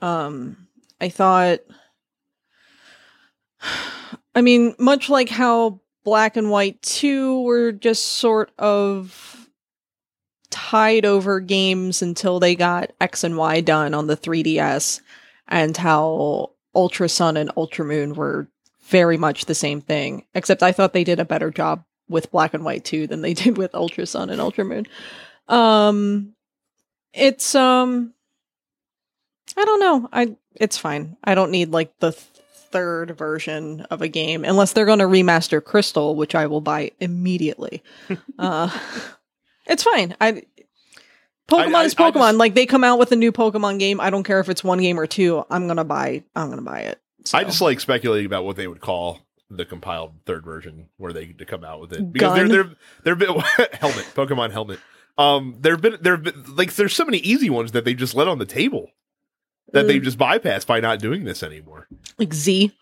Um 0.00 0.65
I 1.00 1.08
thought 1.08 1.60
I 4.34 4.42
mean, 4.42 4.74
much 4.78 5.08
like 5.08 5.28
how 5.30 5.80
Black 6.04 6.36
and 6.36 6.50
White 6.50 6.80
2 6.82 7.42
were 7.42 7.72
just 7.72 8.04
sort 8.04 8.52
of 8.58 9.48
tied 10.50 11.04
over 11.04 11.40
games 11.40 12.02
until 12.02 12.38
they 12.38 12.54
got 12.54 12.92
X 13.00 13.24
and 13.24 13.36
Y 13.36 13.60
done 13.60 13.94
on 13.94 14.06
the 14.06 14.16
3DS 14.16 15.00
and 15.48 15.76
how 15.76 16.50
Ultra 16.74 17.08
Sun 17.08 17.36
and 17.36 17.50
Ultra 17.56 17.84
Moon 17.84 18.14
were 18.14 18.48
very 18.84 19.16
much 19.16 19.46
the 19.46 19.54
same 19.54 19.80
thing, 19.80 20.24
except 20.34 20.62
I 20.62 20.72
thought 20.72 20.92
they 20.92 21.02
did 21.02 21.18
a 21.18 21.24
better 21.24 21.50
job 21.50 21.84
with 22.08 22.30
Black 22.30 22.54
and 22.54 22.64
White 22.64 22.84
2 22.84 23.06
than 23.06 23.22
they 23.22 23.34
did 23.42 23.56
with 23.56 23.74
Ultra 23.74 24.06
Sun 24.06 24.30
and 24.30 24.40
Ultra 24.40 24.64
Moon. 24.64 24.86
Um 25.48 26.34
it's 27.12 27.54
um 27.54 28.12
I 29.56 29.64
don't 29.64 29.80
know. 29.80 30.08
I 30.12 30.36
it's 30.60 30.78
fine. 30.78 31.16
I 31.24 31.34
don't 31.34 31.50
need 31.50 31.70
like 31.70 31.98
the 32.00 32.12
th- 32.12 32.24
third 32.70 33.16
version 33.16 33.82
of 33.90 34.02
a 34.02 34.08
game 34.08 34.44
unless 34.44 34.72
they're 34.72 34.86
going 34.86 34.98
to 34.98 35.04
remaster 35.06 35.62
Crystal, 35.64 36.14
which 36.16 36.34
I 36.34 36.46
will 36.46 36.60
buy 36.60 36.90
immediately. 37.00 37.82
uh 38.38 38.68
it's 39.66 39.82
fine. 39.82 40.16
I 40.20 40.42
Pokemon 41.48 41.74
I- 41.74 41.84
is 41.84 41.94
Pokemon. 41.94 42.14
just- 42.30 42.36
like 42.38 42.54
they 42.54 42.66
come 42.66 42.84
out 42.84 42.98
with 42.98 43.12
a 43.12 43.16
new 43.16 43.32
Pokemon 43.32 43.78
game. 43.78 44.00
I 44.00 44.10
don't 44.10 44.24
care 44.24 44.40
if 44.40 44.48
it's 44.48 44.64
one 44.64 44.80
game 44.80 44.98
or 44.98 45.06
two. 45.06 45.44
I'm 45.50 45.66
gonna 45.68 45.84
buy. 45.84 46.24
I'm 46.34 46.50
gonna 46.50 46.62
buy 46.62 46.80
it. 46.80 47.00
I 47.34 47.44
just 47.44 47.60
like 47.60 47.80
speculating 47.80 48.26
about 48.26 48.44
what 48.44 48.56
they 48.56 48.66
would 48.68 48.80
call 48.80 49.20
the 49.50 49.64
compiled 49.64 50.12
third 50.26 50.44
version 50.44 50.88
where 50.96 51.12
they 51.12 51.26
to 51.26 51.44
come 51.44 51.64
out 51.64 51.80
with 51.80 51.92
it 51.92 52.12
because 52.12 52.36
Gun. 52.36 52.48
they're 52.48 52.64
they're 52.64 52.76
they're 53.04 53.16
been 53.34 53.40
helmet 53.72 54.06
Pokemon 54.14 54.50
helmet. 54.52 54.80
Um, 55.18 55.56
there've 55.60 55.80
been 55.80 55.96
there've 56.00 56.22
been 56.22 56.44
like 56.56 56.74
there's 56.74 56.94
so 56.94 57.04
many 57.04 57.18
easy 57.18 57.48
ones 57.48 57.72
that 57.72 57.84
they 57.84 57.94
just 57.94 58.14
let 58.14 58.28
on 58.28 58.38
the 58.38 58.44
table 58.46 58.90
that 59.72 59.86
they 59.86 59.98
Mm. 59.98 60.04
just 60.04 60.18
bypassed 60.18 60.66
by 60.66 60.80
not 60.80 60.98
doing 61.00 61.24
this 61.24 61.42
anymore. 61.42 61.88
like 62.18 62.32
Z. 62.32 62.72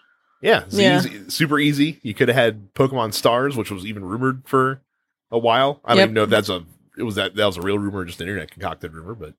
Yeah, 0.43 0.65
it's 0.65 0.77
Yeah. 0.77 0.99
easy, 0.99 1.31
super 1.31 1.59
easy. 1.59 1.99
You 2.03 2.13
could 2.15 2.29
have 2.29 2.37
had 2.37 2.75
Pokemon 2.75 3.15
Stars, 3.15 3.57
which 3.57 3.71
was 3.71 3.87
even 3.87 4.05
rumored 4.05 4.43
for 4.47 4.83
a 5.31 5.39
while. 5.39 5.81
I 5.85 5.91
don't 5.91 5.99
Yep. 5.99 6.05
even 6.07 6.15
know 6.15 6.23
if 6.25 6.31
that's 6.31 6.49
a 6.51 6.65
it 6.97 7.03
was 7.03 7.15
that 7.17 7.35
that 7.35 7.47
was 7.47 7.57
a 7.57 7.63
real 7.63 7.79
rumor, 7.79 8.01
or 8.01 8.05
just 8.05 8.21
an 8.21 8.29
internet 8.29 8.51
concocted 8.51 8.93
rumor, 8.95 9.15
but 9.15 9.35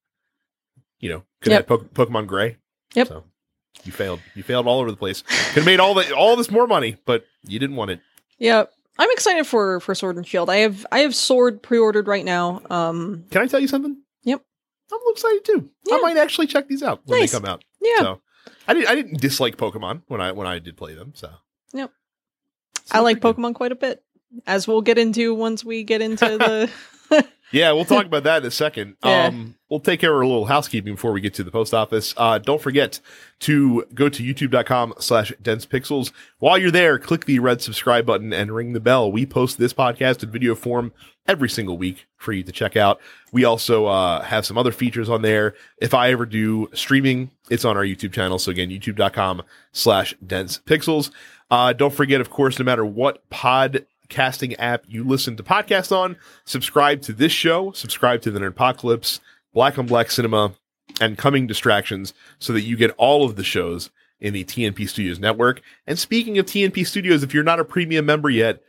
you 0.99 1.09
know, 1.09 1.23
could 1.41 1.51
Yep. 1.51 1.69
have 1.69 1.79
had 1.81 1.93
po- 1.93 2.05
Pokemon 2.05 2.27
Gray. 2.27 2.57
Yep. 2.95 3.07
So 3.07 3.23
you 3.83 3.91
failed. 3.91 4.19
You 4.33 4.43
failed 4.43 4.65
all 4.67 4.79
over 4.79 4.89
the 4.91 4.97
place. 4.97 5.21
Could 5.21 5.35
have 5.61 5.65
made 5.65 5.79
all 5.79 5.93
the 5.93 6.13
all 6.15 6.35
this 6.35 6.49
more 6.51 6.67
money, 6.67 6.97
but 7.05 7.25
you 7.47 7.59
didn't 7.59 7.75
want 7.75 7.91
it. 7.91 7.99
Yep. 8.39 8.71
I'm 8.97 9.11
excited 9.11 9.45
for 9.45 9.79
for 9.79 9.93
Sword 9.93 10.15
and 10.17 10.25
Shield. 10.27 10.49
I 10.49 10.57
have 10.57 10.85
I 10.91 10.99
have 10.99 11.13
Sword 11.13 11.61
pre-ordered 11.61 12.07
right 12.07 12.25
now. 12.25 12.61
Um, 12.69 13.25
Can 13.29 13.41
I 13.41 13.47
tell 13.47 13.59
you 13.59 13.67
something? 13.67 13.97
I'm 14.91 14.99
excited 15.09 15.45
too. 15.45 15.69
I 15.91 15.99
might 16.01 16.17
actually 16.17 16.47
check 16.47 16.67
these 16.67 16.83
out 16.83 17.01
when 17.05 17.19
Nice. 17.19 17.31
they 17.31 17.37
come 17.39 17.45
out. 17.49 17.63
yeah, 17.81 17.99
So 17.99 18.21
I 18.67 18.73
didn't 18.73 18.89
I 18.89 18.95
didn't 18.95 19.21
dislike 19.21 19.57
Pokemon 19.57 20.03
when 20.07 20.21
I 20.21 20.31
when 20.31 20.47
I 20.47 20.59
did 20.59 20.77
play 20.77 20.93
them. 20.93 21.13
So 21.15 21.29
Yep. 21.73 21.91
It's 22.81 22.93
I 22.93 22.99
like 22.99 23.19
pretty 23.21 23.35
good. 23.35 23.41
Pokemon 23.41 23.55
quite 23.55 23.71
a 23.71 23.75
bit, 23.75 24.03
as 24.45 24.67
we'll 24.67 24.81
get 24.81 24.97
into 24.97 25.33
once 25.33 25.63
we 25.65 25.83
get 25.83 26.01
into 26.01 26.25
the. 26.37 26.71
Yeah, 27.51 27.71
we'll 27.73 27.85
talk 27.85 28.05
about 28.07 28.23
that 28.23 28.41
in 28.41 28.47
a 28.47 28.51
second. 28.51 28.95
Yeah. 29.05 29.27
Um, 29.27 29.55
we'll 29.69 29.79
take 29.79 29.99
care 30.01 30.13
of 30.13 30.21
a 30.21 30.27
little 30.27 30.45
housekeeping 30.45 30.95
before 30.95 31.11
we 31.11 31.21
get 31.21 31.35
to 31.35 31.43
the 31.43 31.51
post 31.51 31.73
office. 31.75 32.13
Uh, 32.17 32.39
don't 32.39 32.59
forget 32.61 32.99
to 33.41 33.85
go 33.93 34.09
to 34.09 34.23
youtube.com 34.23 34.95
slash 34.99 35.31
dense 35.41 35.65
pixels. 35.65 36.11
While 36.39 36.57
you're 36.57 36.71
there, 36.71 36.97
click 36.97 37.25
the 37.25 37.37
red 37.39 37.61
subscribe 37.61 38.05
button 38.07 38.33
and 38.33 38.53
ring 38.53 38.73
the 38.73 38.79
bell. 38.79 39.11
We 39.11 39.27
post 39.27 39.59
this 39.59 39.73
podcast 39.73 40.23
in 40.23 40.31
video 40.31 40.55
form 40.55 40.91
every 41.27 41.49
single 41.49 41.77
week 41.77 42.07
for 42.17 42.33
you 42.33 42.43
to 42.43 42.51
check 42.51 42.75
out. 42.75 42.99
We 43.31 43.45
also 43.45 43.85
uh, 43.87 44.21
have 44.21 44.45
some 44.45 44.57
other 44.57 44.71
features 44.71 45.09
on 45.09 45.21
there. 45.21 45.55
If 45.77 45.93
I 45.93 46.11
ever 46.11 46.25
do 46.25 46.69
streaming, 46.73 47.31
it's 47.49 47.65
on 47.65 47.77
our 47.77 47.83
YouTube 47.83 48.13
channel. 48.13 48.39
So 48.39 48.51
again, 48.51 48.69
youtube.com 48.69 49.43
slash 49.71 50.15
dense 50.25 50.59
pixels. 50.65 51.11
Uh, 51.49 51.73
don't 51.73 51.93
forget, 51.93 52.21
of 52.21 52.29
course, 52.29 52.59
no 52.59 52.65
matter 52.65 52.85
what 52.85 53.27
podcasting 53.29 54.55
app 54.59 54.83
you 54.87 55.03
listen 55.03 55.35
to 55.37 55.43
podcasts 55.43 55.95
on, 55.95 56.15
subscribe 56.45 57.01
to 57.03 57.13
this 57.13 57.31
show, 57.31 57.71
subscribe 57.71 58.21
to 58.21 58.31
the 58.31 58.39
Nerdpocalypse, 58.39 59.19
Black 59.53 59.77
on 59.77 59.85
Black 59.85 60.11
Cinema, 60.11 60.53
and 61.01 61.17
Coming 61.17 61.47
Distractions 61.47 62.13
so 62.39 62.53
that 62.53 62.61
you 62.61 62.77
get 62.77 62.91
all 62.97 63.25
of 63.25 63.35
the 63.35 63.43
shows 63.43 63.89
in 64.19 64.33
the 64.33 64.43
TNP 64.43 64.87
Studios 64.87 65.19
network. 65.19 65.61
And 65.85 65.99
speaking 65.99 66.37
of 66.37 66.45
TNP 66.45 66.87
Studios, 66.87 67.21
if 67.21 67.33
you're 67.33 67.43
not 67.43 67.59
a 67.59 67.65
premium 67.65 68.05
member 68.05 68.29
yet, 68.29 68.61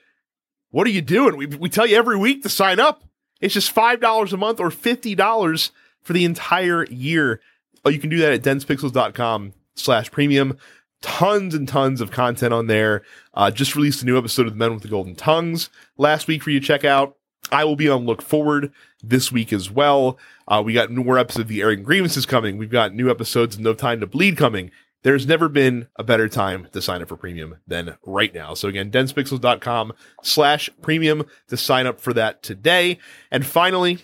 what 0.77 0.87
are 0.87 0.91
you 0.91 1.01
doing? 1.01 1.39
We, 1.39 1.47
we 1.47 1.71
tell 1.71 1.87
you 1.87 1.97
every 1.97 2.19
week 2.19 2.43
to 2.43 2.51
sign 2.51 2.79
up. 2.79 3.03
It's 3.41 3.55
just 3.55 3.75
$5 3.75 4.33
a 4.33 4.37
month 4.37 4.61
or 4.61 4.69
$50 4.69 5.71
for 6.03 6.13
the 6.13 6.27
entire 6.27 6.85
year. 6.85 7.41
Oh, 7.83 7.89
you 7.89 7.99
can 7.99 8.11
do 8.11 8.19
that 8.19 8.35
at 8.35 8.43
densepixels.com 8.43 9.55
slash 9.75 10.11
premium. 10.11 10.59
Tons 11.01 11.55
and 11.55 11.67
tons 11.67 12.03
of 12.03 12.11
content 12.11 12.53
on 12.53 12.67
there. 12.67 13.01
Uh, 13.33 13.51
just 13.51 13.75
released 13.75 14.03
a 14.03 14.05
new 14.05 14.19
episode 14.19 14.47
of 14.49 14.53
The 14.53 14.59
Men 14.59 14.75
with 14.75 14.83
the 14.83 14.91
Golden 14.91 15.15
Tongues 15.15 15.71
last 15.97 16.27
week 16.27 16.43
for 16.43 16.51
you 16.51 16.61
to 16.61 16.67
check 16.67 16.85
out. 16.85 17.17
I 17.51 17.65
will 17.65 17.77
be 17.77 17.89
on 17.89 18.05
Look 18.05 18.21
Forward 18.21 18.71
this 19.03 19.33
week 19.33 19.55
as 19.55 19.71
well. 19.71 20.19
Uh, 20.47 20.63
we 20.63 20.75
got 20.75 20.91
more 20.91 21.17
episodes 21.17 21.45
of 21.45 21.49
The 21.49 21.63
Airing 21.63 21.85
Grievances 21.85 22.27
coming. 22.27 22.59
We've 22.59 22.69
got 22.69 22.95
new 22.95 23.11
episodes 23.11 23.55
of 23.55 23.63
No 23.63 23.73
Time 23.73 24.01
to 24.01 24.07
Bleed 24.07 24.37
coming. 24.37 24.71
There's 25.07 25.25
never 25.25 25.49
been 25.49 25.87
a 25.95 26.03
better 26.03 26.29
time 26.29 26.67
to 26.73 26.83
sign 26.83 27.01
up 27.01 27.07
for 27.07 27.17
premium 27.17 27.59
than 27.65 27.97
right 28.05 28.35
now. 28.35 28.55
So 28.55 28.67
again, 28.67 28.91
densepixels.com 28.91 29.93
slash 30.25 30.69
premium 30.83 31.27
to 31.47 31.57
sign 31.57 31.87
up 31.87 32.01
for 32.01 32.13
that 32.15 32.43
today. 32.43 32.99
And 33.31 33.47
finally, 33.47 34.01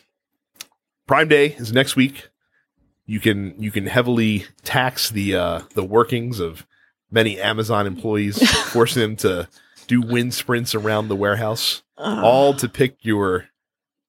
Prime 1.09 1.27
Day 1.27 1.57
is 1.59 1.73
next 1.73 1.97
week. 1.97 2.29
You 3.05 3.19
can 3.19 3.61
you 3.61 3.73
can 3.73 3.89
heavily 3.89 4.45
tax 4.63 5.11
the 5.11 5.35
uh, 5.35 5.63
the 5.75 5.83
workings 5.83 6.39
of 6.39 6.65
many 7.11 7.41
Amazon 7.41 7.89
employees, 7.89 8.41
forcing 8.71 9.03
them 9.03 9.17
to 9.17 9.49
do 9.89 10.03
wind 10.03 10.35
sprints 10.35 10.73
around 10.73 11.09
the 11.09 11.17
warehouse, 11.17 11.83
uh, 11.99 12.23
all 12.23 12.55
to 12.55 12.69
pick 12.69 13.05
your 13.05 13.49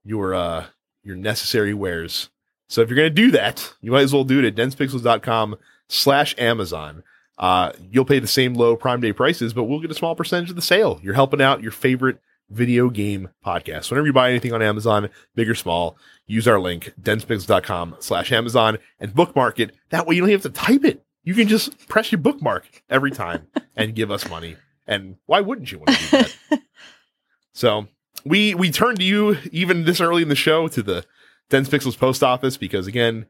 your 0.03 0.35
uh, 0.35 0.67
your 1.03 1.15
necessary 1.15 1.73
wares. 1.73 2.29
So 2.69 2.81
if 2.81 2.89
you're 2.89 2.97
going 2.97 3.09
to 3.09 3.21
do 3.21 3.31
that, 3.31 3.73
you 3.81 3.91
might 3.91 4.03
as 4.03 4.13
well 4.13 4.23
do 4.23 4.37
it 4.37 4.45
at 4.45 4.53
densepixels.com 4.53 5.57
slash 5.87 6.35
Amazon. 6.37 7.03
Uh, 7.37 7.71
you'll 7.91 8.05
pay 8.05 8.19
the 8.19 8.27
same 8.27 8.53
low 8.53 8.75
Prime 8.75 9.01
Day 9.01 9.11
prices, 9.11 9.53
but 9.53 9.63
we'll 9.63 9.79
get 9.79 9.91
a 9.91 9.95
small 9.95 10.15
percentage 10.15 10.49
of 10.49 10.55
the 10.55 10.61
sale. 10.61 10.99
You're 11.03 11.15
helping 11.15 11.41
out 11.41 11.63
your 11.63 11.71
favorite 11.71 12.19
video 12.49 12.89
game 12.89 13.29
podcast. 13.45 13.89
Whenever 13.89 14.07
you 14.07 14.13
buy 14.13 14.29
anything 14.29 14.53
on 14.53 14.61
Amazon, 14.61 15.09
big 15.35 15.49
or 15.49 15.55
small, 15.55 15.97
use 16.27 16.47
our 16.47 16.59
link, 16.59 16.93
densepixels.com 17.01 17.97
slash 17.99 18.31
Amazon 18.31 18.77
and 18.99 19.13
bookmark 19.13 19.59
it. 19.59 19.75
That 19.89 20.05
way 20.05 20.15
you 20.15 20.21
don't 20.21 20.29
have 20.29 20.43
to 20.43 20.49
type 20.49 20.83
it. 20.83 21.03
You 21.23 21.33
can 21.33 21.47
just 21.47 21.87
press 21.87 22.11
your 22.11 22.19
bookmark 22.19 22.83
every 22.89 23.11
time 23.11 23.47
and 23.75 23.95
give 23.95 24.11
us 24.11 24.29
money. 24.29 24.57
And 24.85 25.17
why 25.25 25.41
wouldn't 25.41 25.71
you 25.71 25.79
want 25.79 25.89
to 25.89 26.09
do 26.09 26.29
that? 26.49 26.61
so 27.53 27.87
we 28.25 28.53
we 28.53 28.71
turn 28.71 28.95
to 28.97 29.03
you 29.03 29.37
even 29.51 29.85
this 29.85 30.01
early 30.01 30.21
in 30.21 30.29
the 30.29 30.35
show 30.35 30.67
to 30.67 30.83
the 30.83 31.05
Dense 31.49 31.69
Pixels 31.69 31.97
post 31.97 32.23
office 32.23 32.57
because 32.57 32.87
again, 32.87 33.27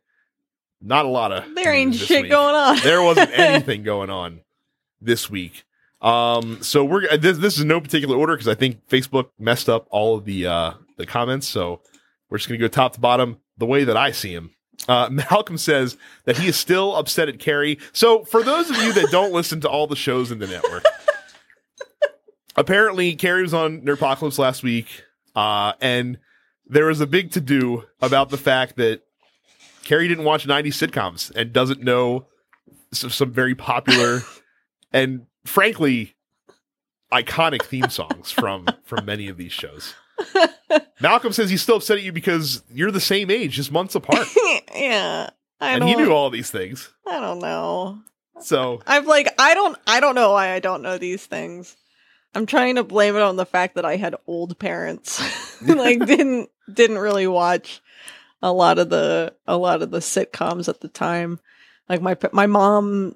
not 0.84 1.06
a 1.06 1.10
lot 1.10 1.32
of 1.32 1.56
there 1.56 1.74
ain't 1.74 1.96
shit 1.96 2.24
week. 2.24 2.32
going 2.32 2.54
on. 2.56 2.78
There 2.84 3.02
wasn't 3.02 3.32
anything 3.34 3.84
going 3.84 4.10
on 4.10 4.42
this 5.02 5.30
week. 5.30 5.64
Um, 6.02 6.62
so 6.62 6.84
we're 6.84 7.08
uh, 7.10 7.18
this 7.18 7.38
this 7.38 7.58
is 7.58 7.64
no 7.64 7.80
particular 7.80 8.18
order 8.18 8.36
because 8.36 8.50
I 8.50 8.56
think 8.56 8.88
Facebook 8.90 9.30
messed 9.40 9.70
up 9.70 9.88
all 9.90 10.18
of 10.18 10.26
the 10.26 10.46
uh 10.48 10.74
the 10.98 11.06
comments. 11.06 11.48
So 11.48 11.82
we're 12.30 12.38
just 12.38 12.50
gonna 12.50 12.60
go 12.60 12.68
top 12.68 12.94
to 12.94 13.00
bottom 13.00 13.38
the 13.58 13.66
way 13.66 13.86
that 13.86 13.96
I 13.96 14.12
see 14.12 14.34
him. 14.34 14.52
Uh, 14.88 15.08
Malcolm 15.30 15.58
says 15.58 15.98
that 16.26 16.38
he 16.38 16.48
is 16.48 16.58
still 16.58 16.96
upset 16.96 17.30
at 17.30 17.40
Carrie. 17.40 17.80
So 17.94 18.26
for 18.26 18.44
those 18.44 18.70
of 18.70 18.76
you 18.78 18.92
that 18.94 19.10
don't 19.12 19.32
listen 19.34 19.62
to 19.62 19.70
all 19.70 19.88
the 19.88 19.96
shows 19.96 20.32
in 20.32 20.40
the 20.40 20.48
network, 20.48 20.84
apparently 22.56 23.16
Carrie 23.16 23.44
was 23.44 23.54
on 23.54 23.82
Nerdpocalypse 23.82 24.38
last 24.38 24.64
week, 24.64 25.04
uh, 25.36 25.74
and 25.80 26.20
there 26.66 26.88
was 26.88 27.00
a 27.00 27.08
big 27.08 27.32
to 27.32 27.42
do 27.42 27.86
about 28.02 28.30
the 28.30 28.38
fact 28.38 28.76
that 28.78 29.02
Carrie 29.84 30.08
didn't 30.08 30.24
watch 30.24 30.48
90s 30.48 30.88
sitcoms 30.88 31.32
and 31.36 31.54
doesn't 31.54 31.82
know 31.82 32.28
some, 32.92 33.10
some 33.10 33.32
very 33.32 33.56
popular 33.56 34.22
and 34.92 35.26
frankly 35.46 36.16
iconic 37.12 37.64
theme 37.64 37.90
songs 37.90 38.32
from 38.32 38.68
from 38.84 39.06
many 39.06 39.28
of 39.28 39.38
these 39.38 39.52
shows. 39.52 39.94
Malcolm 41.02 41.34
says 41.34 41.50
he's 41.50 41.62
still 41.62 41.78
upset 41.78 41.98
at 41.98 42.04
you 42.04 42.12
because 42.12 42.64
you're 42.72 42.92
the 42.92 43.00
same 43.00 43.30
age, 43.30 43.54
just 43.54 43.72
months 43.72 43.96
apart, 43.96 44.28
yeah, 44.76 45.30
I 45.60 45.72
and 45.72 45.84
he 45.84 45.96
knew 45.96 46.12
all 46.12 46.30
these 46.30 46.50
things. 46.50 46.90
I 47.08 47.20
don't 47.20 47.40
know. 47.40 48.00
So 48.42 48.82
I'm 48.88 49.06
like, 49.06 49.34
I 49.40 49.54
don't, 49.54 49.78
I 49.86 50.00
don't 50.00 50.16
know 50.16 50.32
why 50.32 50.52
I 50.52 50.60
don't 50.60 50.82
know 50.82 50.98
these 50.98 51.26
things. 51.26 51.76
I'm 52.36 52.46
trying 52.46 52.76
to 52.76 52.84
blame 52.84 53.16
it 53.16 53.22
on 53.22 53.36
the 53.36 53.46
fact 53.46 53.76
that 53.76 53.86
I 53.86 53.96
had 53.96 54.16
old 54.26 54.58
parents, 54.58 55.22
like 55.62 56.06
didn't 56.06 56.50
didn't 56.72 56.98
really 56.98 57.28
watch 57.28 57.82
a 58.44 58.52
lot 58.52 58.78
of 58.78 58.90
the 58.90 59.34
a 59.48 59.58
lot 59.58 59.82
of 59.82 59.90
the 59.90 60.00
sitcoms 60.00 60.68
at 60.68 60.82
the 60.82 60.90
time. 60.90 61.40
Like 61.90 62.02
my 62.02 62.16
my 62.34 62.46
mom 62.46 63.16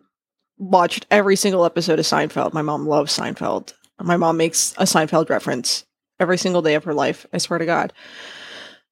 watched 0.57 1.05
every 1.11 1.35
single 1.35 1.65
episode 1.65 1.99
of 1.99 2.05
Seinfeld. 2.05 2.53
My 2.53 2.63
mom 2.63 2.87
loves 2.87 3.15
Seinfeld. 3.15 3.73
My 4.01 4.17
mom 4.17 4.37
makes 4.37 4.73
a 4.77 4.83
Seinfeld 4.83 5.29
reference 5.29 5.85
every 6.19 6.37
single 6.37 6.61
day 6.61 6.75
of 6.75 6.85
her 6.85 6.93
life. 6.93 7.27
I 7.31 7.37
swear 7.37 7.59
to 7.59 7.65
God. 7.65 7.93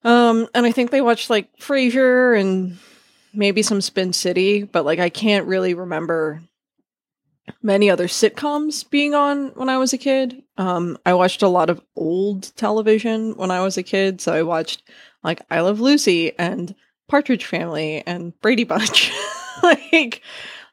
Um, 0.04 0.46
and 0.54 0.66
I 0.66 0.72
think 0.72 0.90
they 0.90 1.00
watched 1.00 1.30
like 1.30 1.56
Frasier 1.58 2.38
and 2.38 2.78
maybe 3.32 3.62
some 3.62 3.80
Spin 3.80 4.12
City, 4.12 4.62
but 4.62 4.84
like 4.84 4.98
I 4.98 5.08
can't 5.08 5.46
really 5.46 5.74
remember 5.74 6.42
many 7.62 7.88
other 7.88 8.08
sitcoms 8.08 8.88
being 8.88 9.14
on 9.14 9.48
when 9.54 9.68
I 9.68 9.78
was 9.78 9.92
a 9.92 9.98
kid. 9.98 10.42
Um, 10.58 10.98
I 11.06 11.14
watched 11.14 11.42
a 11.42 11.48
lot 11.48 11.70
of 11.70 11.80
old 11.96 12.54
television 12.56 13.36
when 13.36 13.50
I 13.50 13.62
was 13.62 13.78
a 13.78 13.82
kid, 13.82 14.20
so 14.20 14.32
I 14.32 14.42
watched 14.42 14.82
like 15.26 15.42
I 15.50 15.60
Love 15.60 15.80
Lucy 15.80 16.38
and 16.38 16.74
Partridge 17.08 17.44
Family 17.44 18.02
and 18.06 18.38
Brady 18.40 18.64
Bunch. 18.64 19.12
like 19.62 20.22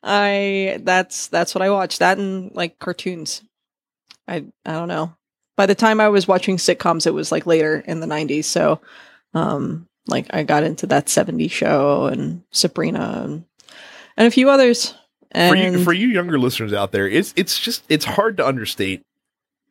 I 0.03 0.79
that's 0.81 1.27
that's 1.27 1.55
what 1.55 1.63
I 1.63 1.71
watched. 1.71 1.99
That 1.99 2.19
and 2.19 2.53
like 2.55 2.79
cartoons. 2.79 3.43
I 4.27 4.45
I 4.65 4.71
don't 4.71 4.87
know. 4.87 5.13
By 5.57 5.65
the 5.65 5.75
time 5.75 5.99
I 5.99 6.09
was 6.09 6.27
watching 6.27 6.57
sitcoms, 6.57 7.05
it 7.05 7.13
was 7.13 7.31
like 7.31 7.45
later 7.45 7.83
in 7.85 7.99
the 7.99 8.07
'90s. 8.07 8.45
So, 8.45 8.79
um, 9.33 9.87
like 10.07 10.27
I 10.29 10.43
got 10.43 10.63
into 10.63 10.87
that 10.87 11.07
'70s 11.07 11.51
show 11.51 12.05
and 12.05 12.43
Sabrina 12.51 13.21
and, 13.25 13.45
and 14.17 14.27
a 14.27 14.31
few 14.31 14.49
others. 14.49 14.93
And 15.31 15.49
for 15.49 15.55
you 15.55 15.83
for 15.83 15.93
you 15.93 16.07
younger 16.09 16.37
listeners 16.37 16.73
out 16.73 16.91
there, 16.91 17.07
it's 17.07 17.33
it's 17.35 17.59
just 17.59 17.83
it's 17.89 18.05
hard 18.05 18.37
to 18.37 18.47
understate 18.47 19.03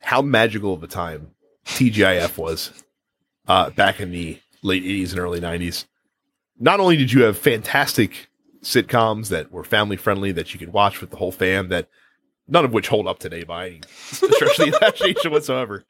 how 0.00 0.22
magical 0.22 0.74
of 0.74 0.82
a 0.82 0.88
time 0.88 1.30
TGIF 1.66 2.36
was 2.36 2.72
uh, 3.46 3.70
back 3.70 4.00
in 4.00 4.10
the 4.10 4.38
late 4.62 4.84
80s 4.84 5.10
and 5.10 5.18
early 5.18 5.40
90s. 5.40 5.86
Not 6.58 6.80
only 6.80 6.96
did 6.96 7.12
you 7.12 7.22
have 7.24 7.36
fantastic 7.36 8.28
sitcoms 8.62 9.28
that 9.28 9.50
were 9.50 9.64
family 9.64 9.96
friendly 9.96 10.32
that 10.32 10.52
you 10.52 10.58
could 10.58 10.72
watch 10.72 11.00
with 11.00 11.10
the 11.10 11.16
whole 11.16 11.32
fam 11.32 11.68
that 11.68 11.88
none 12.46 12.64
of 12.64 12.72
which 12.72 12.88
hold 12.88 13.06
up 13.06 13.18
today 13.18 13.42
by 13.42 13.66
any 13.66 13.80
stretch 13.88 14.58
of 14.58 14.70
the 14.70 14.78
imagination 14.80 15.30
whatsoever. 15.32 15.84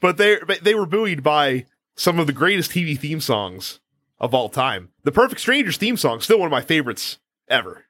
But 0.00 0.16
they 0.16 0.38
they 0.62 0.74
were 0.74 0.86
buoyed 0.86 1.22
by 1.22 1.66
some 1.96 2.18
of 2.18 2.26
the 2.26 2.32
greatest 2.32 2.70
TV 2.70 2.98
theme 2.98 3.20
songs 3.20 3.80
of 4.20 4.32
all 4.32 4.48
time. 4.48 4.90
The 5.02 5.12
Perfect 5.12 5.40
Strangers 5.40 5.76
theme 5.76 5.96
song 5.96 6.20
still 6.20 6.38
one 6.38 6.46
of 6.46 6.52
my 6.52 6.62
favorites 6.62 7.18
ever. 7.48 7.84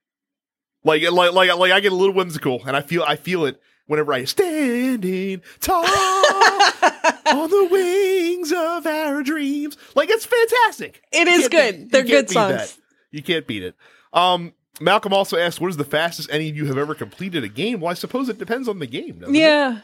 Like 0.85 1.03
like 1.11 1.33
like 1.33 1.55
like 1.55 1.73
I 1.73 1.81
get 1.81 1.93
a 1.93 1.97
little 1.97 2.15
whimsical 2.15 2.63
and 2.67 2.77
I 2.77 2.81
feel 2.81 3.03
I 3.03 3.17
feel 3.17 3.45
it 3.45 3.61
whenever 3.89 4.13
I 4.13 4.25
standing 4.25 5.43
tall 5.61 5.85
on 5.85 7.51
the 7.51 7.69
wings 7.71 8.53
of 8.53 8.87
our 8.87 9.23
dreams. 9.25 9.77
Like 9.97 10.09
it's 10.11 10.25
fantastic. 10.25 11.03
it 11.13 11.27
is 11.27 11.49
good. 11.49 11.79
you 11.81 11.89
They're 11.89 12.05
good 12.05 12.31
songs. 12.31 12.55
that. 12.55 12.79
You 13.11 13.23
can't 13.23 13.47
beat 13.47 13.65
it. 13.65 13.75
Um, 14.13 14.53
Malcolm 14.81 15.13
also 15.13 15.37
asked, 15.37 15.61
"What 15.61 15.71
is 15.71 15.77
the 15.77 15.85
fastest 15.85 16.29
any 16.31 16.49
of 16.49 16.57
you 16.57 16.67
have 16.67 16.79
ever 16.79 16.95
completed 16.95 17.43
a 17.43 17.49
game?" 17.49 17.81
Well, 17.81 17.91
I 17.91 17.95
suppose 17.95 18.29
it 18.29 18.39
depends 18.39 18.69
on 18.69 18.79
the 18.79 18.87
game. 18.87 19.19
doesn't 19.19 19.35
it? 19.35 19.39
Yeah. 19.39 19.81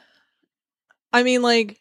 I 1.13 1.23
mean, 1.25 1.43
like, 1.43 1.81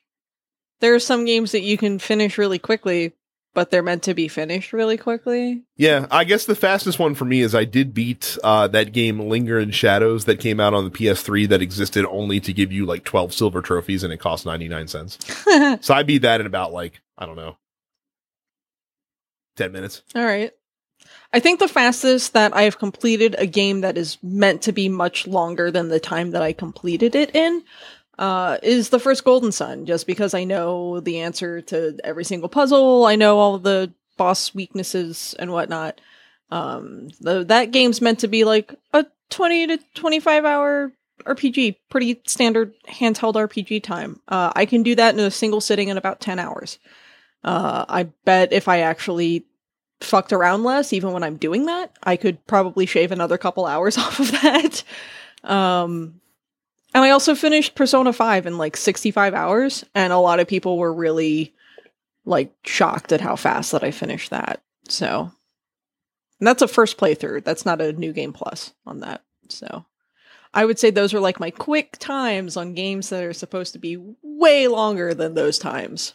There 0.79 0.95
are 0.95 0.99
some 0.99 1.25
games 1.25 1.51
that 1.53 1.61
you 1.61 1.77
can 1.77 1.99
finish 1.99 2.37
really 2.37 2.59
quickly, 2.59 3.13
but 3.53 3.69
they're 3.69 3.83
meant 3.83 4.03
to 4.03 4.13
be 4.13 4.27
finished 4.27 4.73
really 4.73 4.97
quickly. 4.97 5.63
Yeah, 5.75 6.07
I 6.09 6.23
guess 6.23 6.45
the 6.45 6.55
fastest 6.55 6.99
one 6.99 7.15
for 7.15 7.25
me 7.25 7.41
is 7.41 7.53
I 7.53 7.65
did 7.65 7.93
beat 7.93 8.37
uh, 8.43 8.67
that 8.69 8.93
game 8.93 9.19
Linger 9.19 9.59
in 9.59 9.71
Shadows 9.71 10.25
that 10.25 10.39
came 10.39 10.59
out 10.59 10.73
on 10.73 10.85
the 10.85 10.91
PS3 10.91 11.47
that 11.49 11.61
existed 11.61 12.05
only 12.05 12.39
to 12.41 12.53
give 12.53 12.71
you 12.71 12.85
like 12.85 13.03
12 13.03 13.33
silver 13.33 13.61
trophies 13.61 14.03
and 14.03 14.11
it 14.11 14.17
cost 14.17 14.45
99 14.45 14.87
cents. 14.87 15.19
so 15.85 15.93
I 15.93 16.03
beat 16.03 16.23
that 16.23 16.41
in 16.41 16.47
about 16.47 16.73
like, 16.73 17.01
I 17.17 17.25
don't 17.25 17.35
know, 17.35 17.57
10 19.57 19.71
minutes. 19.71 20.01
All 20.15 20.25
right. 20.25 20.51
I 21.31 21.39
think 21.39 21.59
the 21.59 21.67
fastest 21.67 22.33
that 22.33 22.55
I 22.55 22.63
have 22.63 22.77
completed 22.77 23.35
a 23.37 23.45
game 23.45 23.81
that 23.81 23.97
is 23.97 24.17
meant 24.23 24.63
to 24.63 24.71
be 24.71 24.87
much 24.87 25.27
longer 25.27 25.71
than 25.71 25.89
the 25.89 25.99
time 25.99 26.31
that 26.31 26.41
I 26.41 26.53
completed 26.53 27.15
it 27.15 27.35
in 27.35 27.63
uh, 28.17 28.57
is 28.61 28.89
the 28.89 28.99
first 28.99 29.23
Golden 29.23 29.51
Sun, 29.51 29.85
just 29.85 30.07
because 30.07 30.33
I 30.33 30.43
know 30.43 30.99
the 30.99 31.21
answer 31.21 31.61
to 31.61 31.97
every 32.03 32.23
single 32.23 32.49
puzzle. 32.49 33.05
I 33.05 33.15
know 33.15 33.39
all 33.39 33.57
the 33.57 33.93
boss 34.17 34.53
weaknesses 34.53 35.35
and 35.39 35.51
whatnot. 35.51 35.99
Um, 36.51 37.09
the, 37.19 37.43
that 37.45 37.71
game's 37.71 38.01
meant 38.01 38.19
to 38.19 38.27
be 38.27 38.43
like 38.43 38.73
a 38.93 39.05
20 39.31 39.67
to 39.67 39.79
25 39.95 40.45
hour 40.45 40.91
RPG, 41.25 41.77
pretty 41.89 42.21
standard 42.27 42.73
handheld 42.87 43.35
RPG 43.35 43.83
time. 43.83 44.19
Uh, 44.27 44.51
I 44.55 44.65
can 44.65 44.83
do 44.83 44.95
that 44.95 45.13
in 45.13 45.19
a 45.19 45.31
single 45.31 45.61
sitting 45.61 45.87
in 45.87 45.97
about 45.97 46.21
10 46.21 46.37
hours. 46.37 46.77
Uh, 47.43 47.85
I 47.89 48.03
bet 48.25 48.53
if 48.53 48.67
I 48.67 48.79
actually 48.79 49.45
fucked 50.01 50.33
around 50.33 50.63
less, 50.63 50.93
even 50.93 51.11
when 51.11 51.23
I'm 51.23 51.37
doing 51.37 51.65
that, 51.65 51.95
I 52.03 52.17
could 52.17 52.45
probably 52.45 52.85
shave 52.85 53.11
another 53.11 53.37
couple 53.37 53.65
hours 53.65 53.97
off 53.97 54.19
of 54.19 54.31
that. 54.31 54.83
Um, 55.43 56.21
and 56.93 57.03
I 57.03 57.09
also 57.09 57.35
finished 57.35 57.75
Persona 57.75 58.13
5 58.13 58.45
in 58.45 58.57
like 58.57 58.77
65 58.77 59.33
hours, 59.33 59.83
and 59.95 60.13
a 60.13 60.17
lot 60.17 60.39
of 60.39 60.47
people 60.47 60.77
were 60.77 60.93
really 60.93 61.53
like 62.25 62.53
shocked 62.63 63.11
at 63.11 63.21
how 63.21 63.35
fast 63.35 63.71
that 63.71 63.83
I 63.83 63.91
finished 63.91 64.29
that. 64.29 64.61
So, 64.87 65.31
and 66.39 66.47
that's 66.47 66.61
a 66.61 66.67
first 66.67 66.97
playthrough. 66.97 67.43
That's 67.43 67.65
not 67.65 67.81
a 67.81 67.93
new 67.93 68.13
game 68.13 68.33
plus 68.33 68.73
on 68.85 68.99
that. 68.99 69.23
So, 69.49 69.85
I 70.53 70.65
would 70.65 70.77
say 70.77 70.91
those 70.91 71.13
are 71.13 71.19
like 71.19 71.39
my 71.39 71.51
quick 71.51 71.97
times 71.99 72.55
on 72.55 72.75
games 72.75 73.09
that 73.09 73.23
are 73.23 73.33
supposed 73.33 73.73
to 73.73 73.79
be 73.79 73.97
way 74.21 74.67
longer 74.67 75.13
than 75.13 75.33
those 75.33 75.57
times. 75.57 76.13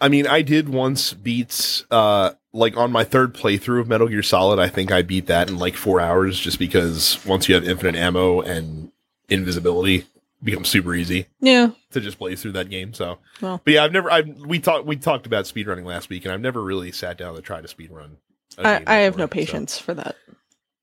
I 0.00 0.08
mean, 0.08 0.26
I 0.26 0.42
did 0.42 0.68
once 0.68 1.14
beat 1.14 1.84
uh 1.90 2.32
like 2.52 2.76
on 2.76 2.90
my 2.90 3.04
third 3.04 3.34
playthrough 3.34 3.80
of 3.80 3.88
Metal 3.88 4.08
Gear 4.08 4.22
Solid, 4.22 4.58
I 4.58 4.68
think 4.68 4.90
I 4.90 5.02
beat 5.02 5.26
that 5.26 5.50
in 5.50 5.58
like 5.58 5.74
4 5.74 6.00
hours 6.00 6.38
just 6.38 6.58
because 6.58 7.22
once 7.26 7.48
you 7.48 7.54
have 7.54 7.68
infinite 7.68 7.96
ammo 7.96 8.40
and 8.40 8.85
invisibility 9.28 9.96
it 10.40 10.44
becomes 10.44 10.68
super 10.68 10.94
easy 10.94 11.26
Yeah. 11.40 11.70
to 11.92 12.00
just 12.00 12.18
play 12.18 12.36
through 12.36 12.52
that 12.52 12.68
game. 12.68 12.92
So, 12.92 13.18
Well. 13.40 13.60
but 13.64 13.72
yeah, 13.72 13.84
I've 13.84 13.92
never 13.92 14.10
I 14.10 14.20
we 14.20 14.58
talked 14.58 14.84
we 14.86 14.96
talked 14.96 15.26
about 15.26 15.46
speedrunning 15.46 15.84
last 15.84 16.08
week 16.08 16.24
and 16.24 16.32
I've 16.32 16.40
never 16.40 16.62
really 16.62 16.92
sat 16.92 17.16
down 17.16 17.34
to 17.34 17.42
try 17.42 17.60
to 17.60 17.68
speedrun. 17.68 18.16
I, 18.58 18.82
I 18.86 18.94
have 18.98 19.16
no 19.16 19.24
so. 19.24 19.28
patience 19.28 19.78
for 19.78 19.94
that. 19.94 20.16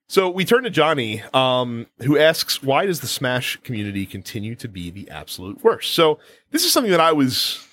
So 0.07 0.29
we 0.29 0.45
turn 0.45 0.63
to 0.63 0.69
Johnny, 0.69 1.23
um, 1.33 1.87
who 2.03 2.17
asks, 2.19 2.61
"Why 2.61 2.85
does 2.85 2.99
the 2.99 3.07
Smash 3.07 3.57
community 3.63 4.05
continue 4.05 4.53
to 4.55 4.67
be 4.67 4.91
the 4.91 5.09
absolute 5.09 5.63
worst?" 5.63 5.93
So 5.93 6.19
this 6.51 6.65
is 6.65 6.71
something 6.73 6.91
that 6.91 6.99
I 6.99 7.13
was 7.13 7.65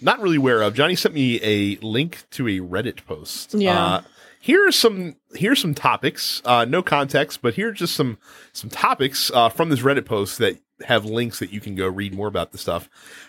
not 0.00 0.20
really 0.20 0.36
aware 0.36 0.62
of. 0.62 0.74
Johnny 0.74 0.94
sent 0.94 1.14
me 1.14 1.40
a 1.42 1.76
link 1.84 2.24
to 2.32 2.48
a 2.48 2.60
Reddit 2.60 3.04
post. 3.06 3.54
Yeah. 3.54 3.82
Uh, 3.84 4.02
here 4.40 4.66
are 4.66 4.72
some 4.72 5.16
here 5.36 5.52
are 5.52 5.56
some 5.56 5.74
topics. 5.74 6.42
Uh, 6.44 6.64
no 6.64 6.82
context, 6.82 7.42
but 7.42 7.54
here 7.54 7.68
are 7.68 7.72
just 7.72 7.94
some 7.94 8.18
some 8.52 8.70
topics 8.70 9.30
uh, 9.32 9.48
from 9.48 9.68
this 9.68 9.80
Reddit 9.80 10.06
post 10.06 10.38
that 10.38 10.58
have 10.82 11.04
links 11.04 11.38
that 11.38 11.52
you 11.52 11.60
can 11.60 11.74
go 11.74 11.86
read 11.86 12.12
more 12.12 12.26
about 12.26 12.52
the 12.52 12.58
stuff. 12.58 12.88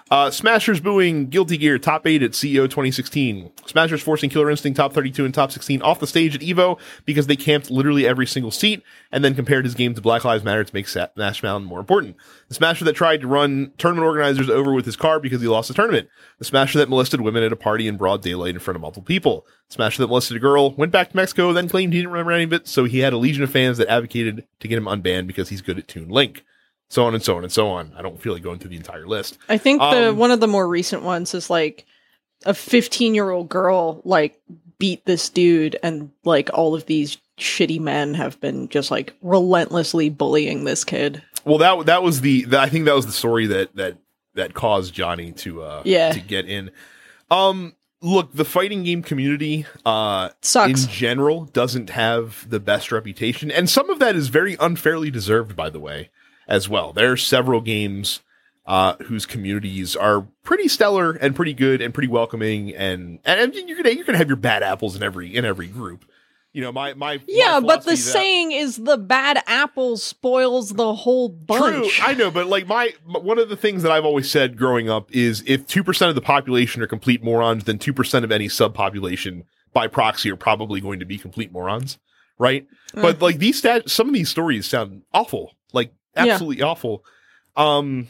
Uh, 0.09 0.29
Smashers 0.29 0.79
booing 0.79 1.27
Guilty 1.29 1.57
Gear 1.57 1.77
top 1.77 2.05
eight 2.07 2.23
at 2.23 2.31
CEO 2.31 2.63
2016. 2.63 3.51
Smashers 3.65 4.01
forcing 4.01 4.29
Killer 4.29 4.49
Instinct 4.49 4.77
top 4.77 4.93
32 4.93 5.25
and 5.25 5.33
top 5.33 5.51
16 5.51 5.81
off 5.81 5.99
the 5.99 6.07
stage 6.07 6.35
at 6.35 6.41
Evo 6.41 6.79
because 7.05 7.27
they 7.27 7.35
camped 7.35 7.71
literally 7.71 8.07
every 8.07 8.25
single 8.27 8.51
seat 8.51 8.83
and 9.11 9.23
then 9.23 9.35
compared 9.35 9.65
his 9.65 9.73
game 9.73 9.93
to 9.93 10.01
Black 10.01 10.23
Lives 10.23 10.43
Matter 10.43 10.63
to 10.63 10.73
make 10.73 10.87
Smash 10.87 11.41
Mountain 11.41 11.67
more 11.67 11.79
important. 11.79 12.17
The 12.49 12.55
Smasher 12.55 12.85
that 12.85 12.93
tried 12.93 13.21
to 13.21 13.27
run 13.27 13.73
tournament 13.77 14.05
organizers 14.05 14.49
over 14.49 14.73
with 14.73 14.85
his 14.85 14.95
car 14.95 15.19
because 15.19 15.41
he 15.41 15.47
lost 15.47 15.67
the 15.67 15.73
tournament. 15.73 16.07
The 16.37 16.45
Smasher 16.45 16.77
that 16.79 16.89
molested 16.89 17.21
women 17.21 17.43
at 17.43 17.53
a 17.53 17.57
party 17.57 17.87
in 17.87 17.97
broad 17.97 18.21
daylight 18.21 18.53
in 18.53 18.59
front 18.59 18.75
of 18.75 18.81
multiple 18.81 19.03
people. 19.03 19.45
The 19.69 19.75
Smasher 19.75 20.03
that 20.03 20.07
molested 20.07 20.37
a 20.37 20.39
girl, 20.39 20.71
went 20.75 20.91
back 20.91 21.09
to 21.09 21.15
Mexico, 21.15 21.51
then 21.51 21.67
claimed 21.69 21.93
didn't 21.99 22.11
remember 22.11 22.31
any 22.31 22.43
of 22.45 22.53
it, 22.53 22.67
so 22.67 22.83
he 22.85 22.99
had 22.99 23.13
a 23.13 23.17
legion 23.17 23.43
of 23.43 23.51
fans 23.51 23.77
that 23.77 23.87
advocated 23.87 24.45
to 24.59 24.67
get 24.67 24.77
him 24.77 24.85
unbanned 24.85 25.27
because 25.27 25.49
he's 25.49 25.61
good 25.61 25.77
at 25.77 25.87
Toon 25.87 26.09
Link. 26.09 26.43
So 26.89 27.03
on 27.05 27.13
and 27.15 27.23
so 27.23 27.35
on 27.37 27.43
and 27.43 27.51
so 27.51 27.67
on. 27.69 27.93
I 27.97 28.01
don't 28.03 28.21
feel 28.21 28.33
like 28.33 28.43
going 28.43 28.59
through 28.59 28.69
the 28.69 28.77
entire 28.77 29.07
list. 29.07 29.37
I 29.49 29.57
think 29.57 29.79
the 29.81 30.09
Um, 30.09 30.17
one 30.17 30.29
of 30.31 30.39
the 30.39 30.47
more 30.47 30.67
recent 30.67 31.01
ones 31.01 31.33
is 31.33 31.49
like 31.49 31.85
a 32.45 32.53
15 32.53 33.15
year 33.15 33.31
old 33.31 33.49
girl 33.49 34.01
like 34.05 34.39
beat 34.77 35.03
this 35.05 35.29
dude, 35.29 35.77
and 35.81 36.11
like 36.25 36.49
all 36.53 36.75
of 36.75 36.85
these 36.85 37.17
shitty 37.39 37.79
men 37.79 38.13
have 38.13 38.39
been 38.39 38.69
just 38.69 38.91
like 38.91 39.13
relentlessly 39.21 40.09
bullying 40.09 40.63
this 40.63 40.83
kid. 40.83 41.21
Well, 41.43 41.57
that 41.57 41.85
that 41.87 42.03
was 42.03 42.21
the, 42.21 42.43
the 42.45 42.59
I 42.59 42.69
think 42.69 42.85
that 42.85 42.95
was 42.95 43.05
the 43.07 43.11
story 43.11 43.47
that 43.47 43.75
that 43.75 43.97
that 44.35 44.53
caused 44.53 44.93
Johnny 44.93 45.31
to 45.31 45.63
uh 45.63 45.81
Yeah. 45.85 46.11
to 46.11 46.19
get 46.19 46.45
in. 46.47 46.69
Um 47.31 47.73
look, 48.05 48.33
the 48.33 48.45
fighting 48.45 48.83
game 48.83 49.01
community 49.01 49.65
uh 49.85 50.29
Sucks. 50.41 50.85
in 50.85 50.89
general 50.89 51.45
doesn't 51.45 51.89
have 51.89 52.49
the 52.49 52.59
best 52.59 52.91
reputation 52.91 53.51
and 53.51 53.69
some 53.69 53.89
of 53.89 53.99
that 53.99 54.15
is 54.15 54.29
very 54.29 54.55
unfairly 54.59 55.09
deserved 55.11 55.55
by 55.55 55.69
the 55.69 55.79
way 55.79 56.09
as 56.47 56.69
well. 56.69 56.93
There 56.93 57.11
are 57.11 57.17
several 57.17 57.61
games 57.61 58.21
uh, 58.67 58.95
whose 59.03 59.25
communities 59.25 59.95
are 59.95 60.27
pretty 60.43 60.67
stellar 60.67 61.11
and 61.11 61.35
pretty 61.35 61.53
good 61.53 61.81
and 61.81 61.93
pretty 61.93 62.07
welcoming 62.07 62.75
and 62.75 63.19
and 63.25 63.53
you're 63.53 63.77
gonna 63.77 63.91
you're 63.91 64.05
gonna 64.05 64.17
have 64.17 64.27
your 64.27 64.37
bad 64.37 64.63
apples 64.63 64.95
in 64.95 65.03
every 65.03 65.35
in 65.35 65.45
every 65.45 65.67
group. 65.67 66.05
You 66.55 66.61
know, 66.61 66.71
my 66.71 66.93
my 66.93 67.19
yeah, 67.27 67.59
my 67.59 67.67
but 67.67 67.83
the 67.83 67.91
that- 67.91 67.97
saying 67.97 68.53
is 68.53 68.77
the 68.77 68.95
bad 68.97 69.43
apple 69.45 69.97
spoils 69.97 70.69
the 70.69 70.95
whole 70.95 71.27
bunch. 71.27 71.95
True, 71.97 72.05
I 72.07 72.13
know, 72.13 72.31
but 72.31 72.47
like 72.47 72.65
my 72.65 72.93
one 73.05 73.37
of 73.39 73.49
the 73.49 73.57
things 73.57 73.83
that 73.83 73.91
I've 73.91 74.05
always 74.05 74.31
said 74.31 74.57
growing 74.57 74.89
up 74.89 75.13
is 75.13 75.43
if 75.45 75.67
two 75.67 75.83
percent 75.83 76.07
of 76.07 76.15
the 76.15 76.21
population 76.21 76.81
are 76.81 76.87
complete 76.87 77.21
morons, 77.21 77.65
then 77.65 77.77
two 77.77 77.91
percent 77.91 78.23
of 78.23 78.31
any 78.31 78.47
subpopulation 78.47 79.43
by 79.73 79.87
proxy 79.87 80.31
are 80.31 80.37
probably 80.37 80.79
going 80.79 80.99
to 81.01 81.05
be 81.05 81.17
complete 81.17 81.51
morons, 81.51 81.99
right? 82.39 82.65
But 82.93 83.21
like 83.21 83.39
these 83.39 83.57
stat, 83.57 83.89
some 83.89 84.07
of 84.07 84.13
these 84.13 84.29
stories 84.29 84.65
sound 84.65 85.01
awful, 85.13 85.57
like 85.73 85.91
Yeah. 86.15 86.27
absolutely 86.27 86.63
awful. 86.63 87.03
Um, 87.57 88.07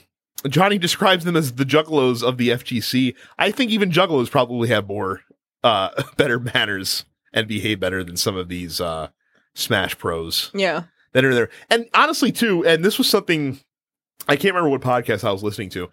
Johnny 0.47 0.77
describes 0.77 1.25
them 1.25 1.35
as 1.35 1.53
the 1.53 1.63
juggalos 1.65 2.21
of 2.21 2.37
the 2.37 2.49
FGC. 2.49 3.15
I 3.39 3.49
think 3.49 3.71
even 3.71 3.89
juggalos 3.89 4.29
probably 4.29 4.69
have 4.69 4.87
more 4.87 5.21
uh 5.63 5.89
better 6.17 6.39
manners 6.39 7.05
and 7.35 7.47
behave 7.47 7.79
better 7.79 8.03
than 8.03 8.17
some 8.17 8.35
of 8.35 8.49
these 8.49 8.81
uh 8.81 9.09
Smash 9.53 9.97
pros 9.97 10.51
yeah. 10.53 10.83
that 11.13 11.23
are 11.23 11.33
there. 11.33 11.49
And 11.69 11.87
honestly, 11.93 12.31
too, 12.31 12.65
and 12.65 12.83
this 12.83 12.97
was 12.97 13.09
something 13.09 13.59
I 14.27 14.35
can't 14.35 14.53
remember 14.53 14.69
what 14.69 14.81
podcast 14.81 15.23
I 15.23 15.31
was 15.31 15.43
listening 15.43 15.69
to. 15.69 15.89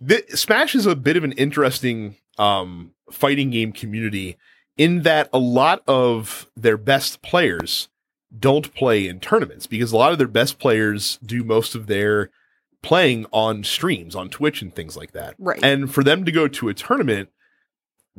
The, 0.00 0.24
Smash 0.30 0.74
is 0.74 0.86
a 0.86 0.96
bit 0.96 1.16
of 1.16 1.24
an 1.24 1.32
interesting 1.32 2.16
um, 2.38 2.92
fighting 3.10 3.50
game 3.50 3.72
community 3.72 4.36
in 4.76 5.02
that 5.02 5.28
a 5.32 5.38
lot 5.38 5.82
of 5.86 6.48
their 6.56 6.76
best 6.76 7.20
players 7.20 7.88
don't 8.38 8.72
play 8.74 9.08
in 9.08 9.20
tournaments 9.20 9.66
because 9.66 9.92
a 9.92 9.96
lot 9.96 10.12
of 10.12 10.18
their 10.18 10.28
best 10.28 10.58
players 10.58 11.18
do 11.24 11.42
most 11.42 11.74
of 11.74 11.86
their 11.86 12.30
playing 12.82 13.26
on 13.32 13.64
streams 13.64 14.14
on 14.14 14.28
Twitch 14.28 14.62
and 14.62 14.74
things 14.74 14.96
like 14.96 15.12
that. 15.12 15.34
Right. 15.38 15.58
And 15.62 15.92
for 15.92 16.04
them 16.04 16.24
to 16.24 16.32
go 16.32 16.46
to 16.46 16.68
a 16.68 16.74
tournament 16.74 17.30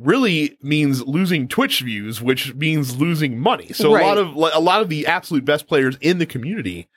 really 0.02 0.56
means 0.62 1.02
losing 1.02 1.48
Twitch 1.48 1.80
views, 1.80 2.20
which 2.20 2.54
means 2.54 2.96
losing 2.96 3.38
money. 3.38 3.72
So 3.72 3.96
a 3.96 4.00
lot 4.02 4.18
of 4.18 4.34
a 4.34 4.60
lot 4.60 4.82
of 4.82 4.88
the 4.88 5.06
absolute 5.06 5.44
best 5.44 5.66
players 5.66 5.96
in 6.00 6.18
the 6.18 6.26
community 6.26 6.88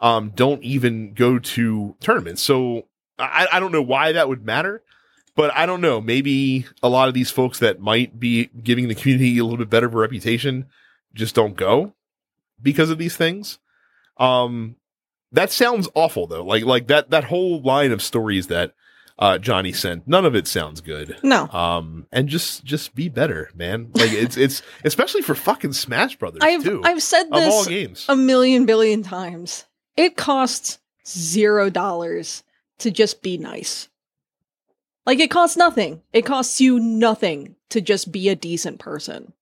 um, 0.00 0.30
don't 0.34 0.62
even 0.62 1.14
go 1.14 1.38
to 1.38 1.96
tournaments. 2.00 2.42
So 2.42 2.86
I, 3.18 3.48
I 3.52 3.60
don't 3.60 3.72
know 3.72 3.82
why 3.82 4.12
that 4.12 4.28
would 4.28 4.44
matter, 4.44 4.82
but 5.36 5.54
I 5.54 5.66
don't 5.66 5.80
know. 5.80 6.00
Maybe 6.00 6.66
a 6.82 6.88
lot 6.88 7.08
of 7.08 7.14
these 7.14 7.30
folks 7.30 7.58
that 7.60 7.80
might 7.80 8.18
be 8.18 8.46
giving 8.46 8.88
the 8.88 8.94
community 8.94 9.38
a 9.38 9.44
little 9.44 9.58
bit 9.58 9.70
better 9.70 9.86
of 9.86 9.94
a 9.94 9.98
reputation 9.98 10.66
just 11.14 11.34
don't 11.34 11.56
go 11.56 11.94
because 12.60 12.90
of 12.90 12.98
these 12.98 13.16
things. 13.16 13.58
Um, 14.18 14.76
that 15.30 15.50
sounds 15.50 15.88
awful 15.94 16.26
though. 16.26 16.44
Like 16.44 16.64
like 16.64 16.88
that 16.88 17.10
that 17.10 17.24
whole 17.24 17.62
line 17.62 17.92
of 17.92 18.02
stories 18.02 18.48
that 18.48 18.74
uh, 19.22 19.38
Johnny 19.38 19.72
sent, 19.72 20.08
none 20.08 20.26
of 20.26 20.34
it 20.34 20.48
sounds 20.48 20.80
good. 20.80 21.16
No. 21.22 21.46
Um, 21.48 22.08
and 22.10 22.28
just 22.28 22.64
just 22.64 22.92
be 22.96 23.08
better, 23.08 23.50
man. 23.54 23.92
Like 23.94 24.10
it's 24.10 24.36
it's 24.36 24.62
especially 24.82 25.22
for 25.22 25.36
fucking 25.36 25.74
Smash 25.74 26.16
Brothers 26.16 26.40
I've 26.42 26.64
too. 26.64 26.82
I've 26.84 27.02
said 27.04 27.30
this 27.30 27.68
games. 27.68 28.04
a 28.08 28.16
million 28.16 28.66
billion 28.66 29.04
times. 29.04 29.66
It 29.96 30.16
costs 30.16 30.80
zero 31.06 31.70
dollars 31.70 32.42
to 32.80 32.90
just 32.90 33.22
be 33.22 33.38
nice. 33.38 33.88
Like 35.06 35.20
it 35.20 35.30
costs 35.30 35.56
nothing. 35.56 36.02
It 36.12 36.22
costs 36.22 36.60
you 36.60 36.80
nothing 36.80 37.54
to 37.70 37.80
just 37.80 38.10
be 38.10 38.28
a 38.28 38.34
decent 38.34 38.80
person. 38.80 39.34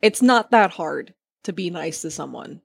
It's 0.00 0.22
not 0.22 0.50
that 0.50 0.70
hard 0.70 1.12
to 1.44 1.52
be 1.52 1.68
nice 1.68 2.00
to 2.02 2.10
someone. 2.10 2.62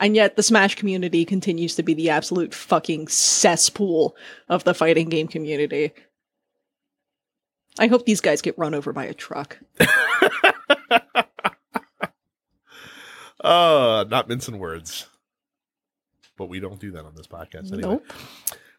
And 0.00 0.16
yet 0.16 0.36
the 0.36 0.42
Smash 0.42 0.74
community 0.74 1.24
continues 1.24 1.76
to 1.76 1.82
be 1.82 1.94
the 1.94 2.10
absolute 2.10 2.54
fucking 2.54 3.08
cesspool 3.08 4.16
of 4.48 4.64
the 4.64 4.74
fighting 4.74 5.08
game 5.10 5.28
community. 5.28 5.92
I 7.78 7.86
hope 7.86 8.06
these 8.06 8.20
guys 8.20 8.42
get 8.42 8.58
run 8.58 8.74
over 8.74 8.92
by 8.92 9.04
a 9.04 9.14
truck. 9.14 9.58
Uh, 13.42 14.04
not 14.08 14.28
mincing 14.28 14.58
words. 14.58 15.06
But 16.36 16.48
we 16.48 16.60
don't 16.60 16.80
do 16.80 16.92
that 16.92 17.04
on 17.04 17.14
this 17.14 17.26
podcast 17.26 17.72
anyway. 17.72 17.92
Nope. 17.94 18.12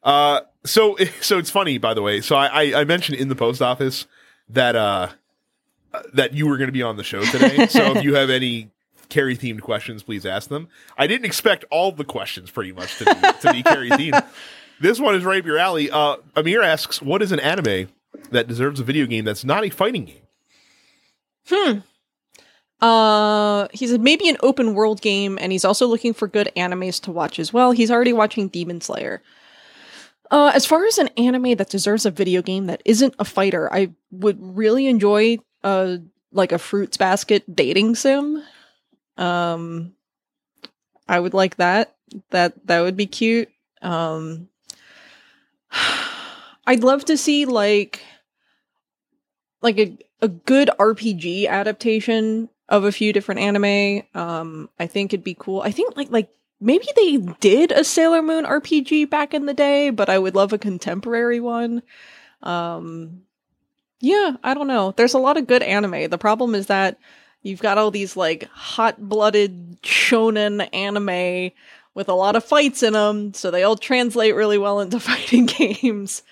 Uh, 0.03 0.41
so 0.65 0.97
so 1.21 1.37
it's 1.37 1.49
funny, 1.49 1.77
by 1.77 1.93
the 1.93 2.01
way. 2.01 2.21
So 2.21 2.35
I 2.35 2.47
I, 2.47 2.81
I 2.81 2.83
mentioned 2.83 3.19
in 3.19 3.27
the 3.27 3.35
post 3.35 3.61
office 3.61 4.07
that 4.49 4.75
uh 4.75 5.09
that 6.13 6.33
you 6.33 6.47
were 6.47 6.57
going 6.57 6.69
to 6.69 6.73
be 6.73 6.83
on 6.83 6.97
the 6.97 7.03
show 7.03 7.23
today. 7.25 7.67
so 7.69 7.97
if 7.97 8.03
you 8.03 8.15
have 8.15 8.29
any 8.29 8.71
Carrie 9.11 9.37
themed 9.37 9.61
questions, 9.61 10.01
please 10.01 10.25
ask 10.25 10.49
them. 10.49 10.67
I 10.97 11.05
didn't 11.05 11.25
expect 11.25 11.65
all 11.69 11.91
the 11.91 12.03
questions 12.03 12.49
pretty 12.49 12.71
much 12.71 12.97
to 12.97 13.05
be 13.05 13.11
to 13.41 13.53
be 13.53 13.61
Carrie 13.61 13.89
themed. 13.91 14.25
This 14.79 14.99
one 14.99 15.13
is 15.13 15.23
right 15.23 15.39
up 15.39 15.45
your 15.45 15.59
alley. 15.59 15.91
Uh, 15.91 16.17
Amir 16.35 16.63
asks, 16.63 17.01
"What 17.01 17.21
is 17.21 17.31
an 17.31 17.39
anime 17.39 17.89
that 18.31 18.47
deserves 18.47 18.79
a 18.79 18.83
video 18.83 19.05
game 19.05 19.25
that's 19.25 19.43
not 19.43 19.63
a 19.63 19.69
fighting 19.69 20.05
game?" 20.05 20.21
Hmm. 21.47 21.79
Uh, 22.83 23.67
he 23.73 23.85
said 23.85 24.01
maybe 24.01 24.27
an 24.27 24.37
open 24.41 24.73
world 24.73 25.01
game, 25.01 25.37
and 25.39 25.51
he's 25.51 25.65
also 25.65 25.85
looking 25.85 26.13
for 26.13 26.27
good 26.27 26.51
animes 26.57 26.99
to 27.01 27.11
watch 27.11 27.37
as 27.37 27.53
well. 27.53 27.71
He's 27.71 27.91
already 27.91 28.13
watching 28.13 28.47
Demon 28.47 28.81
Slayer. 28.81 29.21
Uh, 30.31 30.51
as 30.55 30.65
far 30.65 30.85
as 30.85 30.97
an 30.97 31.09
anime 31.17 31.55
that 31.57 31.69
deserves 31.69 32.05
a 32.05 32.11
video 32.11 32.41
game 32.41 32.65
that 32.67 32.81
isn't 32.85 33.13
a 33.19 33.25
fighter, 33.25 33.71
I 33.71 33.91
would 34.11 34.37
really 34.39 34.87
enjoy 34.87 35.37
uh 35.63 35.97
like 36.31 36.51
a 36.51 36.57
fruits 36.57 36.97
basket 36.97 37.43
dating 37.53 37.95
sim. 37.95 38.41
Um, 39.17 39.93
I 41.07 41.19
would 41.19 41.33
like 41.33 41.57
that. 41.57 41.95
That 42.29 42.67
that 42.67 42.81
would 42.81 42.97
be 42.97 43.05
cute. 43.05 43.49
Um, 43.81 44.49
I'd 46.65 46.83
love 46.83 47.05
to 47.05 47.17
see 47.17 47.45
like 47.45 48.01
like 49.61 49.77
a 49.77 49.97
a 50.21 50.27
good 50.27 50.69
RPG 50.79 51.47
adaptation 51.47 52.49
of 52.69 52.83
a 52.83 52.91
few 52.91 53.11
different 53.11 53.41
anime. 53.41 54.03
Um, 54.13 54.69
I 54.79 54.87
think 54.87 55.13
it'd 55.13 55.23
be 55.23 55.35
cool. 55.37 55.61
I 55.61 55.71
think 55.71 55.97
like 55.97 56.11
like 56.11 56.29
maybe 56.59 56.87
they 56.95 57.17
did 57.39 57.71
a 57.71 57.83
Sailor 57.83 58.21
Moon 58.21 58.45
RPG 58.45 59.09
back 59.09 59.33
in 59.33 59.45
the 59.45 59.53
day, 59.53 59.89
but 59.89 60.09
I 60.09 60.19
would 60.19 60.35
love 60.35 60.53
a 60.53 60.57
contemporary 60.57 61.39
one. 61.39 61.81
Um, 62.43 63.23
yeah, 63.99 64.37
I 64.43 64.53
don't 64.53 64.67
know. 64.67 64.93
There's 64.95 65.13
a 65.13 65.19
lot 65.19 65.37
of 65.37 65.47
good 65.47 65.63
anime. 65.63 66.09
The 66.09 66.17
problem 66.17 66.55
is 66.55 66.67
that 66.67 66.97
you've 67.41 67.61
got 67.61 67.77
all 67.77 67.91
these 67.91 68.15
like 68.15 68.49
hot-blooded 68.51 69.81
shonen 69.81 70.67
anime 70.73 71.51
with 71.93 72.07
a 72.09 72.13
lot 72.13 72.35
of 72.35 72.43
fights 72.43 72.83
in 72.83 72.93
them, 72.93 73.33
so 73.33 73.51
they 73.51 73.63
all 73.63 73.75
translate 73.75 74.35
really 74.35 74.57
well 74.57 74.79
into 74.79 74.99
fighting 74.99 75.45
games. 75.45 76.23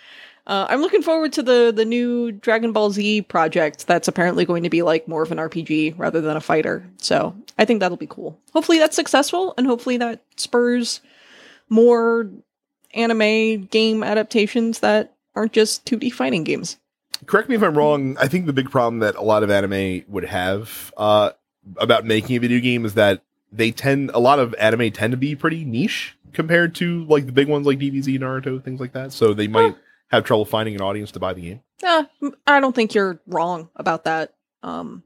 Uh, 0.47 0.65
I'm 0.67 0.81
looking 0.81 1.03
forward 1.03 1.33
to 1.33 1.43
the 1.43 1.71
the 1.75 1.85
new 1.85 2.31
Dragon 2.31 2.71
Ball 2.71 2.89
Z 2.89 3.21
project. 3.23 3.85
That's 3.85 4.07
apparently 4.07 4.45
going 4.45 4.63
to 4.63 4.69
be 4.69 4.81
like 4.81 5.07
more 5.07 5.21
of 5.21 5.31
an 5.31 5.37
RPG 5.37 5.93
rather 5.97 6.21
than 6.21 6.35
a 6.35 6.41
fighter. 6.41 6.83
So 6.97 7.35
I 7.59 7.65
think 7.65 7.81
that'll 7.81 7.97
be 7.97 8.07
cool. 8.07 8.39
Hopefully 8.53 8.79
that's 8.79 8.95
successful, 8.95 9.53
and 9.57 9.67
hopefully 9.67 9.97
that 9.97 10.23
spurs 10.37 11.01
more 11.69 12.31
anime 12.95 13.65
game 13.65 14.01
adaptations 14.01 14.79
that 14.79 15.13
aren't 15.35 15.53
just 15.53 15.85
2D 15.85 16.11
fighting 16.11 16.43
games. 16.43 16.77
Correct 17.25 17.49
me 17.49 17.55
if 17.55 17.63
I'm 17.63 17.77
wrong. 17.77 18.17
I 18.17 18.27
think 18.27 18.45
the 18.45 18.53
big 18.53 18.69
problem 18.69 18.99
that 18.99 19.15
a 19.15 19.21
lot 19.21 19.43
of 19.43 19.51
anime 19.51 20.03
would 20.07 20.25
have 20.25 20.93
uh, 20.97 21.31
about 21.77 22.05
making 22.05 22.35
a 22.35 22.39
video 22.39 22.59
game 22.59 22.85
is 22.85 22.93
that 22.95 23.23
they 23.51 23.71
tend 23.71 24.11
a 24.13 24.19
lot 24.19 24.39
of 24.39 24.53
anime 24.55 24.91
tend 24.91 25.11
to 25.11 25.17
be 25.17 25.35
pretty 25.35 25.65
niche 25.65 26.15
compared 26.33 26.75
to 26.75 27.05
like 27.05 27.25
the 27.25 27.31
big 27.31 27.47
ones 27.47 27.65
like 27.65 27.79
DBZ, 27.79 28.19
Naruto, 28.19 28.63
things 28.63 28.79
like 28.79 28.93
that. 28.93 29.11
So 29.11 29.33
they 29.33 29.47
might 29.47 29.75
have 30.09 30.23
trouble 30.23 30.45
finding 30.45 30.75
an 30.75 30.81
audience 30.81 31.11
to 31.11 31.19
buy 31.19 31.33
the 31.33 31.41
game. 31.41 31.61
Uh, 31.83 32.03
I 32.45 32.59
don't 32.59 32.75
think 32.75 32.93
you're 32.93 33.19
wrong 33.27 33.69
about 33.75 34.03
that. 34.03 34.33
Um, 34.63 35.03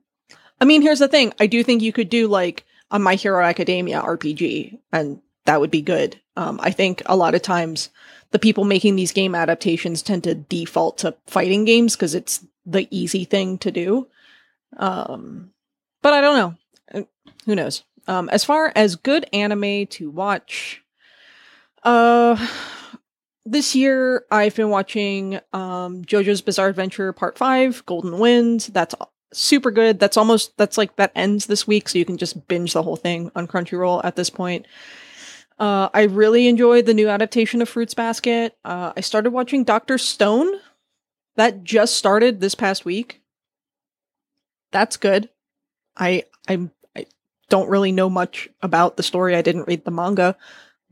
I 0.60 0.66
mean, 0.66 0.82
here's 0.82 1.00
the 1.00 1.08
thing. 1.08 1.34
I 1.40 1.48
do 1.48 1.64
think 1.64 1.82
you 1.82 1.94
could 1.94 2.10
do 2.10 2.28
like 2.28 2.66
a 2.92 3.00
My 3.00 3.16
Hero 3.16 3.44
Academia 3.44 4.02
RPG, 4.02 4.80
and 4.92 5.22
that 5.46 5.60
would 5.60 5.72
be 5.72 5.82
good. 5.82 6.20
Um, 6.36 6.60
I 6.62 6.72
think 6.72 7.02
a 7.06 7.16
lot 7.16 7.36
of 7.36 7.42
times 7.42 7.90
the 8.34 8.40
people 8.40 8.64
making 8.64 8.96
these 8.96 9.12
game 9.12 9.36
adaptations 9.36 10.02
tend 10.02 10.24
to 10.24 10.34
default 10.34 10.98
to 10.98 11.16
fighting 11.28 11.66
games 11.66 11.96
because 11.96 12.16
it's 12.16 12.46
the 12.66 12.88
easy 12.90 13.26
thing 13.26 13.60
to 13.60 13.72
do. 13.72 14.08
Um, 14.76 15.52
but 16.02 16.14
I 16.14 16.22
don't 16.22 16.38
know. 16.38 17.02
Uh, 17.02 17.06
Who 17.46 17.56
knows? 17.56 17.84
Um, 18.08 18.30
as 18.30 18.44
far 18.44 18.74
as 18.76 18.96
good 18.96 19.28
anime 19.32 19.86
to 19.88 20.10
watch, 20.10 20.82
uh, 21.84 22.36
this 23.46 23.76
year 23.76 24.26
I've 24.32 24.56
been 24.56 24.70
watching 24.70 25.36
um 25.54 26.04
JoJo's 26.04 26.42
Bizarre 26.42 26.70
Adventure 26.70 27.14
Part 27.14 27.38
5, 27.38 27.86
Golden 27.86 28.18
Wind. 28.18 28.72
That's 28.74 28.96
super 29.32 29.70
good. 29.70 30.00
That's 30.00 30.18
almost 30.18 30.58
that's 30.58 30.78
like 30.78 30.96
that 30.96 31.12
ends 31.16 31.46
this 31.46 31.68
week 31.68 31.88
so 31.88 32.00
you 32.00 32.06
can 32.06 32.18
just 32.18 32.48
binge 32.48 32.74
the 32.74 32.84
whole 32.84 32.96
thing 32.96 33.32
on 33.36 33.48
Crunchyroll 33.48 34.04
at 34.04 34.16
this 34.16 34.32
point. 34.32 34.66
Uh 35.60 35.90
I 35.94 36.04
really 36.04 36.48
enjoyed 36.48 36.86
the 36.86 36.94
new 36.94 37.10
adaptation 37.10 37.62
of 37.62 37.70
Fruits 37.70 37.94
Basket. 37.94 38.56
Uh 38.64 38.94
I 38.96 39.02
started 39.02 39.32
watching 39.32 39.64
Dr. 39.64 39.98
Stone. 39.98 40.52
That 41.36 41.64
just 41.64 41.96
started 41.96 42.40
this 42.40 42.56
past 42.56 42.86
week. 42.86 43.22
That's 44.72 44.98
good. 44.98 45.30
I 45.98 46.26
I'm 46.48 46.72
I 46.96 47.06
don't 47.50 47.70
really 47.70 47.92
know 47.92 48.10
much 48.10 48.50
about 48.62 48.98
the 48.98 49.04
story. 49.04 49.36
I 49.36 49.42
didn't 49.42 49.68
read 49.68 49.86
the 49.86 49.92
manga 49.92 50.36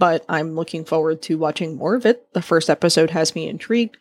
but 0.02 0.26
I'm 0.28 0.56
looking 0.56 0.84
forward 0.84 1.22
to 1.24 1.38
watching 1.38 1.76
more 1.76 1.94
of 1.94 2.08
it. 2.08 2.34
The 2.34 2.42
first 2.42 2.72
episode 2.72 3.12
has 3.12 3.36
me 3.36 3.48
intrigued. 3.48 3.98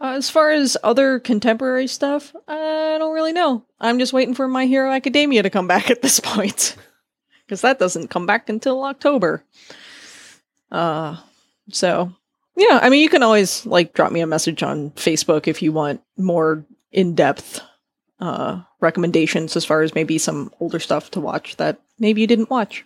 Uh, 0.00 0.14
as 0.16 0.30
far 0.30 0.52
as 0.52 0.76
other 0.84 1.18
contemporary 1.18 1.88
stuff, 1.88 2.32
I 2.46 2.94
don't 3.00 3.12
really 3.12 3.32
know. 3.32 3.64
I'm 3.80 3.98
just 3.98 4.12
waiting 4.12 4.32
for 4.32 4.46
My 4.46 4.66
Hero 4.66 4.92
Academia 4.92 5.42
to 5.42 5.50
come 5.50 5.66
back 5.66 5.90
at 5.90 6.02
this 6.02 6.20
point. 6.20 6.76
Because 7.50 7.62
that 7.62 7.80
doesn't 7.80 8.10
come 8.10 8.26
back 8.26 8.48
until 8.48 8.84
October. 8.84 9.42
Uh, 10.70 11.16
so, 11.72 12.12
yeah, 12.56 12.78
I 12.80 12.90
mean, 12.90 13.02
you 13.02 13.08
can 13.08 13.24
always, 13.24 13.66
like, 13.66 13.92
drop 13.92 14.12
me 14.12 14.20
a 14.20 14.26
message 14.28 14.62
on 14.62 14.92
Facebook 14.92 15.48
if 15.48 15.60
you 15.60 15.72
want 15.72 16.00
more 16.16 16.64
in 16.92 17.16
depth 17.16 17.60
uh, 18.20 18.60
recommendations 18.78 19.56
as 19.56 19.64
far 19.64 19.82
as 19.82 19.96
maybe 19.96 20.16
some 20.16 20.52
older 20.60 20.78
stuff 20.78 21.10
to 21.10 21.20
watch 21.20 21.56
that 21.56 21.80
maybe 21.98 22.20
you 22.20 22.28
didn't 22.28 22.50
watch. 22.50 22.84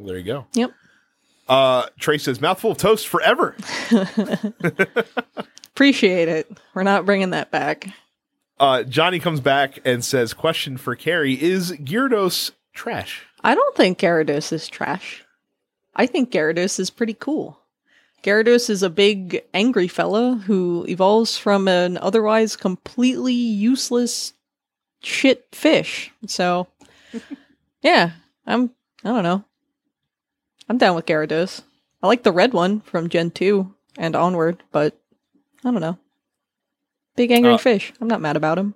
There 0.00 0.18
you 0.18 0.24
go. 0.24 0.46
Yep. 0.54 0.72
Uh, 1.48 1.86
Trey 2.00 2.18
says, 2.18 2.40
"Mouthful 2.40 2.72
of 2.72 2.78
toast 2.78 3.06
forever." 3.06 3.54
Appreciate 5.72 6.26
it. 6.26 6.50
We're 6.74 6.82
not 6.82 7.06
bringing 7.06 7.30
that 7.30 7.52
back. 7.52 7.90
Uh, 8.58 8.82
Johnny 8.82 9.20
comes 9.20 9.40
back 9.40 9.78
and 9.84 10.04
says, 10.04 10.34
"Question 10.34 10.76
for 10.76 10.96
Carrie: 10.96 11.40
Is 11.40 11.72
Gyarados 11.72 12.52
trash?" 12.72 13.26
I 13.42 13.54
don't 13.54 13.76
think 13.76 13.98
Gyarados 13.98 14.52
is 14.52 14.68
trash. 14.68 15.24
I 15.94 16.06
think 16.06 16.30
Gyarados 16.30 16.78
is 16.78 16.90
pretty 16.90 17.14
cool. 17.14 17.58
Gyarados 18.22 18.68
is 18.68 18.82
a 18.82 18.90
big, 18.90 19.42
angry 19.54 19.88
fella 19.88 20.34
who 20.46 20.84
evolves 20.88 21.38
from 21.38 21.68
an 21.68 21.96
otherwise 21.98 22.54
completely 22.56 23.32
useless 23.32 24.34
shit 25.02 25.46
fish. 25.52 26.12
So, 26.26 26.68
yeah, 27.82 28.10
I'm, 28.46 28.70
I 29.04 29.08
don't 29.08 29.22
know. 29.22 29.44
I'm 30.68 30.76
down 30.78 30.94
with 30.96 31.06
Gyarados. 31.06 31.62
I 32.02 32.06
like 32.06 32.22
the 32.22 32.32
red 32.32 32.52
one 32.52 32.80
from 32.82 33.08
Gen 33.08 33.30
2 33.30 33.74
and 33.98 34.14
onward, 34.14 34.62
but 34.70 34.98
I 35.64 35.70
don't 35.70 35.80
know. 35.80 35.98
Big 37.16 37.30
angry 37.30 37.54
Uh, 37.54 37.58
fish. 37.58 37.92
I'm 38.00 38.08
not 38.08 38.20
mad 38.20 38.36
about 38.36 38.58
him. 38.58 38.74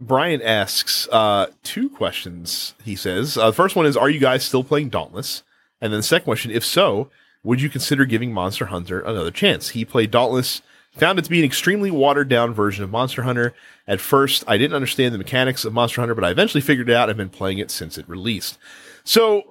Brian 0.00 0.40
asks 0.40 1.06
uh, 1.12 1.46
two 1.62 1.90
questions. 1.90 2.74
He 2.82 2.96
says, 2.96 3.36
uh, 3.36 3.50
the 3.50 3.56
first 3.56 3.76
one 3.76 3.86
is, 3.86 3.96
"Are 3.96 4.08
you 4.08 4.18
guys 4.18 4.44
still 4.44 4.64
playing 4.64 4.88
Dauntless?" 4.88 5.42
And 5.80 5.92
then 5.92 6.00
the 6.00 6.04
second 6.04 6.24
question, 6.24 6.50
if 6.50 6.64
so, 6.64 7.10
would 7.42 7.60
you 7.60 7.68
consider 7.68 8.04
giving 8.04 8.32
Monster 8.32 8.66
Hunter 8.66 9.00
another 9.00 9.30
chance? 9.30 9.70
He 9.70 9.84
played 9.84 10.10
Dauntless, 10.10 10.62
found 10.92 11.18
it 11.18 11.22
to 11.22 11.30
be 11.30 11.38
an 11.38 11.44
extremely 11.44 11.90
watered 11.90 12.28
down 12.28 12.52
version 12.52 12.84
of 12.84 12.90
Monster 12.90 13.22
Hunter. 13.22 13.54
At 13.86 14.00
first, 14.00 14.44
I 14.46 14.58
didn't 14.58 14.74
understand 14.74 15.14
the 15.14 15.18
mechanics 15.18 15.64
of 15.64 15.72
Monster 15.72 16.00
Hunter, 16.00 16.14
but 16.14 16.24
I 16.24 16.30
eventually 16.30 16.60
figured 16.60 16.90
it 16.90 16.96
out. 16.96 17.08
I've 17.08 17.16
been 17.16 17.30
playing 17.30 17.58
it 17.58 17.70
since 17.70 17.96
it 17.96 18.08
released. 18.08 18.58
So, 19.04 19.42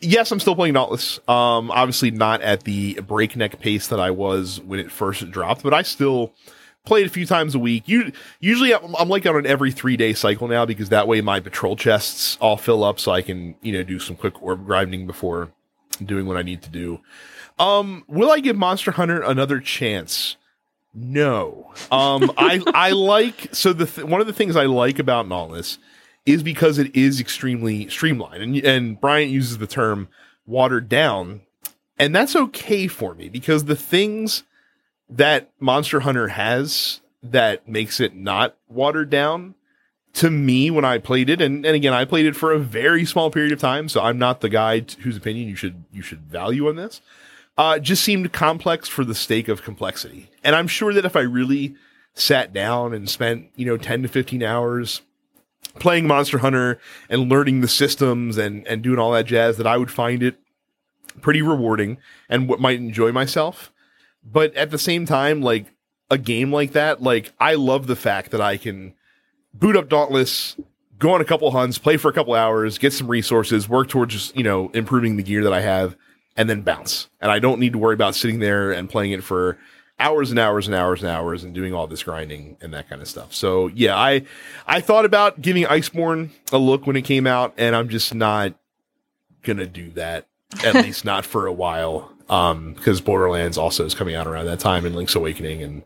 yes, 0.00 0.30
I'm 0.30 0.40
still 0.40 0.54
playing 0.54 0.74
Dauntless. 0.74 1.18
Um, 1.28 1.70
obviously 1.70 2.10
not 2.10 2.42
at 2.42 2.64
the 2.64 3.00
breakneck 3.00 3.58
pace 3.58 3.88
that 3.88 4.00
I 4.00 4.10
was 4.10 4.60
when 4.60 4.78
it 4.78 4.92
first 4.92 5.28
dropped, 5.30 5.62
but 5.62 5.74
I 5.74 5.82
still 5.82 6.32
play 6.84 7.02
it 7.02 7.06
a 7.06 7.10
few 7.10 7.26
times 7.26 7.54
a 7.54 7.58
week. 7.58 7.84
You, 7.86 8.12
usually 8.40 8.74
I'm, 8.74 8.94
I'm 8.96 9.08
like 9.08 9.26
on 9.26 9.36
an 9.36 9.46
every 9.46 9.70
three 9.70 9.96
day 9.96 10.12
cycle 10.12 10.48
now 10.48 10.64
because 10.64 10.88
that 10.88 11.06
way 11.06 11.20
my 11.20 11.40
patrol 11.40 11.76
chests 11.76 12.36
all 12.40 12.56
fill 12.56 12.84
up 12.84 12.98
so 12.98 13.12
I 13.12 13.22
can, 13.22 13.54
you 13.62 13.72
know, 13.72 13.82
do 13.82 13.98
some 13.98 14.16
quick 14.16 14.42
orb 14.42 14.66
grinding 14.66 15.06
before 15.06 15.50
doing 16.04 16.26
what 16.26 16.36
I 16.36 16.42
need 16.42 16.62
to 16.62 16.70
do. 16.70 17.00
Um, 17.58 18.04
will 18.08 18.30
I 18.30 18.40
give 18.40 18.56
Monster 18.56 18.92
Hunter 18.92 19.22
another 19.22 19.60
chance? 19.60 20.36
No. 20.94 21.72
Um, 21.90 22.30
I 22.36 22.62
I 22.74 22.90
like 22.90 23.48
so 23.52 23.72
the 23.72 23.86
th- 23.86 24.06
one 24.06 24.20
of 24.20 24.26
the 24.26 24.32
things 24.32 24.56
I 24.56 24.66
like 24.66 24.98
about 24.98 25.28
Dauntless 25.28 25.78
is 26.24 26.42
because 26.42 26.78
it 26.78 26.94
is 26.94 27.20
extremely 27.20 27.88
streamlined, 27.88 28.42
and 28.42 28.56
and 28.64 29.00
Brian 29.00 29.30
uses 29.30 29.58
the 29.58 29.66
term 29.66 30.08
watered 30.46 30.88
down, 30.88 31.42
and 31.98 32.14
that's 32.14 32.36
okay 32.36 32.86
for 32.86 33.14
me 33.14 33.28
because 33.28 33.64
the 33.64 33.76
things 33.76 34.44
that 35.16 35.50
Monster 35.60 36.00
Hunter 36.00 36.28
has 36.28 37.00
that 37.22 37.68
makes 37.68 38.00
it 38.00 38.14
not 38.14 38.56
watered 38.68 39.10
down 39.10 39.54
to 40.14 40.30
me 40.30 40.70
when 40.70 40.84
I 40.84 40.98
played 40.98 41.30
it, 41.30 41.40
and, 41.40 41.64
and 41.64 41.74
again, 41.74 41.94
I 41.94 42.04
played 42.04 42.26
it 42.26 42.36
for 42.36 42.52
a 42.52 42.58
very 42.58 43.04
small 43.04 43.30
period 43.30 43.52
of 43.52 43.60
time, 43.60 43.88
so 43.88 44.02
I'm 44.02 44.18
not 44.18 44.40
the 44.40 44.48
guy 44.48 44.80
t- 44.80 45.00
whose 45.00 45.16
opinion 45.16 45.48
you 45.48 45.56
should 45.56 45.84
you 45.90 46.02
should 46.02 46.20
value 46.22 46.68
on 46.68 46.76
this. 46.76 47.00
Uh, 47.56 47.78
just 47.78 48.02
seemed 48.02 48.32
complex 48.32 48.88
for 48.88 49.04
the 49.04 49.14
sake 49.14 49.48
of 49.48 49.62
complexity, 49.62 50.30
and 50.44 50.54
I'm 50.54 50.68
sure 50.68 50.92
that 50.92 51.04
if 51.04 51.16
I 51.16 51.20
really 51.20 51.76
sat 52.14 52.52
down 52.52 52.92
and 52.92 53.08
spent 53.08 53.48
you 53.56 53.64
know 53.64 53.78
10 53.78 54.02
to 54.02 54.08
15 54.08 54.42
hours 54.42 55.00
playing 55.78 56.06
Monster 56.06 56.38
Hunter 56.38 56.78
and 57.08 57.30
learning 57.30 57.62
the 57.62 57.68
systems 57.68 58.36
and 58.36 58.66
and 58.66 58.82
doing 58.82 58.98
all 58.98 59.12
that 59.12 59.26
jazz, 59.26 59.56
that 59.56 59.66
I 59.66 59.78
would 59.78 59.90
find 59.90 60.22
it 60.22 60.36
pretty 61.22 61.40
rewarding 61.40 61.98
and 62.28 62.48
what 62.48 62.60
might 62.60 62.78
enjoy 62.78 63.12
myself. 63.12 63.71
But 64.24 64.54
at 64.54 64.70
the 64.70 64.78
same 64.78 65.06
time, 65.06 65.42
like 65.42 65.66
a 66.10 66.18
game 66.18 66.52
like 66.52 66.72
that, 66.72 67.02
like 67.02 67.32
I 67.40 67.54
love 67.54 67.86
the 67.86 67.96
fact 67.96 68.30
that 68.30 68.40
I 68.40 68.56
can 68.56 68.94
boot 69.54 69.76
up 69.76 69.88
Dauntless, 69.88 70.56
go 70.98 71.14
on 71.14 71.20
a 71.20 71.24
couple 71.24 71.50
hunts, 71.50 71.78
play 71.78 71.96
for 71.96 72.08
a 72.08 72.12
couple 72.12 72.34
hours, 72.34 72.78
get 72.78 72.92
some 72.92 73.08
resources, 73.08 73.68
work 73.68 73.88
towards 73.88 74.14
just, 74.14 74.36
you 74.36 74.42
know 74.42 74.70
improving 74.70 75.16
the 75.16 75.22
gear 75.22 75.42
that 75.44 75.52
I 75.52 75.60
have, 75.60 75.96
and 76.36 76.48
then 76.48 76.62
bounce. 76.62 77.08
And 77.20 77.30
I 77.30 77.38
don't 77.38 77.58
need 77.60 77.72
to 77.72 77.78
worry 77.78 77.94
about 77.94 78.14
sitting 78.14 78.38
there 78.38 78.72
and 78.72 78.88
playing 78.88 79.12
it 79.12 79.24
for 79.24 79.58
hours 79.98 80.30
and 80.30 80.38
hours 80.38 80.66
and 80.66 80.74
hours 80.74 81.02
and 81.02 81.10
hours 81.10 81.44
and 81.44 81.54
doing 81.54 81.72
all 81.72 81.86
this 81.86 82.02
grinding 82.02 82.56
and 82.60 82.74
that 82.74 82.88
kind 82.88 83.00
of 83.00 83.08
stuff. 83.08 83.32
So 83.32 83.68
yeah, 83.68 83.96
I 83.96 84.22
I 84.66 84.80
thought 84.80 85.04
about 85.04 85.40
giving 85.40 85.64
Iceborne 85.64 86.30
a 86.52 86.58
look 86.58 86.86
when 86.86 86.96
it 86.96 87.02
came 87.02 87.26
out, 87.26 87.54
and 87.56 87.74
I'm 87.74 87.88
just 87.88 88.14
not 88.14 88.54
gonna 89.42 89.66
do 89.66 89.90
that. 89.92 90.26
At 90.64 90.74
least 90.84 91.04
not 91.04 91.24
for 91.24 91.46
a 91.46 91.52
while. 91.52 92.12
Um, 92.32 92.72
because 92.72 93.02
Borderlands 93.02 93.58
also 93.58 93.84
is 93.84 93.94
coming 93.94 94.14
out 94.14 94.26
around 94.26 94.46
that 94.46 94.58
time 94.58 94.86
and 94.86 94.96
Link's 94.96 95.14
Awakening 95.14 95.62
and 95.62 95.82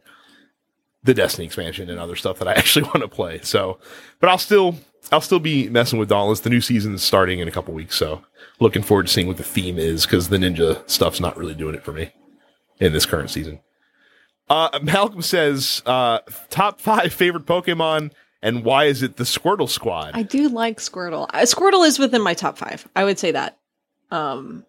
the 1.03 1.13
Destiny 1.13 1.45
expansion 1.45 1.91
and 1.91 1.99
other 1.99 2.15
stuff 2.15 2.39
that 2.39 2.47
I 2.47 2.53
actually 2.57 2.85
want 2.85 3.01
to 3.01 3.09
play. 3.09 3.41
So, 3.43 3.79
but 4.21 4.31
I'll 4.31 4.39
still 4.39 4.77
I'll 5.11 5.21
still 5.21 5.41
be 5.41 5.69
messing 5.69 5.99
with 5.99 6.09
Dauntless. 6.09 6.41
The 6.41 6.51
new 6.51 6.61
season 6.61 6.95
is 6.95 7.03
starting 7.03 7.41
in 7.41 7.49
a 7.49 7.51
couple 7.51 7.75
weeks, 7.75 7.97
so 7.97 8.23
looking 8.61 8.83
forward 8.83 9.09
to 9.09 9.13
seeing 9.13 9.27
what 9.27 9.39
the 9.39 9.43
theme 9.43 9.77
is 9.77 10.07
because 10.07 10.29
the 10.29 10.37
ninja 10.37 10.89
stuff's 10.89 11.19
not 11.19 11.37
really 11.37 11.55
doing 11.55 11.75
it 11.75 11.83
for 11.83 11.93
me 11.93 12.13
in 12.79 12.93
this 12.93 13.07
current 13.07 13.31
season. 13.31 13.59
Uh, 14.49 14.79
Malcolm 14.85 15.23
says 15.23 15.83
uh, 15.85 16.21
top 16.49 16.81
five 16.81 17.13
favorite 17.13 17.47
Pokemon 17.47 18.13
and 18.41 18.65
why 18.65 18.85
is 18.85 19.03
it 19.03 19.17
the 19.17 19.25
Squirtle 19.25 19.69
Squad? 19.69 20.13
I 20.15 20.23
do 20.23 20.49
like 20.49 20.79
Squirtle. 20.79 21.29
Squirtle 21.29 21.85
is 21.85 21.99
within 21.99 22.23
my 22.23 22.35
top 22.35 22.57
five. 22.57 22.87
I 22.95 23.03
would 23.03 23.19
say 23.19 23.33
that. 23.33 23.59
Um, 24.13 24.65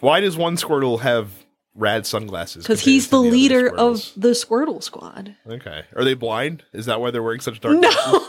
why 0.00 0.20
does 0.20 0.36
one 0.36 0.56
Squirtle 0.56 1.00
have 1.00 1.30
rad 1.74 2.06
sunglasses? 2.06 2.64
because 2.64 2.80
he's 2.80 3.04
to 3.06 3.10
the 3.10 3.20
leader 3.20 3.68
of 3.68 4.10
the 4.16 4.30
Squirtle 4.30 4.82
Squad. 4.82 5.36
Okay, 5.48 5.82
are 5.96 6.04
they 6.04 6.14
blind? 6.14 6.64
Is 6.72 6.86
that 6.86 7.00
why 7.00 7.10
they're 7.10 7.22
wearing 7.22 7.40
such 7.40 7.60
dark? 7.60 7.78
No. 7.78 8.26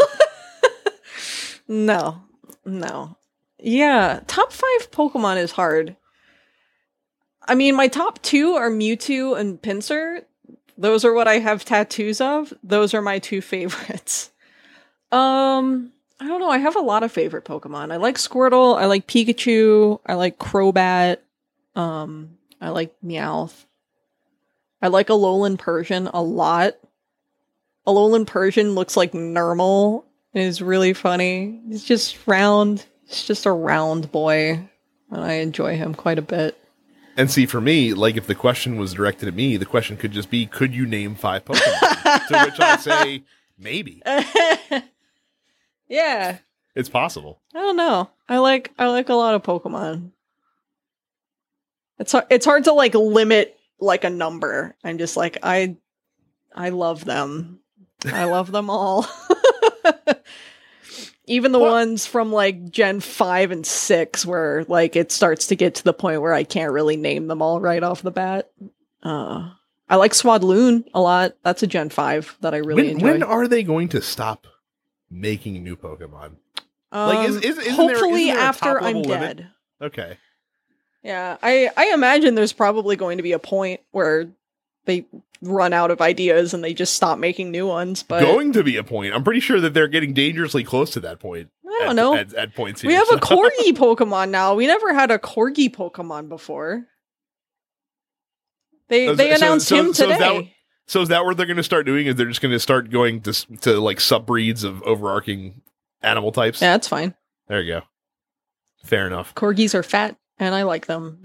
no. 1.68 2.22
No. 2.66 3.18
Yeah. 3.60 4.22
Top 4.28 4.52
five 4.52 4.92
Pokemon 4.92 5.38
is 5.38 5.52
hard. 5.52 5.96
I 7.48 7.56
mean, 7.56 7.76
my 7.76 7.88
top 7.88 8.22
two 8.22 8.54
are 8.54 8.70
Mewtwo 8.70 9.38
and 9.40 9.62
Pinsir. 9.62 10.24
Those 10.78 11.04
are 11.04 11.14
what 11.14 11.28
I 11.28 11.40
have 11.40 11.66
tattoos 11.66 12.22
of. 12.22 12.54
Those 12.64 12.94
are 12.94 13.02
my 13.02 13.20
two 13.20 13.42
favorites. 13.44 14.32
Um, 15.12 15.92
I 16.20 16.28
don't 16.28 16.40
know. 16.40 16.50
I 16.50 16.60
have 16.60 16.76
a 16.76 16.82
lot 16.82 17.04
of 17.04 17.12
favorite 17.12 17.46
Pokemon. 17.46 17.92
I 17.92 17.98
like 17.98 18.16
Squirtle. 18.16 18.78
I 18.78 18.86
like 18.86 19.08
Pikachu. 19.08 20.00
I 20.06 20.14
like 20.14 20.38
Crobat. 20.38 21.18
Um, 21.76 22.38
I 22.62 22.70
like 22.70 22.94
Meowth. 23.04 23.66
I 24.82 24.88
like 24.88 25.08
Alolan 25.08 25.58
Persian 25.58 26.08
a 26.08 26.22
lot. 26.22 26.74
Alolan 27.88 28.26
Persian 28.26 28.76
looks 28.76 28.96
like 28.96 29.14
normal. 29.14 30.06
It 30.34 30.42
is 30.42 30.62
really 30.62 30.94
funny. 30.94 31.62
He's 31.68 31.84
just 31.84 32.28
round. 32.28 32.86
He's 33.06 33.24
just 33.24 33.46
a 33.46 33.52
round 33.52 34.12
boy. 34.12 34.70
And 35.12 35.24
I 35.24 35.34
enjoy 35.34 35.76
him 35.76 35.96
quite 35.96 36.20
a 36.20 36.24
bit. 36.24 36.58
And 37.18 37.30
see, 37.30 37.46
for 37.46 37.60
me, 37.60 37.94
like 37.94 38.16
if 38.16 38.28
the 38.28 38.36
question 38.36 38.78
was 38.78 38.94
directed 38.94 39.28
at 39.28 39.34
me, 39.34 39.58
the 39.58 39.66
question 39.66 39.98
could 39.98 40.12
just 40.12 40.30
be, 40.30 40.46
"Could 40.46 40.74
you 40.74 40.86
name 40.86 41.16
five 41.16 41.44
Pokemon?" 41.44 42.28
to 42.28 42.46
which 42.46 42.60
I 42.60 42.78
say, 42.78 43.24
maybe 43.58 44.02
yeah. 45.90 46.38
it's 46.76 46.88
possible. 46.88 47.42
I 47.54 47.60
don't 47.60 47.76
know. 47.76 48.10
I 48.30 48.38
like 48.38 48.72
I 48.80 48.88
like 48.88 49.10
a 49.10 49.16
lot 49.16 49.36
of 49.36 49.44
Pokemon. 49.44 50.12
It's 52.00 52.12
har- 52.14 52.28
it's 52.30 52.46
hard 52.46 52.64
to 52.66 52.74
like 52.74 52.96
limit 52.96 53.58
like 53.80 54.04
a 54.04 54.10
number. 54.10 54.76
I'm 54.84 54.98
just 54.98 55.18
like 55.18 55.38
I 55.44 55.76
I 56.56 56.70
love 56.70 57.06
them. 57.06 57.60
I 58.06 58.24
love 58.26 58.52
them 58.52 58.70
all. 58.70 59.06
Even 61.26 61.52
the 61.52 61.60
What- 61.60 61.70
ones 61.72 62.06
from 62.08 62.32
like 62.32 62.72
Gen 62.72 63.02
5 63.02 63.52
and 63.52 63.66
6 63.66 64.26
where 64.26 64.66
like 64.68 64.96
it 64.96 65.12
starts 65.12 65.48
to 65.48 65.56
get 65.56 65.76
to 65.76 65.84
the 65.84 65.94
point 65.94 66.22
where 66.22 66.34
I 66.34 66.44
can't 66.44 66.72
really 66.72 66.98
name 66.98 67.28
them 67.28 67.42
all 67.42 67.62
right 67.62 67.84
off 67.84 68.02
the 68.02 68.12
bat. 68.12 68.50
Uh 69.04 69.52
I 69.92 69.96
like 69.96 70.12
Swadloon 70.14 70.86
a 70.94 71.02
lot. 71.02 71.34
That's 71.44 71.64
a 71.64 71.68
Gen 71.68 71.90
5 71.90 72.38
that 72.42 72.54
I 72.54 72.58
really 72.58 72.84
when, 72.84 72.92
enjoy. 72.92 73.12
when 73.12 73.24
are 73.24 73.48
they 73.48 73.64
going 73.64 73.90
to 73.90 74.02
stop 74.02 74.46
making 75.10 75.64
new 75.64 75.76
Pokemon? 75.76 76.34
like, 76.92 77.30
is- 77.30 77.38
Um, 77.38 77.44
is- 77.44 77.56
there- 77.58 77.74
hopefully 77.74 78.26
there 78.32 78.40
after 78.40 78.80
I'm 78.82 79.02
limit? 79.02 79.38
dead. 79.38 79.48
Okay, 79.82 80.18
Yeah, 81.04 81.38
I 81.42 81.70
I 81.78 81.94
imagine 81.94 82.36
there's 82.36 82.54
probably 82.54 82.96
going 82.96 83.18
to 83.18 83.24
be 83.24 83.32
a 83.32 83.40
point 83.40 83.80
where 83.92 84.30
they 84.86 85.06
run 85.42 85.72
out 85.72 85.92
of 85.92 86.02
ideas 86.02 86.54
and 86.54 86.64
they 86.64 86.74
just 86.74 86.94
stop 86.96 87.18
making 87.20 87.52
new 87.52 87.66
ones. 87.68 88.04
But 88.04 88.22
going 88.22 88.52
to 88.54 88.64
be 88.64 88.76
a 88.78 88.84
point. 88.84 89.14
I'm 89.14 89.24
pretty 89.24 89.40
sure 89.40 89.62
that 89.62 89.74
they're 89.74 89.88
getting 89.88 90.14
dangerously 90.14 90.64
close 90.64 90.90
to 90.92 91.00
that 91.02 91.20
point. 91.20 91.50
I 91.66 91.70
don't 91.86 91.90
at, 91.92 91.96
know. 91.96 92.16
At, 92.16 92.34
at 92.34 92.56
points, 92.56 92.84
we 92.84 92.90
here, 92.94 93.00
have 93.00 93.18
a 93.18 93.22
corgi 93.26 93.72
Pokemon 93.72 94.30
now. 94.32 94.56
We 94.56 94.68
never 94.68 94.94
had 94.94 95.12
a 95.12 95.18
corgi 95.20 95.74
Pokemon 95.74 96.28
before. 96.28 96.86
They 98.90 99.08
So- 99.08 99.16
they 99.16 99.30
so- 99.30 99.36
announced 99.46 99.68
so- 99.68 99.76
him 99.76 99.94
so 99.94 100.10
is 100.10 100.18
today. 100.18 100.18
that- 100.42 100.48
So 100.88 101.02
is 101.02 101.10
that 101.10 101.24
what 101.24 101.38
they're 101.38 101.46
going 101.46 101.58
to 101.58 101.64
start 101.64 101.86
doing? 101.86 102.08
Is 102.08 102.16
they're 102.16 102.26
just 102.28 102.42
going 102.42 102.52
to 102.52 102.60
start 102.60 102.90
going 102.90 103.22
to 103.22 103.34
to 103.62 103.80
like 103.80 104.00
subbreeds 104.00 104.64
of 104.64 104.82
overarching 104.84 105.62
animal 106.02 106.32
types? 106.32 106.62
yeah, 106.62 106.74
that's 106.74 106.88
fine. 106.88 107.14
There 107.48 107.62
you 107.62 107.74
go. 107.76 107.82
Fair 108.84 109.06
enough. 109.08 109.36
Corgis 109.36 109.76
are 109.76 109.84
fat, 109.84 110.18
and 110.40 110.56
I 110.56 110.64
like 110.64 110.86
them. 110.88 111.20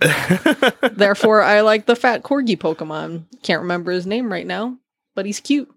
Therefore, 0.93 1.43
I 1.43 1.61
like 1.63 1.87
the 1.87 1.97
fat 1.97 2.23
corgi 2.23 2.59
Pokemon. 2.59 3.25
Can't 3.43 3.63
remember 3.63 3.93
his 3.93 4.07
name 4.07 4.31
right 4.33 4.47
now, 4.47 4.77
but 5.15 5.27
he's 5.27 5.41
cute. 5.41 5.71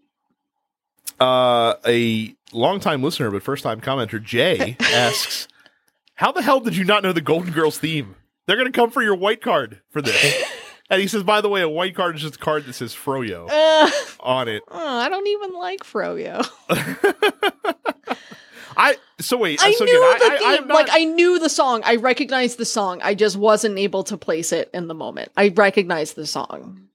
uh, 1.20 1.76
a 1.86 2.34
longtime 2.54 3.04
listener 3.04 3.30
but 3.32 3.44
first 3.44 3.64
time 3.64 3.82
commenter 3.82 4.22
Jay 4.24 4.76
asks, 4.82 5.48
"How 6.16 6.32
the 6.32 6.42
hell 6.42 6.60
did 6.60 6.76
you 6.76 6.84
not 6.84 7.04
know 7.04 7.14
the 7.14 7.22
Golden 7.22 7.52
Girls 7.54 7.78
theme? 7.78 8.16
They're 8.46 8.58
going 8.58 8.72
to 8.72 8.78
come 8.78 8.92
for 8.92 9.02
your 9.04 9.16
white 9.16 9.42
card 9.42 9.82
for 9.90 10.02
this." 10.02 10.44
and 10.90 11.02
he 11.02 11.08
says, 11.08 11.24
"By 11.24 11.42
the 11.42 11.50
way, 11.50 11.62
a 11.62 11.70
white 11.70 11.96
card 11.96 12.16
is 12.16 12.22
just 12.22 12.36
a 12.36 12.40
card 12.40 12.66
that 12.66 12.74
says 12.74 12.94
Froyo 12.94 13.48
Uh, 13.52 13.90
on 14.20 14.48
it." 14.48 14.64
oh, 14.70 14.98
I 15.00 15.10
don't 15.10 15.28
even 15.28 15.54
like 15.54 15.82
Froyo. 15.82 16.48
I 18.78 18.96
so 19.20 19.38
wait. 19.38 19.62
I 19.62 19.72
so 19.72 19.86
knew 19.86 20.12
again, 20.14 20.20
the 20.20 20.26
I, 20.26 20.38
theme. 20.38 20.48
I, 20.48 20.68
not, 20.68 20.76
like 20.76 20.88
I 20.92 21.06
knew 21.06 21.40
the 21.40 21.50
song. 21.50 21.82
I 21.84 21.96
recognized 21.96 22.58
the 22.58 22.66
song. 22.66 23.02
I 23.02 23.16
just 23.16 23.36
wasn't 23.36 23.78
able 23.80 24.04
to 24.06 24.18
place 24.18 24.52
it 24.52 24.70
in 24.74 24.88
the 24.88 24.94
moment. 24.94 25.32
I 25.36 25.50
recognized 25.50 26.16
the 26.16 26.28
song. 26.28 26.88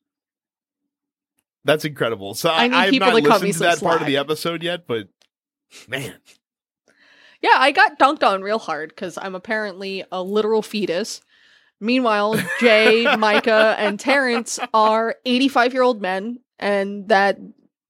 that's 1.64 1.84
incredible. 1.84 2.34
So 2.34 2.50
I 2.50 2.64
I, 2.64 2.68
need 2.68 2.90
people 2.92 3.08
not 3.08 3.16
to 3.16 3.22
cut 3.22 3.42
listened 3.42 3.48
me 3.48 3.52
to 3.52 3.58
that 3.58 3.80
part 3.80 4.00
of 4.00 4.06
the 4.06 4.16
episode 4.16 4.62
yet, 4.62 4.86
but 4.86 5.08
man, 5.88 6.14
Yeah, 7.42 7.56
I 7.56 7.72
got 7.72 7.98
dunked 7.98 8.22
on 8.22 8.42
real 8.42 8.60
hard 8.60 8.90
because 8.90 9.18
I'm 9.20 9.34
apparently 9.34 10.04
a 10.12 10.22
literal 10.22 10.62
fetus. 10.62 11.20
Meanwhile, 11.80 12.40
Jay, 12.60 13.04
Micah, 13.16 13.74
and 13.76 13.98
Terrence 13.98 14.60
are 14.72 15.16
85 15.26 15.72
year 15.72 15.82
old 15.82 16.00
men, 16.00 16.38
and 16.60 17.08
that 17.08 17.38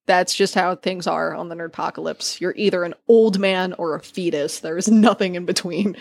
that's 0.06 0.34
just 0.34 0.54
how 0.54 0.74
things 0.76 1.06
are 1.06 1.34
on 1.34 1.48
the 1.48 1.54
Nerdpocalypse. 1.54 2.40
You're 2.40 2.54
either 2.56 2.84
an 2.84 2.94
old 3.08 3.38
man 3.38 3.72
or 3.74 3.94
a 3.94 4.00
fetus. 4.00 4.60
There 4.60 4.76
is 4.76 4.88
nothing 4.90 5.34
in 5.36 5.44
between. 5.44 5.96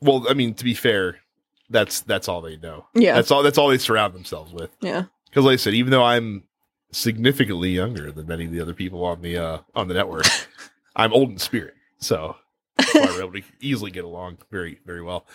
well, 0.00 0.26
I 0.28 0.34
mean, 0.34 0.54
to 0.54 0.64
be 0.64 0.74
fair, 0.74 1.16
that's 1.70 2.00
that's 2.00 2.28
all 2.28 2.40
they 2.40 2.56
know. 2.56 2.86
Yeah, 2.94 3.14
That's 3.14 3.30
all. 3.30 3.42
That's 3.42 3.58
all 3.58 3.68
they 3.68 3.78
surround 3.78 4.14
themselves 4.14 4.52
with. 4.52 4.70
yeah. 4.80 5.04
Because, 5.28 5.44
like 5.44 5.54
I 5.54 5.56
said, 5.56 5.74
even 5.74 5.90
though 5.90 6.04
I'm 6.04 6.44
significantly 6.92 7.70
younger 7.70 8.10
than 8.12 8.26
many 8.26 8.44
of 8.46 8.52
the 8.52 8.60
other 8.60 8.72
people 8.72 9.04
on 9.04 9.20
the 9.22 9.36
uh, 9.36 9.58
on 9.74 9.88
the 9.88 9.94
network, 9.94 10.26
I'm 10.96 11.12
old 11.12 11.30
in 11.30 11.38
spirit, 11.38 11.74
so 11.98 12.36
why 12.92 13.06
we're 13.06 13.22
able 13.22 13.32
to 13.32 13.42
easily 13.60 13.90
get 13.90 14.04
along 14.04 14.38
very 14.50 14.78
very 14.84 15.02
well. 15.02 15.26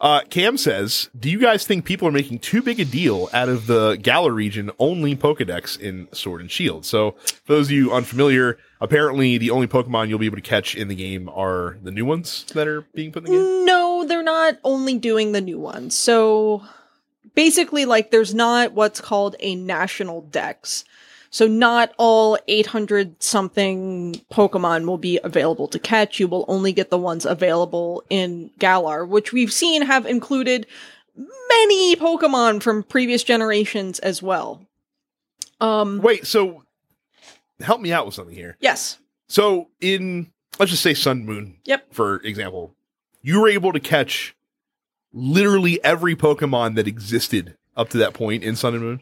Uh, 0.00 0.22
Cam 0.30 0.56
says, 0.56 1.10
"Do 1.18 1.30
you 1.30 1.38
guys 1.38 1.66
think 1.66 1.84
people 1.84 2.08
are 2.08 2.12
making 2.12 2.40
too 2.40 2.62
big 2.62 2.80
a 2.80 2.84
deal 2.84 3.28
out 3.32 3.48
of 3.48 3.66
the 3.66 3.96
Galar 4.00 4.32
region 4.32 4.70
only 4.78 5.16
Pokedex 5.16 5.78
in 5.78 6.08
Sword 6.12 6.40
and 6.40 6.50
Shield?" 6.50 6.84
So, 6.84 7.12
for 7.44 7.54
those 7.54 7.66
of 7.66 7.72
you 7.72 7.92
unfamiliar, 7.92 8.58
apparently 8.80 9.38
the 9.38 9.50
only 9.50 9.66
Pokemon 9.66 10.08
you'll 10.08 10.18
be 10.18 10.26
able 10.26 10.36
to 10.36 10.42
catch 10.42 10.74
in 10.74 10.88
the 10.88 10.94
game 10.94 11.28
are 11.28 11.78
the 11.82 11.90
new 11.90 12.04
ones 12.04 12.44
that 12.54 12.66
are 12.68 12.82
being 12.94 13.12
put 13.12 13.26
in 13.26 13.32
the 13.32 13.38
game. 13.38 13.64
No, 13.64 14.04
they're 14.06 14.22
not 14.22 14.58
only 14.64 14.98
doing 14.98 15.32
the 15.32 15.40
new 15.40 15.58
ones. 15.58 15.94
So 15.94 16.62
basically, 17.34 17.84
like, 17.84 18.10
there's 18.10 18.34
not 18.34 18.72
what's 18.72 19.00
called 19.00 19.36
a 19.40 19.54
national 19.54 20.22
dex. 20.22 20.84
So 21.30 21.46
not 21.46 21.92
all 21.98 22.38
800 22.48 23.22
something 23.22 24.14
Pokemon 24.32 24.86
will 24.86 24.98
be 24.98 25.20
available 25.22 25.68
to 25.68 25.78
catch. 25.78 26.18
You 26.18 26.26
will 26.28 26.44
only 26.48 26.72
get 26.72 26.90
the 26.90 26.98
ones 26.98 27.26
available 27.26 28.02
in 28.08 28.50
Galar, 28.58 29.04
which 29.06 29.32
we've 29.32 29.52
seen 29.52 29.82
have 29.82 30.06
included 30.06 30.66
many 31.16 31.96
Pokemon 31.96 32.62
from 32.62 32.82
previous 32.82 33.22
generations 33.22 33.98
as 33.98 34.22
well. 34.22 34.62
Um, 35.60 36.00
Wait, 36.00 36.26
so 36.26 36.64
help 37.60 37.80
me 37.80 37.92
out 37.92 38.06
with 38.06 38.14
something 38.14 38.34
here. 38.34 38.56
yes. 38.60 38.98
So 39.28 39.68
in 39.80 40.30
let's 40.58 40.70
just 40.70 40.82
say 40.82 40.94
Sun 40.94 41.26
Moon, 41.26 41.56
Yep. 41.64 41.92
for 41.92 42.16
example, 42.22 42.74
you 43.20 43.40
were 43.40 43.48
able 43.48 43.72
to 43.74 43.80
catch 43.80 44.34
literally 45.12 45.82
every 45.84 46.16
Pokemon 46.16 46.76
that 46.76 46.86
existed 46.88 47.56
up 47.76 47.90
to 47.90 47.98
that 47.98 48.14
point 48.14 48.42
in 48.42 48.56
Sun 48.56 48.74
and 48.74 48.82
Moon. 48.82 49.00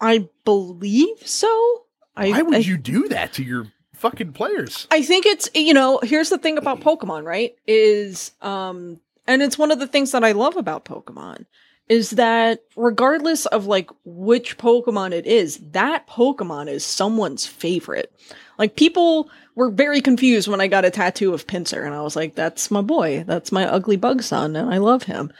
I 0.00 0.28
believe 0.44 1.26
so. 1.26 1.84
I, 2.16 2.30
Why 2.30 2.42
would 2.42 2.54
I, 2.54 2.58
you 2.58 2.76
do 2.76 3.08
that 3.08 3.32
to 3.34 3.42
your 3.42 3.72
fucking 3.94 4.32
players? 4.32 4.86
I 4.90 5.02
think 5.02 5.26
it's 5.26 5.48
you 5.54 5.74
know, 5.74 6.00
here's 6.02 6.30
the 6.30 6.38
thing 6.38 6.58
about 6.58 6.80
Pokemon, 6.80 7.24
right? 7.24 7.54
Is 7.66 8.32
um 8.42 9.00
and 9.26 9.42
it's 9.42 9.58
one 9.58 9.70
of 9.70 9.78
the 9.78 9.86
things 9.86 10.12
that 10.12 10.24
I 10.24 10.32
love 10.32 10.56
about 10.56 10.84
Pokemon 10.84 11.46
is 11.88 12.10
that 12.10 12.60
regardless 12.76 13.46
of 13.46 13.66
like 13.66 13.90
which 14.04 14.56
Pokemon 14.56 15.12
it 15.12 15.26
is, 15.26 15.58
that 15.72 16.06
Pokemon 16.08 16.68
is 16.68 16.84
someone's 16.84 17.46
favorite. 17.46 18.12
Like 18.58 18.76
people 18.76 19.28
were 19.54 19.70
very 19.70 20.00
confused 20.00 20.48
when 20.48 20.60
I 20.60 20.66
got 20.66 20.84
a 20.84 20.90
tattoo 20.90 21.34
of 21.34 21.46
Pinsir 21.46 21.84
and 21.84 21.94
I 21.94 22.02
was 22.02 22.16
like 22.16 22.34
that's 22.34 22.70
my 22.70 22.82
boy. 22.82 23.24
That's 23.26 23.52
my 23.52 23.66
ugly 23.66 23.96
bug 23.96 24.22
son 24.22 24.56
and 24.56 24.72
I 24.72 24.78
love 24.78 25.04
him. 25.04 25.32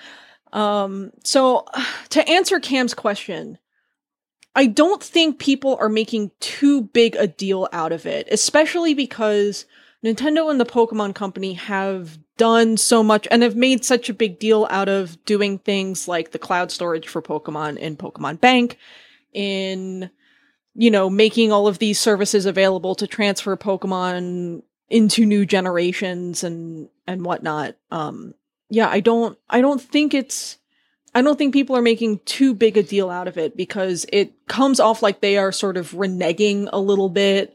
Um 0.53 1.13
so 1.23 1.67
to 2.11 2.29
answer 2.29 2.61
Cam's 2.61 2.95
question, 2.95 3.59
I 4.57 4.67
don't 4.67 5.03
think 5.03 5.39
people 5.39 5.77
are 5.81 5.89
making 5.89 6.31
too 6.41 6.83
big 6.83 7.17
a 7.17 7.27
deal 7.27 7.69
out 7.73 7.93
of 7.93 8.07
it, 8.07 8.29
especially 8.31 8.95
because 8.95 9.67
Nintendo 10.05 10.51
and 10.51 10.61
the 10.61 10.67
Pokemon 10.67 11.15
Company 11.15 11.55
have 11.55 12.19
done 12.37 12.77
so 12.77 13.03
much 13.03 13.27
and 13.31 13.43
have 13.43 13.57
made 13.57 13.85
such 13.85 14.09
a 14.09 14.15
big 14.15 14.39
deal 14.39 14.67
out 14.71 14.89
of 14.89 15.23
doing 15.25 15.59
things 15.59 16.07
like 16.07 16.31
the 16.31 16.39
cloud 16.39 16.71
storage 16.71 17.09
for 17.09 17.23
Pokemon 17.23 17.79
in 17.79 17.97
Pokemon 17.97 18.41
Bank, 18.41 18.79
in, 19.33 20.11
you 20.75 20.91
know, 20.91 21.09
making 21.09 21.53
all 21.53 21.67
of 21.67 21.79
these 21.79 21.99
services 21.99 22.47
available 22.47 22.95
to 22.97 23.07
transfer 23.07 23.57
Pokemon 23.57 24.63
into 24.89 25.25
new 25.25 25.47
generations 25.47 26.45
and 26.45 26.89
and 27.07 27.25
whatnot. 27.25 27.77
Um 27.91 28.35
yeah, 28.69 28.89
I 28.89 29.01
don't 29.01 29.39
I 29.49 29.61
don't 29.61 29.81
think 29.81 30.15
it's 30.15 30.59
I 31.15 31.23
don't 31.23 31.39
think 31.39 31.53
people 31.53 31.77
are 31.77 31.83
making 31.83 32.21
too 32.25 32.55
big 32.55 32.77
a 32.77 32.83
deal 32.83 33.09
out 33.09 33.29
of 33.29 33.39
it 33.39 33.57
because 33.57 34.05
it 34.13 34.33
comes 34.49 34.81
off 34.81 35.03
like 35.03 35.21
they 35.21 35.37
are 35.39 35.53
sort 35.53 35.77
of 35.77 35.93
reneging 35.93 36.69
a 36.73 36.81
little 36.81 37.09
bit 37.09 37.55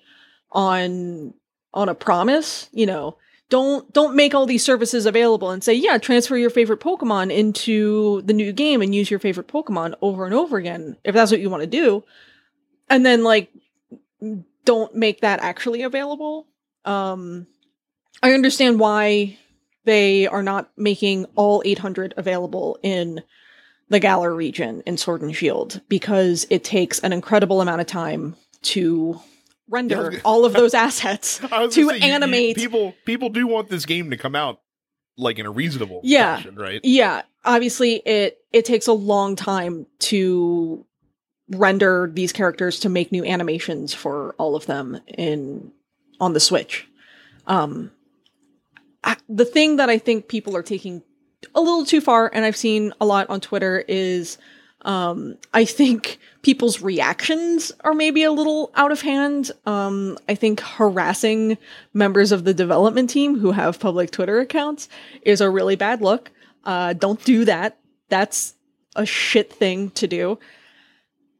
on 0.51 1.34
on 1.74 1.89
a 1.89 1.95
promise, 1.95 2.70
you 2.72 2.86
know. 2.86 3.18
Don't 3.49 3.91
don't 3.91 4.16
make 4.16 4.34
all 4.34 4.45
these 4.45 4.64
services 4.64 5.05
available 5.05 5.49
and 5.49 5.64
say, 5.64 5.74
"Yeah, 5.74 5.97
transfer 5.97 6.38
your 6.38 6.51
favorite 6.51 6.80
Pokemon 6.80 7.36
into 7.36 8.22
the 8.22 8.34
new 8.34 8.53
game 8.53 8.82
and 8.82 8.95
use 8.95 9.10
your 9.12 9.20
favorite 9.20 9.47
Pokemon 9.47 9.95
over 10.01 10.26
and 10.26 10.34
over 10.34 10.57
again 10.57 10.97
if 11.03 11.14
that's 11.14 11.32
what 11.32 11.41
you 11.41 11.49
want 11.49 11.62
to 11.62 11.68
do." 11.68 12.03
And 12.89 13.05
then 13.05 13.24
like 13.24 13.51
don't 14.64 14.95
make 14.95 15.22
that 15.22 15.41
actually 15.41 15.82
available. 15.82 16.47
Um 16.86 17.47
I 18.22 18.34
understand 18.34 18.80
why 18.80 19.38
they 19.86 20.28
are 20.28 20.43
not 20.43 20.70
making 20.78 21.26
all 21.36 21.64
800 21.66 22.14
available 22.18 22.78
in 22.84 23.24
the 23.89 23.99
Galar 23.99 24.33
region 24.33 24.81
in 24.85 24.97
Sword 24.97 25.21
and 25.21 25.35
Shield 25.35 25.81
because 25.89 26.45
it 26.49 26.63
takes 26.63 26.99
an 26.99 27.11
incredible 27.13 27.61
amount 27.61 27.81
of 27.81 27.87
time 27.87 28.35
to 28.63 29.19
render 29.69 30.11
Yeah, 30.13 30.19
all 30.25 30.45
of 30.45 30.53
those 30.53 30.73
assets 30.85 31.39
to 31.39 31.71
say, 31.71 31.81
you- 31.81 31.91
you- 31.93 31.97
animate. 32.03 32.55
people 32.55 32.93
people 33.05 33.29
do 33.29 33.47
want 33.47 33.69
this 33.69 33.85
game 33.85 34.09
to 34.11 34.17
come 34.17 34.35
out 34.35 34.61
like 35.17 35.37
in 35.39 35.45
a 35.45 35.51
reasonable 35.51 36.01
Yeah. 36.03 36.37
fashion, 36.37 36.55
right? 36.55 36.79
yeah, 36.83 37.23
obviously 37.45 37.95
it 38.05 38.37
it 38.53 38.65
takes 38.65 38.87
a 38.87 38.93
long 38.93 39.35
time 39.35 39.85
to 39.99 40.85
render 41.51 42.09
these 42.13 42.31
characters 42.31 42.79
to 42.81 42.89
make 42.89 43.11
new 43.11 43.25
animations 43.25 43.93
for 43.93 44.33
all 44.37 44.55
of 44.55 44.65
them 44.67 44.99
in 45.07 45.71
on 46.19 46.33
the 46.33 46.39
Switch. 46.39 46.87
Um 47.47 47.91
I, 49.03 49.15
the 49.29 49.45
thing 49.45 49.77
that 49.77 49.89
I 49.89 49.97
think 49.97 50.27
people 50.27 50.55
are 50.57 50.61
taking 50.63 51.01
a 51.55 51.61
little 51.61 51.85
too 51.85 52.01
far 52.01 52.29
and 52.33 52.45
I've 52.45 52.57
seen 52.57 52.93
a 52.99 53.05
lot 53.05 53.29
on 53.29 53.41
Twitter 53.41 53.83
is 53.87 54.37
um 54.81 55.37
I 55.53 55.65
think 55.65 56.19
people's 56.41 56.81
reactions 56.81 57.71
are 57.81 57.93
maybe 57.93 58.23
a 58.23 58.31
little 58.31 58.71
out 58.75 58.91
of 58.91 59.01
hand. 59.01 59.51
Um 59.65 60.17
I 60.27 60.35
think 60.35 60.59
harassing 60.59 61.57
members 61.93 62.31
of 62.31 62.43
the 62.43 62.53
development 62.53 63.09
team 63.09 63.39
who 63.39 63.51
have 63.51 63.79
public 63.79 64.11
Twitter 64.11 64.39
accounts 64.39 64.89
is 65.23 65.41
a 65.41 65.49
really 65.49 65.75
bad 65.75 66.01
look. 66.01 66.31
Uh 66.63 66.93
don't 66.93 67.23
do 67.23 67.45
that. 67.45 67.77
That's 68.09 68.55
a 68.95 69.05
shit 69.05 69.51
thing 69.51 69.91
to 69.91 70.07
do. 70.07 70.39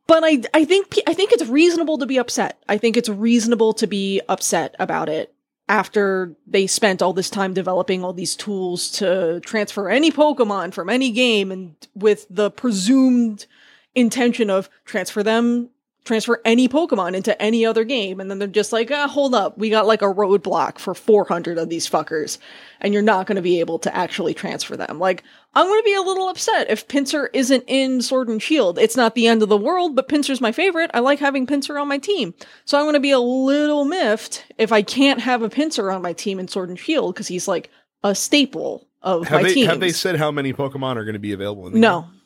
But 0.08 0.24
I 0.24 0.42
I 0.54 0.66
think 0.66 0.98
I 1.08 1.14
think 1.14 1.32
it's 1.32 1.48
reasonable 1.48 1.98
to 2.00 2.06
be 2.06 2.18
upset. 2.18 2.62
I 2.68 2.78
think 2.78 2.98
it's 2.98 3.10
reasonable 3.10 3.74
to 3.74 3.88
be 3.88 4.22
upset 4.28 4.76
about 4.80 5.08
it 5.08 5.34
after 5.70 6.36
they 6.48 6.66
spent 6.66 7.02
all 7.02 7.14
this 7.14 7.30
time 7.30 7.54
developing 7.54 8.04
all 8.04 8.12
these 8.12 8.36
tools 8.36 8.90
to 8.90 9.40
transfer 9.42 9.88
any 9.88 10.12
Pokemon 10.12 10.74
from 10.74 10.90
any 10.90 11.12
game 11.12 11.52
and 11.52 11.76
with 11.94 12.26
the 12.30 12.50
presumed 12.50 13.46
intention 13.94 14.50
of 14.50 14.68
transfer 14.84 15.22
them 15.22 15.70
transfer 16.10 16.42
any 16.44 16.68
Pokemon 16.68 17.16
into 17.16 17.40
any 17.42 17.66
other 17.66 17.84
game 17.84 18.20
and 18.20 18.30
then 18.32 18.40
they're 18.40 18.48
just 18.48 18.74
like, 18.74 18.90
ah, 18.92 19.08
hold 19.08 19.36
up, 19.36 19.58
we 19.58 19.70
got 19.70 19.86
like 19.88 20.02
a 20.02 20.06
roadblock 20.06 20.80
for 20.80 20.94
400 20.96 21.58
of 21.60 21.70
these 21.70 21.88
fuckers 21.90 22.40
and 22.82 22.94
you're 22.94 23.04
not 23.04 23.28
going 23.28 23.36
to 23.36 23.42
be 23.42 23.60
able 23.60 23.78
to 23.80 23.96
actually 23.96 24.34
transfer 24.34 24.76
them. 24.76 24.98
Like, 25.00 25.24
I'm 25.54 25.68
going 25.68 25.80
to 25.80 25.84
be 25.86 25.94
a 25.94 26.02
little 26.02 26.28
upset 26.28 26.70
if 26.70 26.88
Pinsir 26.88 27.28
isn't 27.34 27.64
in 27.68 28.02
Sword 28.02 28.28
and 28.28 28.42
Shield. 28.42 28.80
It's 28.80 28.98
not 28.98 29.14
the 29.16 29.28
end 29.28 29.44
of 29.44 29.50
the 29.50 29.58
world, 29.58 29.96
but 29.96 30.10
Pinsir's 30.10 30.42
my 30.42 30.52
favorite. 30.52 30.90
I 30.94 31.00
like 31.00 31.20
having 31.20 31.46
Pinsir 31.48 31.80
on 31.80 31.88
my 31.88 32.00
team. 32.00 32.34
So 32.66 32.78
I'm 32.78 32.86
going 32.86 32.94
to 32.96 33.00
be 33.00 33.12
a 33.12 33.20
little 33.20 33.86
miffed 33.86 34.46
if 34.58 34.72
I 34.72 34.82
can't 34.82 35.22
have 35.22 35.42
a 35.44 35.50
Pinsir 35.50 35.94
on 35.94 36.02
my 36.02 36.14
team 36.14 36.40
in 36.40 36.48
Sword 36.48 36.70
and 36.70 36.80
Shield 36.80 37.14
because 37.14 37.28
he's 37.28 37.48
like 37.48 37.70
a 38.04 38.16
staple 38.16 38.88
of 39.02 39.28
Have 39.28 39.42
my 39.42 39.48
they 39.50 39.54
team. 39.54 39.66
have 39.68 39.80
they 39.80 39.92
said 39.92 40.16
how 40.18 40.32
many 40.32 40.54
Pokemon 40.54 40.96
are 40.98 41.04
going 41.06 41.14
to 41.14 41.20
be 41.20 41.34
available 41.34 41.68
in 41.68 41.74
the 41.74 41.80
No, 41.80 42.02
game? 42.02 42.19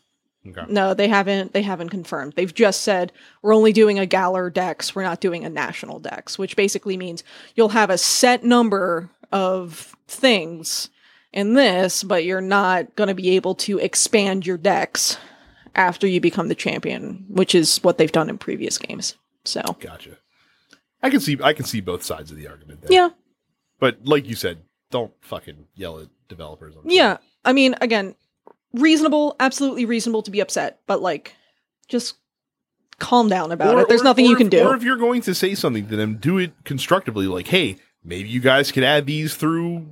Okay. 0.46 0.66
no, 0.68 0.94
they 0.94 1.08
haven't. 1.08 1.54
They 1.54 1.62
haven't 1.62 1.89
confirmed. 1.89 2.34
They've 2.36 2.54
just 2.54 2.82
said 2.82 3.14
we're 3.41 3.56
only 3.56 3.72
doing 3.72 3.98
a 3.98 4.06
Galar 4.06 4.50
Dex. 4.50 4.94
We're 4.94 5.04
not 5.04 5.22
doing 5.22 5.46
a 5.46 5.50
national 5.50 6.00
Dex, 6.00 6.38
which 6.38 6.56
basically 6.56 6.98
means 6.98 7.24
you'll 7.56 7.70
have 7.70 7.89
a 7.89 7.98
set 7.98 8.44
number 8.44 9.10
of 9.32 9.96
things 10.08 10.89
in 11.32 11.54
this, 11.54 12.04
but 12.04 12.26
you're 12.26 12.41
not 12.41 12.96
going 12.96 13.08
to 13.08 13.16
be 13.16 13.36
able 13.36 13.56
to 13.56 13.80
expand 13.80 14.46
your 14.46 14.58
Dex 14.58 15.18
after 15.76 16.06
you 16.08 16.20
become 16.20 16.50
the 16.50 16.56
champion, 16.56 17.26
which 17.30 17.56
is 17.56 17.78
what 17.78 17.98
they've 17.98 18.12
done 18.12 18.30
in 18.30 18.38
previous 18.38 18.78
games. 18.78 19.16
So 19.46 19.62
Gotcha. 19.80 20.18
I 21.02 21.10
can 21.10 21.20
see 21.20 21.38
I 21.41 21.54
can 21.54 21.66
see 21.66 21.82
both 21.82 22.04
sides 22.04 22.32
of 22.32 22.38
the 22.38 22.48
argument 22.48 22.82
there. 22.82 22.91
yeah, 22.91 23.10
But 23.80 24.06
like 24.06 24.28
you 24.28 24.36
said, 24.36 24.60
don't 24.91 25.12
fucking 25.22 25.68
yell 25.76 26.00
at 26.00 26.08
developers. 26.28 26.76
On 26.76 26.84
yeah. 26.86 27.18
I 27.44 27.52
mean, 27.52 27.76
again, 27.82 28.16
reasonable, 28.74 29.36
absolutely 29.39 29.86
reasonable 29.86 30.21
to 30.24 30.32
be 30.32 30.39
upset, 30.39 30.80
but 30.88 31.01
like, 31.01 31.36
just 31.88 32.15
calm 32.99 33.28
down 33.30 33.51
about 33.51 33.78
it. 33.80 33.88
There's 33.89 34.03
nothing 34.03 34.26
you 34.26 34.36
can 34.36 34.47
if- 34.47 34.51
do. 34.51 34.63
Or 34.67 34.76
if 34.76 34.84
you're 34.84 34.97
going 34.97 35.21
to 35.21 35.36
say 35.36 35.55
something 35.55 35.88
to 35.88 35.95
them, 35.95 36.15
do 36.17 36.38
it 36.38 36.51
constructively. 36.63 37.28
Like, 37.28 37.47
hey, 37.47 37.78
maybe 38.03 38.30
you 38.30 38.39
guys 38.39 38.71
could 38.71 38.84
add 38.84 39.05
these 39.05 39.36
through, 39.36 39.91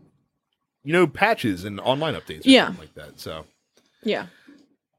you 0.83 0.93
know, 0.93 1.07
patches 1.07 1.63
and 1.65 1.79
online 1.79 2.13
updates. 2.15 2.45
Or 2.45 2.49
Yeah. 2.49 2.65
something 2.67 2.81
like 2.81 2.93
that. 2.95 3.19
So 3.19 3.45
yeah. 4.03 4.27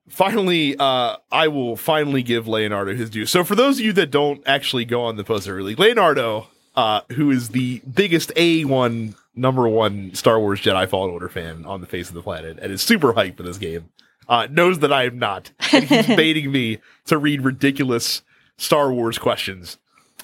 finally, 0.09 0.77
uh, 0.79 1.17
I 1.31 1.49
will 1.49 1.77
finally 1.77 2.23
give 2.23 2.47
Leonardo 2.49 2.95
his 2.95 3.11
due. 3.11 3.27
So 3.27 3.45
for 3.45 3.55
those 3.55 3.79
of 3.79 3.85
you 3.85 3.93
that 3.95 4.11
don't 4.11 4.43
actually 4.47 4.85
go 4.85 5.03
on 5.05 5.17
the 5.17 5.25
poster 5.25 5.57
early, 5.59 5.75
Leonardo, 5.75 6.49
uh, 6.75 7.03
who 7.13 7.31
is 7.31 7.51
the 7.51 7.81
biggest 7.93 8.31
A1 8.37 9.15
number 9.35 9.69
one 9.69 10.15
Star 10.15 10.39
Wars 10.39 10.61
Jedi 10.61 10.89
Fallen 10.89 11.11
Order 11.11 11.29
fan 11.29 11.65
on 11.65 11.81
the 11.81 11.87
face 11.87 12.09
of 12.09 12.15
the 12.15 12.23
planet 12.23 12.59
and 12.61 12.73
is 12.73 12.83
super 12.83 13.13
hyped 13.15 13.37
for 13.37 13.43
this 13.43 13.59
game, 13.59 13.89
uh, 14.29 14.47
knows 14.51 14.81
that 14.81 14.93
I 14.93 15.05
am 15.05 15.19
not. 15.19 15.53
And 15.73 15.85
he's 15.85 16.07
baiting 16.17 16.53
me 16.53 16.79
to 17.07 17.19
read 17.19 17.43
ridiculous 17.43 18.23
Star 18.57 18.93
Wars 18.93 19.19
questions 19.19 19.79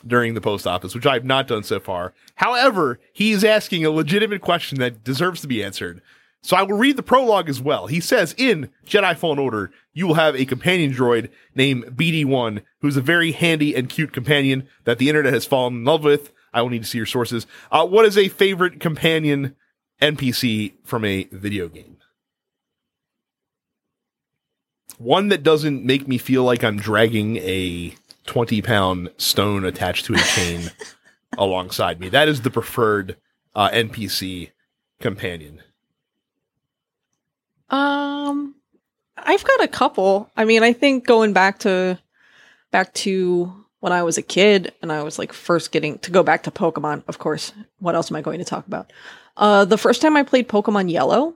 during 0.06 0.34
the 0.34 0.40
post 0.40 0.66
office, 0.66 0.94
which 0.94 1.06
I've 1.06 1.24
not 1.24 1.48
done 1.48 1.64
so 1.64 1.80
far. 1.80 2.14
However, 2.36 3.00
he 3.12 3.32
is 3.32 3.42
asking 3.44 3.84
a 3.84 3.90
legitimate 3.90 4.40
question 4.40 4.78
that 4.78 5.02
deserves 5.02 5.40
to 5.40 5.48
be 5.48 5.62
answered. 5.62 6.00
So 6.40 6.56
I 6.56 6.62
will 6.62 6.78
read 6.78 6.96
the 6.96 7.02
prologue 7.02 7.48
as 7.48 7.61
well. 7.61 7.88
He 7.88 7.98
says, 7.98 8.34
in 8.38 8.70
Jedi 8.86 9.16
Fallen 9.16 9.40
Order, 9.40 9.72
you 9.92 10.06
will 10.06 10.14
have 10.14 10.36
a 10.36 10.44
companion 10.44 10.92
droid 10.92 11.30
named 11.54 11.84
BD1, 11.96 12.62
who's 12.80 12.96
a 12.96 13.02
very 13.02 13.32
handy 13.32 13.74
and 13.74 13.88
cute 13.88 14.12
companion 14.12 14.68
that 14.84 14.98
the 14.98 15.09
internet 15.09 15.32
has 15.32 15.44
fallen 15.44 15.74
in 15.74 15.84
love 15.84 16.04
with. 16.04 16.32
I 16.59 16.62
will 16.62 16.70
need 16.70 16.82
to 16.82 16.88
see 16.88 16.98
your 16.98 17.06
sources. 17.06 17.46
Uh, 17.70 17.86
what 17.86 18.04
is 18.04 18.18
a 18.18 18.28
favorite 18.28 18.80
companion 18.80 19.54
NPC 20.02 20.72
from 20.82 21.04
a 21.04 21.24
video 21.30 21.68
game? 21.68 21.98
One 24.98 25.28
that 25.28 25.44
doesn't 25.44 25.84
make 25.84 26.09
me 26.09 26.18
feel 26.18 26.42
like 26.42 26.64
I'm 26.64 26.76
dragging 26.76 27.36
a 27.36 27.94
twenty 28.26 28.61
pound 28.61 29.11
stone 29.18 29.64
attached 29.64 30.06
to 30.06 30.14
a 30.14 30.18
chain 30.18 30.72
alongside 31.38 32.00
me. 32.00 32.09
That 32.09 32.26
is 32.26 32.42
the 32.42 32.50
preferred 32.50 33.16
uh, 33.54 33.70
NPC 33.70 34.50
companion. 34.98 35.62
Um, 37.70 38.56
I've 39.16 39.44
got 39.44 39.62
a 39.62 39.68
couple. 39.68 40.28
I 40.36 40.44
mean, 40.44 40.64
I 40.64 40.72
think 40.72 41.06
going 41.06 41.32
back 41.32 41.61
to 41.61 42.00
back 42.72 42.92
to 42.94 43.64
when 43.81 43.93
I 43.93 44.03
was 44.03 44.18
a 44.18 44.22
kid 44.22 44.72
and 44.83 44.93
I 44.93 45.03
was 45.03 45.18
like 45.18 45.33
first 45.33 45.72
getting 45.72 45.99
to 46.01 46.11
go 46.11 46.22
back 46.22 46.43
to 46.45 46.51
Pokemon. 46.51 47.05
Of 47.09 47.18
course, 47.18 47.53
what 47.79 47.95
else 47.95 48.11
am 48.11 48.16
I 48.16 48.22
going 48.22 48.39
to 48.39 48.45
talk 48.45 48.66
about? 48.66 48.93
Uh, 49.37 49.64
the 49.64 49.79
first 49.79 50.03
time 50.03 50.16
I 50.16 50.22
played 50.22 50.49
Pokemon 50.49 50.91
Yellow, 50.91 51.35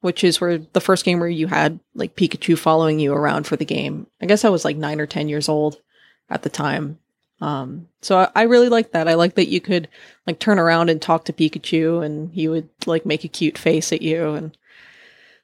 which 0.00 0.24
is 0.24 0.40
where 0.40 0.58
the 0.58 0.80
first 0.80 1.04
game 1.04 1.20
where 1.20 1.28
you 1.28 1.46
had 1.46 1.78
like 1.94 2.16
Pikachu 2.16 2.58
following 2.58 2.98
you 2.98 3.12
around 3.12 3.46
for 3.46 3.56
the 3.56 3.64
game. 3.64 4.06
I 4.20 4.26
guess 4.26 4.44
I 4.44 4.48
was 4.48 4.64
like 4.64 4.76
nine 4.76 5.00
or 5.00 5.06
ten 5.06 5.28
years 5.28 5.48
old 5.48 5.80
at 6.28 6.42
the 6.42 6.50
time. 6.50 6.98
Um, 7.40 7.88
so 8.00 8.18
I, 8.18 8.30
I 8.34 8.42
really 8.44 8.68
like 8.68 8.92
that. 8.92 9.08
I 9.08 9.14
like 9.14 9.34
that 9.34 9.48
you 9.48 9.60
could 9.60 9.88
like 10.26 10.38
turn 10.38 10.58
around 10.58 10.88
and 10.88 11.00
talk 11.00 11.26
to 11.26 11.32
Pikachu, 11.32 12.04
and 12.04 12.32
he 12.32 12.48
would 12.48 12.68
like 12.86 13.06
make 13.06 13.24
a 13.24 13.28
cute 13.28 13.58
face 13.58 13.92
at 13.92 14.02
you, 14.02 14.34
and 14.34 14.56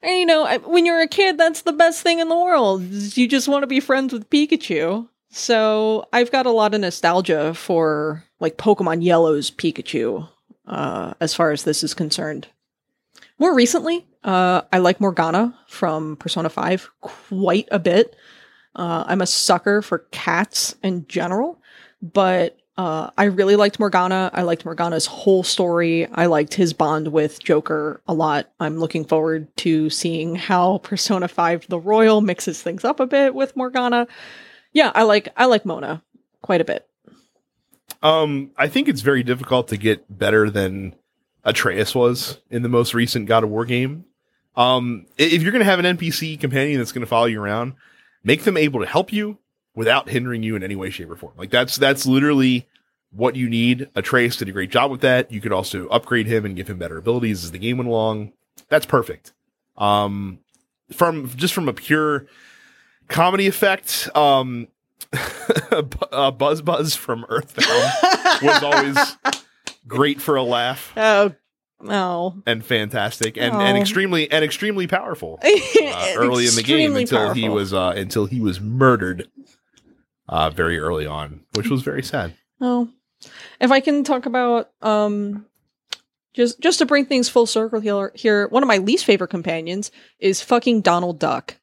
and 0.01 0.19
you 0.19 0.25
know, 0.25 0.57
when 0.59 0.85
you're 0.85 1.01
a 1.01 1.07
kid, 1.07 1.37
that's 1.37 1.61
the 1.61 1.71
best 1.71 2.01
thing 2.01 2.19
in 2.19 2.27
the 2.27 2.37
world. 2.37 2.83
You 2.83 3.27
just 3.27 3.47
want 3.47 3.63
to 3.63 3.67
be 3.67 3.79
friends 3.79 4.11
with 4.11 4.29
Pikachu. 4.29 5.07
So 5.35 6.07
I've 6.13 6.31
got 6.31 6.45
a 6.45 6.51
lot 6.51 6.75
of 6.75 6.81
nostalgia 6.81 7.55
for 7.55 8.23
like 8.39 8.55
Pokemon 8.55 9.03
Yellow's 9.03 9.49
Pikachu, 9.49 10.29
uh, 10.67 11.15
as 11.19 11.33
far 11.33 11.49
as 11.49 11.63
this 11.63 11.83
is 11.83 11.95
concerned. 11.95 12.47
More 13.39 13.55
recently, 13.55 14.05
uh, 14.23 14.61
I 14.71 14.77
like 14.77 15.01
Morgana 15.01 15.57
from 15.67 16.17
Persona 16.17 16.49
5 16.49 16.87
quite 17.01 17.67
a 17.71 17.79
bit. 17.79 18.15
Uh, 18.75 19.05
I'm 19.07 19.21
a 19.21 19.25
sucker 19.25 19.81
for 19.81 20.05
cats 20.11 20.75
in 20.83 21.07
general, 21.07 21.59
but 21.99 22.59
uh, 22.77 23.09
I 23.17 23.23
really 23.23 23.55
liked 23.55 23.79
Morgana. 23.79 24.29
I 24.35 24.43
liked 24.43 24.65
Morgana's 24.65 25.07
whole 25.07 25.41
story. 25.41 26.05
I 26.13 26.27
liked 26.27 26.53
his 26.53 26.73
bond 26.73 27.07
with 27.07 27.43
Joker 27.43 28.03
a 28.07 28.13
lot. 28.13 28.51
I'm 28.59 28.77
looking 28.77 29.03
forward 29.03 29.47
to 29.57 29.89
seeing 29.89 30.35
how 30.35 30.77
Persona 30.83 31.27
5 31.27 31.69
The 31.69 31.79
Royal 31.79 32.21
mixes 32.21 32.61
things 32.61 32.85
up 32.85 32.99
a 32.99 33.07
bit 33.07 33.33
with 33.33 33.55
Morgana. 33.55 34.07
Yeah, 34.73 34.91
I 34.93 35.03
like 35.03 35.29
I 35.37 35.45
like 35.45 35.65
Mona 35.65 36.03
quite 36.41 36.61
a 36.61 36.65
bit. 36.65 36.87
Um, 38.01 38.51
I 38.57 38.67
think 38.67 38.89
it's 38.89 39.01
very 39.01 39.23
difficult 39.23 39.69
to 39.69 39.77
get 39.77 40.17
better 40.17 40.49
than 40.49 40.95
Atreus 41.45 41.95
was 41.95 42.39
in 42.49 42.61
the 42.61 42.69
most 42.69 42.93
recent 42.93 43.27
God 43.27 43.43
of 43.43 43.49
War 43.49 43.65
game. 43.65 44.05
Um, 44.55 45.05
if 45.17 45.41
you're 45.41 45.51
going 45.51 45.63
to 45.63 45.69
have 45.69 45.79
an 45.79 45.97
NPC 45.97 46.39
companion 46.39 46.79
that's 46.79 46.91
going 46.91 47.01
to 47.01 47.07
follow 47.07 47.25
you 47.25 47.41
around, 47.41 47.73
make 48.23 48.43
them 48.43 48.57
able 48.57 48.81
to 48.81 48.85
help 48.85 49.11
you 49.13 49.37
without 49.75 50.09
hindering 50.09 50.43
you 50.43 50.55
in 50.55 50.63
any 50.63 50.75
way, 50.75 50.89
shape, 50.89 51.09
or 51.09 51.15
form. 51.15 51.33
Like 51.37 51.49
that's 51.49 51.77
that's 51.77 52.05
literally 52.05 52.67
what 53.11 53.35
you 53.35 53.49
need. 53.49 53.89
Atreus 53.95 54.37
did 54.37 54.49
a 54.49 54.51
great 54.51 54.69
job 54.69 54.91
with 54.91 55.01
that. 55.01 55.31
You 55.31 55.41
could 55.41 55.53
also 55.53 55.87
upgrade 55.87 56.27
him 56.27 56.45
and 56.45 56.55
give 56.55 56.69
him 56.69 56.77
better 56.77 56.97
abilities 56.97 57.43
as 57.43 57.51
the 57.51 57.59
game 57.59 57.77
went 57.77 57.89
along. 57.89 58.33
That's 58.69 58.85
perfect. 58.85 59.33
Um, 59.77 60.39
from 60.91 61.29
just 61.35 61.53
from 61.53 61.69
a 61.69 61.73
pure 61.73 62.27
comedy 63.07 63.47
effect, 63.47 64.09
um, 64.15 64.67
uh, 66.11 66.31
Buzz 66.31 66.61
Buzz 66.61 66.95
from 66.95 67.25
Earthbound 67.29 67.91
was 68.41 68.63
always 68.63 68.97
great 69.87 70.21
for 70.21 70.35
a 70.35 70.43
laugh 70.43 70.91
oh 70.97 71.33
no. 71.81 72.41
and 72.47 72.63
fantastic 72.65 73.37
and, 73.37 73.53
and 73.53 73.77
Oh. 73.77 73.81
extremely 73.81 74.31
and 74.31 74.43
extremely 74.43 74.87
powerful 74.87 75.39
uh, 75.43 76.13
early 76.15 76.47
in 76.47 76.55
the 76.55 76.63
game 76.63 76.95
until 76.95 77.33
he 77.33 77.49
was 77.49 77.73
uh, 77.73 77.93
until 77.95 78.25
he 78.25 78.39
was 78.39 78.59
murdered 78.61 79.27
uh, 80.29 80.49
very 80.49 80.79
early 80.79 81.05
on, 81.05 81.41
which 81.53 81.69
was 81.69 81.81
very 81.81 82.01
sad. 82.01 82.33
Oh, 82.61 82.87
if 83.59 83.71
I 83.71 83.81
can 83.81 84.03
talk 84.05 84.25
about 84.25 84.71
um, 84.81 85.45
just 86.33 86.59
just 86.61 86.79
to 86.79 86.85
bring 86.85 87.05
things 87.05 87.27
full 87.29 87.45
circle 87.45 87.81
here, 87.81 88.11
here, 88.15 88.47
one 88.47 88.63
of 88.63 88.67
my 88.67 88.77
least 88.77 89.03
favorite 89.05 89.29
companions 89.29 89.91
is 90.19 90.41
fucking 90.41 90.81
Donald 90.81 91.19
Duck 91.19 91.57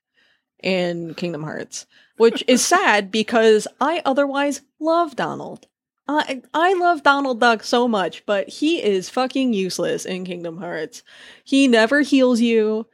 in 0.62 1.14
Kingdom 1.14 1.42
Hearts, 1.42 1.86
which 2.16 2.44
is 2.46 2.64
sad 2.64 3.10
because 3.10 3.66
I 3.80 4.02
otherwise 4.04 4.62
love 4.78 5.16
Donald. 5.16 5.66
I 6.08 6.42
I 6.52 6.74
love 6.74 7.02
Donald 7.02 7.40
Duck 7.40 7.62
so 7.62 7.86
much, 7.86 8.26
but 8.26 8.48
he 8.48 8.82
is 8.82 9.08
fucking 9.08 9.52
useless 9.52 10.04
in 10.04 10.24
Kingdom 10.24 10.58
Hearts. 10.58 11.02
He 11.44 11.68
never 11.68 12.00
heals 12.00 12.40
you. 12.40 12.86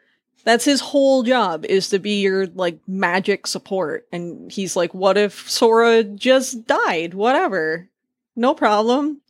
That's 0.44 0.64
his 0.64 0.80
whole 0.80 1.22
job 1.22 1.64
is 1.64 1.88
to 1.88 1.98
be 1.98 2.20
your 2.20 2.46
like 2.46 2.78
magic 2.86 3.46
support. 3.46 4.06
And 4.12 4.52
he's 4.52 4.76
like, 4.76 4.94
what 4.94 5.16
if 5.16 5.50
Sora 5.50 6.04
just 6.04 6.66
died? 6.66 7.14
Whatever. 7.14 7.88
No 8.36 8.54
problem. 8.54 9.22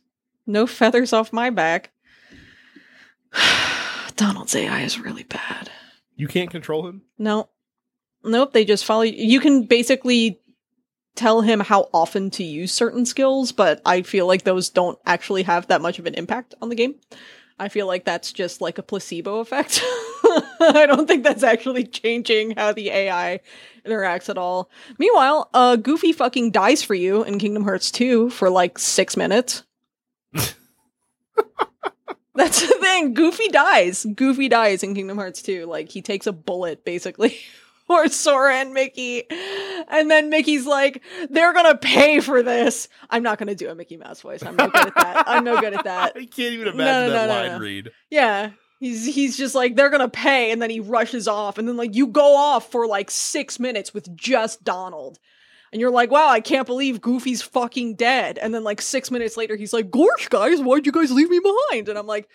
No 0.45 0.67
feathers 0.67 1.13
off 1.13 1.33
my 1.33 1.49
back. 1.49 1.91
Donald's 4.15 4.55
AI 4.55 4.81
is 4.81 4.99
really 4.99 5.23
bad. 5.23 5.71
You 6.15 6.27
can't 6.27 6.51
control 6.51 6.87
him. 6.87 7.03
No. 7.17 7.49
Nope, 8.23 8.53
they 8.53 8.65
just 8.65 8.85
follow 8.85 9.03
you. 9.03 9.13
You 9.15 9.39
can 9.39 9.63
basically 9.63 10.39
tell 11.15 11.41
him 11.41 11.59
how 11.59 11.89
often 11.93 12.29
to 12.31 12.43
use 12.43 12.71
certain 12.71 13.05
skills, 13.05 13.51
but 13.51 13.81
I 13.85 14.03
feel 14.03 14.27
like 14.27 14.43
those 14.43 14.69
don't 14.69 14.99
actually 15.05 15.43
have 15.43 15.67
that 15.67 15.81
much 15.81 15.99
of 15.99 16.05
an 16.05 16.13
impact 16.13 16.53
on 16.61 16.69
the 16.69 16.75
game. 16.75 16.95
I 17.59 17.69
feel 17.69 17.87
like 17.87 18.05
that's 18.05 18.31
just 18.31 18.61
like 18.61 18.77
a 18.77 18.83
placebo 18.83 19.39
effect. 19.39 19.81
I 19.83 20.85
don't 20.87 21.07
think 21.07 21.23
that's 21.23 21.43
actually 21.43 21.85
changing 21.85 22.51
how 22.51 22.71
the 22.71 22.91
AI 22.91 23.39
interacts 23.85 24.29
at 24.29 24.37
all. 24.37 24.69
Meanwhile, 24.99 25.49
uh 25.53 25.75
Goofy 25.75 26.13
fucking 26.13 26.51
dies 26.51 26.83
for 26.83 26.93
you 26.93 27.23
in 27.23 27.39
Kingdom 27.39 27.63
Hearts 27.63 27.89
2 27.89 28.29
for 28.29 28.49
like 28.49 28.77
6 28.77 29.17
minutes. 29.17 29.63
That's 32.35 32.61
the 32.61 32.75
thing. 32.79 33.15
Goofy 33.15 33.47
dies. 33.47 34.05
Goofy 34.05 34.47
dies 34.47 34.83
in 34.83 34.93
Kingdom 34.93 35.17
Hearts 35.17 35.41
2. 35.41 35.65
Like 35.65 35.89
he 35.89 36.03
takes 36.03 36.27
a 36.27 36.31
bullet 36.31 36.85
basically 36.85 37.39
for 37.87 38.07
Sora 38.09 38.55
and 38.55 38.73
Mickey. 38.73 39.23
And 39.87 40.11
then 40.11 40.29
Mickey's 40.29 40.65
like, 40.65 41.01
they're 41.29 41.53
gonna 41.53 41.77
pay 41.77 42.19
for 42.19 42.43
this. 42.43 42.89
I'm 43.09 43.23
not 43.23 43.37
gonna 43.39 43.55
do 43.55 43.69
a 43.69 43.75
Mickey 43.75 43.97
Mouse 43.97 44.21
voice. 44.21 44.43
I'm 44.43 44.55
no 44.55 44.67
good 44.69 44.87
at 44.87 44.95
that. 44.95 45.23
I'm 45.27 45.43
no 45.43 45.59
good 45.59 45.73
at 45.73 45.83
that. 45.85 46.13
I 46.15 46.25
can't 46.25 46.53
even 46.53 46.65
No, 46.65 46.71
imagine 46.73 47.07
no, 47.07 47.09
that 47.13 47.27
no, 47.27 47.33
no, 47.33 47.41
line 47.41 47.51
no. 47.53 47.59
read. 47.59 47.91
Yeah. 48.09 48.51
He's 48.79 49.05
he's 49.05 49.35
just 49.37 49.55
like, 49.55 49.75
they're 49.75 49.89
gonna 49.89 50.07
pay, 50.07 50.51
and 50.51 50.61
then 50.61 50.69
he 50.69 50.79
rushes 50.79 51.27
off, 51.27 51.57
and 51.57 51.67
then 51.67 51.77
like 51.77 51.95
you 51.95 52.05
go 52.07 52.35
off 52.35 52.69
for 52.71 52.85
like 52.85 53.09
six 53.09 53.59
minutes 53.59 53.91
with 53.91 54.15
just 54.15 54.63
Donald. 54.63 55.17
And 55.71 55.81
you're 55.81 55.89
like, 55.91 56.11
wow, 56.11 56.29
I 56.29 56.41
can't 56.41 56.67
believe 56.67 57.01
Goofy's 57.01 57.41
fucking 57.41 57.95
dead. 57.95 58.37
And 58.37 58.53
then 58.53 58.63
like 58.63 58.81
six 58.81 59.09
minutes 59.09 59.35
later, 59.35 59.55
he's 59.55 59.73
like, 59.73 59.89
Gorsh, 59.89 60.29
guys, 60.29 60.61
why'd 60.61 60.85
you 60.85 60.91
guys 60.91 61.11
leave 61.11 61.29
me 61.29 61.39
behind? 61.39 61.89
And 61.89 61.97
I'm 61.97 62.05
like, 62.07 62.29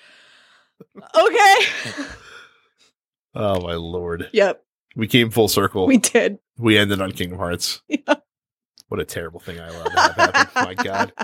okay. 1.16 1.54
Oh 3.34 3.62
my 3.62 3.74
lord! 3.74 4.28
yep, 4.32 4.62
We 4.96 5.06
came 5.06 5.30
full 5.30 5.48
circle. 5.48 5.86
we 5.86 5.98
did. 5.98 6.38
We, 6.58 6.78
ended 6.78 7.00
on 7.00 7.12
Kingdom 7.12 7.38
Hearts. 7.38 7.82
Yeah. 7.88 8.14
What 8.88 9.00
a 9.00 9.04
terrible 9.06 9.40
thing 9.40 9.58
I 9.58 9.68
allowed 9.68 9.84
to 9.84 10.00
have 10.00 10.14
happen. 10.16 10.64
my 10.64 10.74
God. 10.74 11.12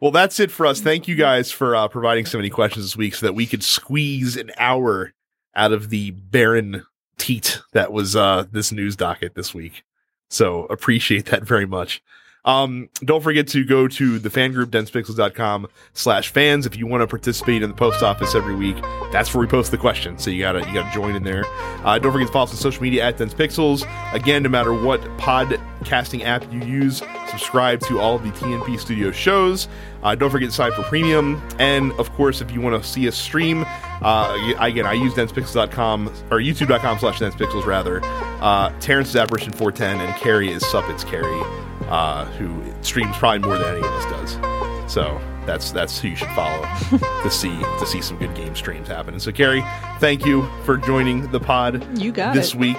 Well, 0.00 0.10
that's 0.10 0.38
it 0.38 0.50
for 0.50 0.66
us. 0.66 0.80
Thank 0.80 1.08
you 1.08 1.14
guys 1.14 1.50
for 1.50 1.74
uh, 1.74 1.88
providing 1.88 2.26
so 2.26 2.36
many 2.36 2.50
questions 2.50 2.84
this 2.84 2.96
week 2.96 3.14
so 3.14 3.24
that 3.26 3.32
we 3.32 3.46
could 3.46 3.62
squeeze 3.62 4.36
an 4.36 4.50
hour 4.58 5.14
out 5.54 5.72
of 5.72 5.88
the 5.88 6.10
barren 6.10 6.84
teat 7.16 7.60
that 7.72 7.92
was 7.92 8.14
uh, 8.14 8.44
this 8.50 8.70
news 8.70 8.96
docket 8.96 9.34
this 9.34 9.54
week. 9.54 9.82
So 10.28 10.64
appreciate 10.66 11.26
that 11.26 11.44
very 11.44 11.64
much. 11.64 12.02
Um, 12.44 12.90
don't 13.02 13.22
forget 13.22 13.48
to 13.48 13.64
go 13.64 13.88
to 13.88 14.18
the 14.18 14.30
fan 14.30 14.52
group, 14.52 14.70
densepixels.com 14.70 15.66
slash 15.94 16.28
fans. 16.30 16.66
If 16.66 16.76
you 16.76 16.86
want 16.86 17.00
to 17.00 17.06
participate 17.06 17.62
in 17.62 17.70
the 17.70 17.76
post 17.76 18.02
office 18.02 18.34
every 18.34 18.54
week, 18.54 18.76
that's 19.12 19.32
where 19.34 19.40
we 19.40 19.46
post 19.46 19.70
the 19.70 19.78
questions. 19.78 20.22
So 20.22 20.30
you 20.30 20.40
gotta, 20.40 20.60
you 20.60 20.74
gotta 20.74 20.92
join 20.94 21.14
in 21.14 21.22
there. 21.24 21.44
Uh, 21.84 21.98
don't 21.98 22.12
forget 22.12 22.26
to 22.26 22.32
follow 22.32 22.44
us 22.44 22.50
on 22.50 22.56
social 22.58 22.82
media 22.82 23.04
at 23.04 23.16
densepixels. 23.16 23.84
Again, 24.12 24.42
no 24.42 24.48
matter 24.50 24.74
what 24.74 25.00
podcasting 25.18 26.24
app 26.24 26.50
you 26.52 26.60
use, 26.60 27.02
subscribe 27.28 27.80
to 27.80 27.98
all 27.98 28.16
of 28.16 28.22
the 28.22 28.30
TNP 28.30 28.78
Studio 28.78 29.10
shows. 29.10 29.68
Uh, 30.02 30.14
don't 30.14 30.30
forget 30.30 30.50
to 30.50 30.54
sign 30.54 30.70
for 30.72 30.82
premium. 30.82 31.42
And 31.58 31.92
of 31.92 32.12
course, 32.12 32.42
if 32.42 32.50
you 32.52 32.60
want 32.60 32.80
to 32.80 32.88
see 32.88 33.08
us 33.08 33.16
stream, 33.16 33.64
uh, 34.02 34.54
again, 34.58 34.84
I 34.84 34.92
use 34.92 35.14
densepixels.com 35.14 36.08
or 36.30 36.38
youtube.com 36.38 36.98
slash 36.98 37.20
densepixels 37.20 37.64
rather. 37.64 38.00
Uh, 38.04 38.70
Terrence 38.80 39.08
is 39.08 39.16
Apparition 39.16 39.52
410 39.52 40.06
and 40.06 40.14
Carrie 40.20 40.52
is 40.52 40.66
Suppets 40.66 41.04
Carrie, 41.04 41.42
uh, 41.88 42.24
who 42.36 42.62
streams 42.82 43.16
probably 43.16 43.40
more 43.46 43.58
than 43.58 43.76
any 43.76 43.86
of 43.86 43.92
us 43.92 44.04
does. 44.36 44.92
So 44.92 45.20
that's 45.46 45.72
that's 45.72 45.98
who 46.00 46.08
you 46.08 46.16
should 46.16 46.28
follow 46.30 46.62
to 47.22 47.30
see 47.30 47.56
to 47.78 47.86
see 47.86 48.00
some 48.00 48.18
good 48.18 48.34
game 48.34 48.54
streams 48.54 48.88
happen. 48.88 49.14
And 49.14 49.22
so 49.22 49.32
Carrie, 49.32 49.62
thank 49.98 50.24
you 50.24 50.48
for 50.64 50.76
joining 50.76 51.30
the 51.30 51.40
pod 51.40 51.98
You 52.00 52.12
got 52.12 52.34
this 52.34 52.54
it. 52.54 52.58
week. 52.60 52.76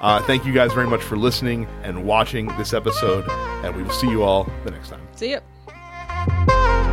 Uh, 0.00 0.22
thank 0.22 0.46
you 0.46 0.52
guys 0.54 0.72
very 0.72 0.86
much 0.86 1.02
for 1.02 1.16
listening 1.18 1.66
and 1.82 2.04
watching 2.04 2.46
this 2.56 2.72
episode, 2.72 3.28
and 3.64 3.76
we 3.76 3.82
will 3.82 3.90
see 3.90 4.08
you 4.08 4.22
all 4.22 4.50
the 4.64 4.70
next 4.70 4.88
time. 4.88 5.06
See 5.14 5.32
ya. 5.32 6.89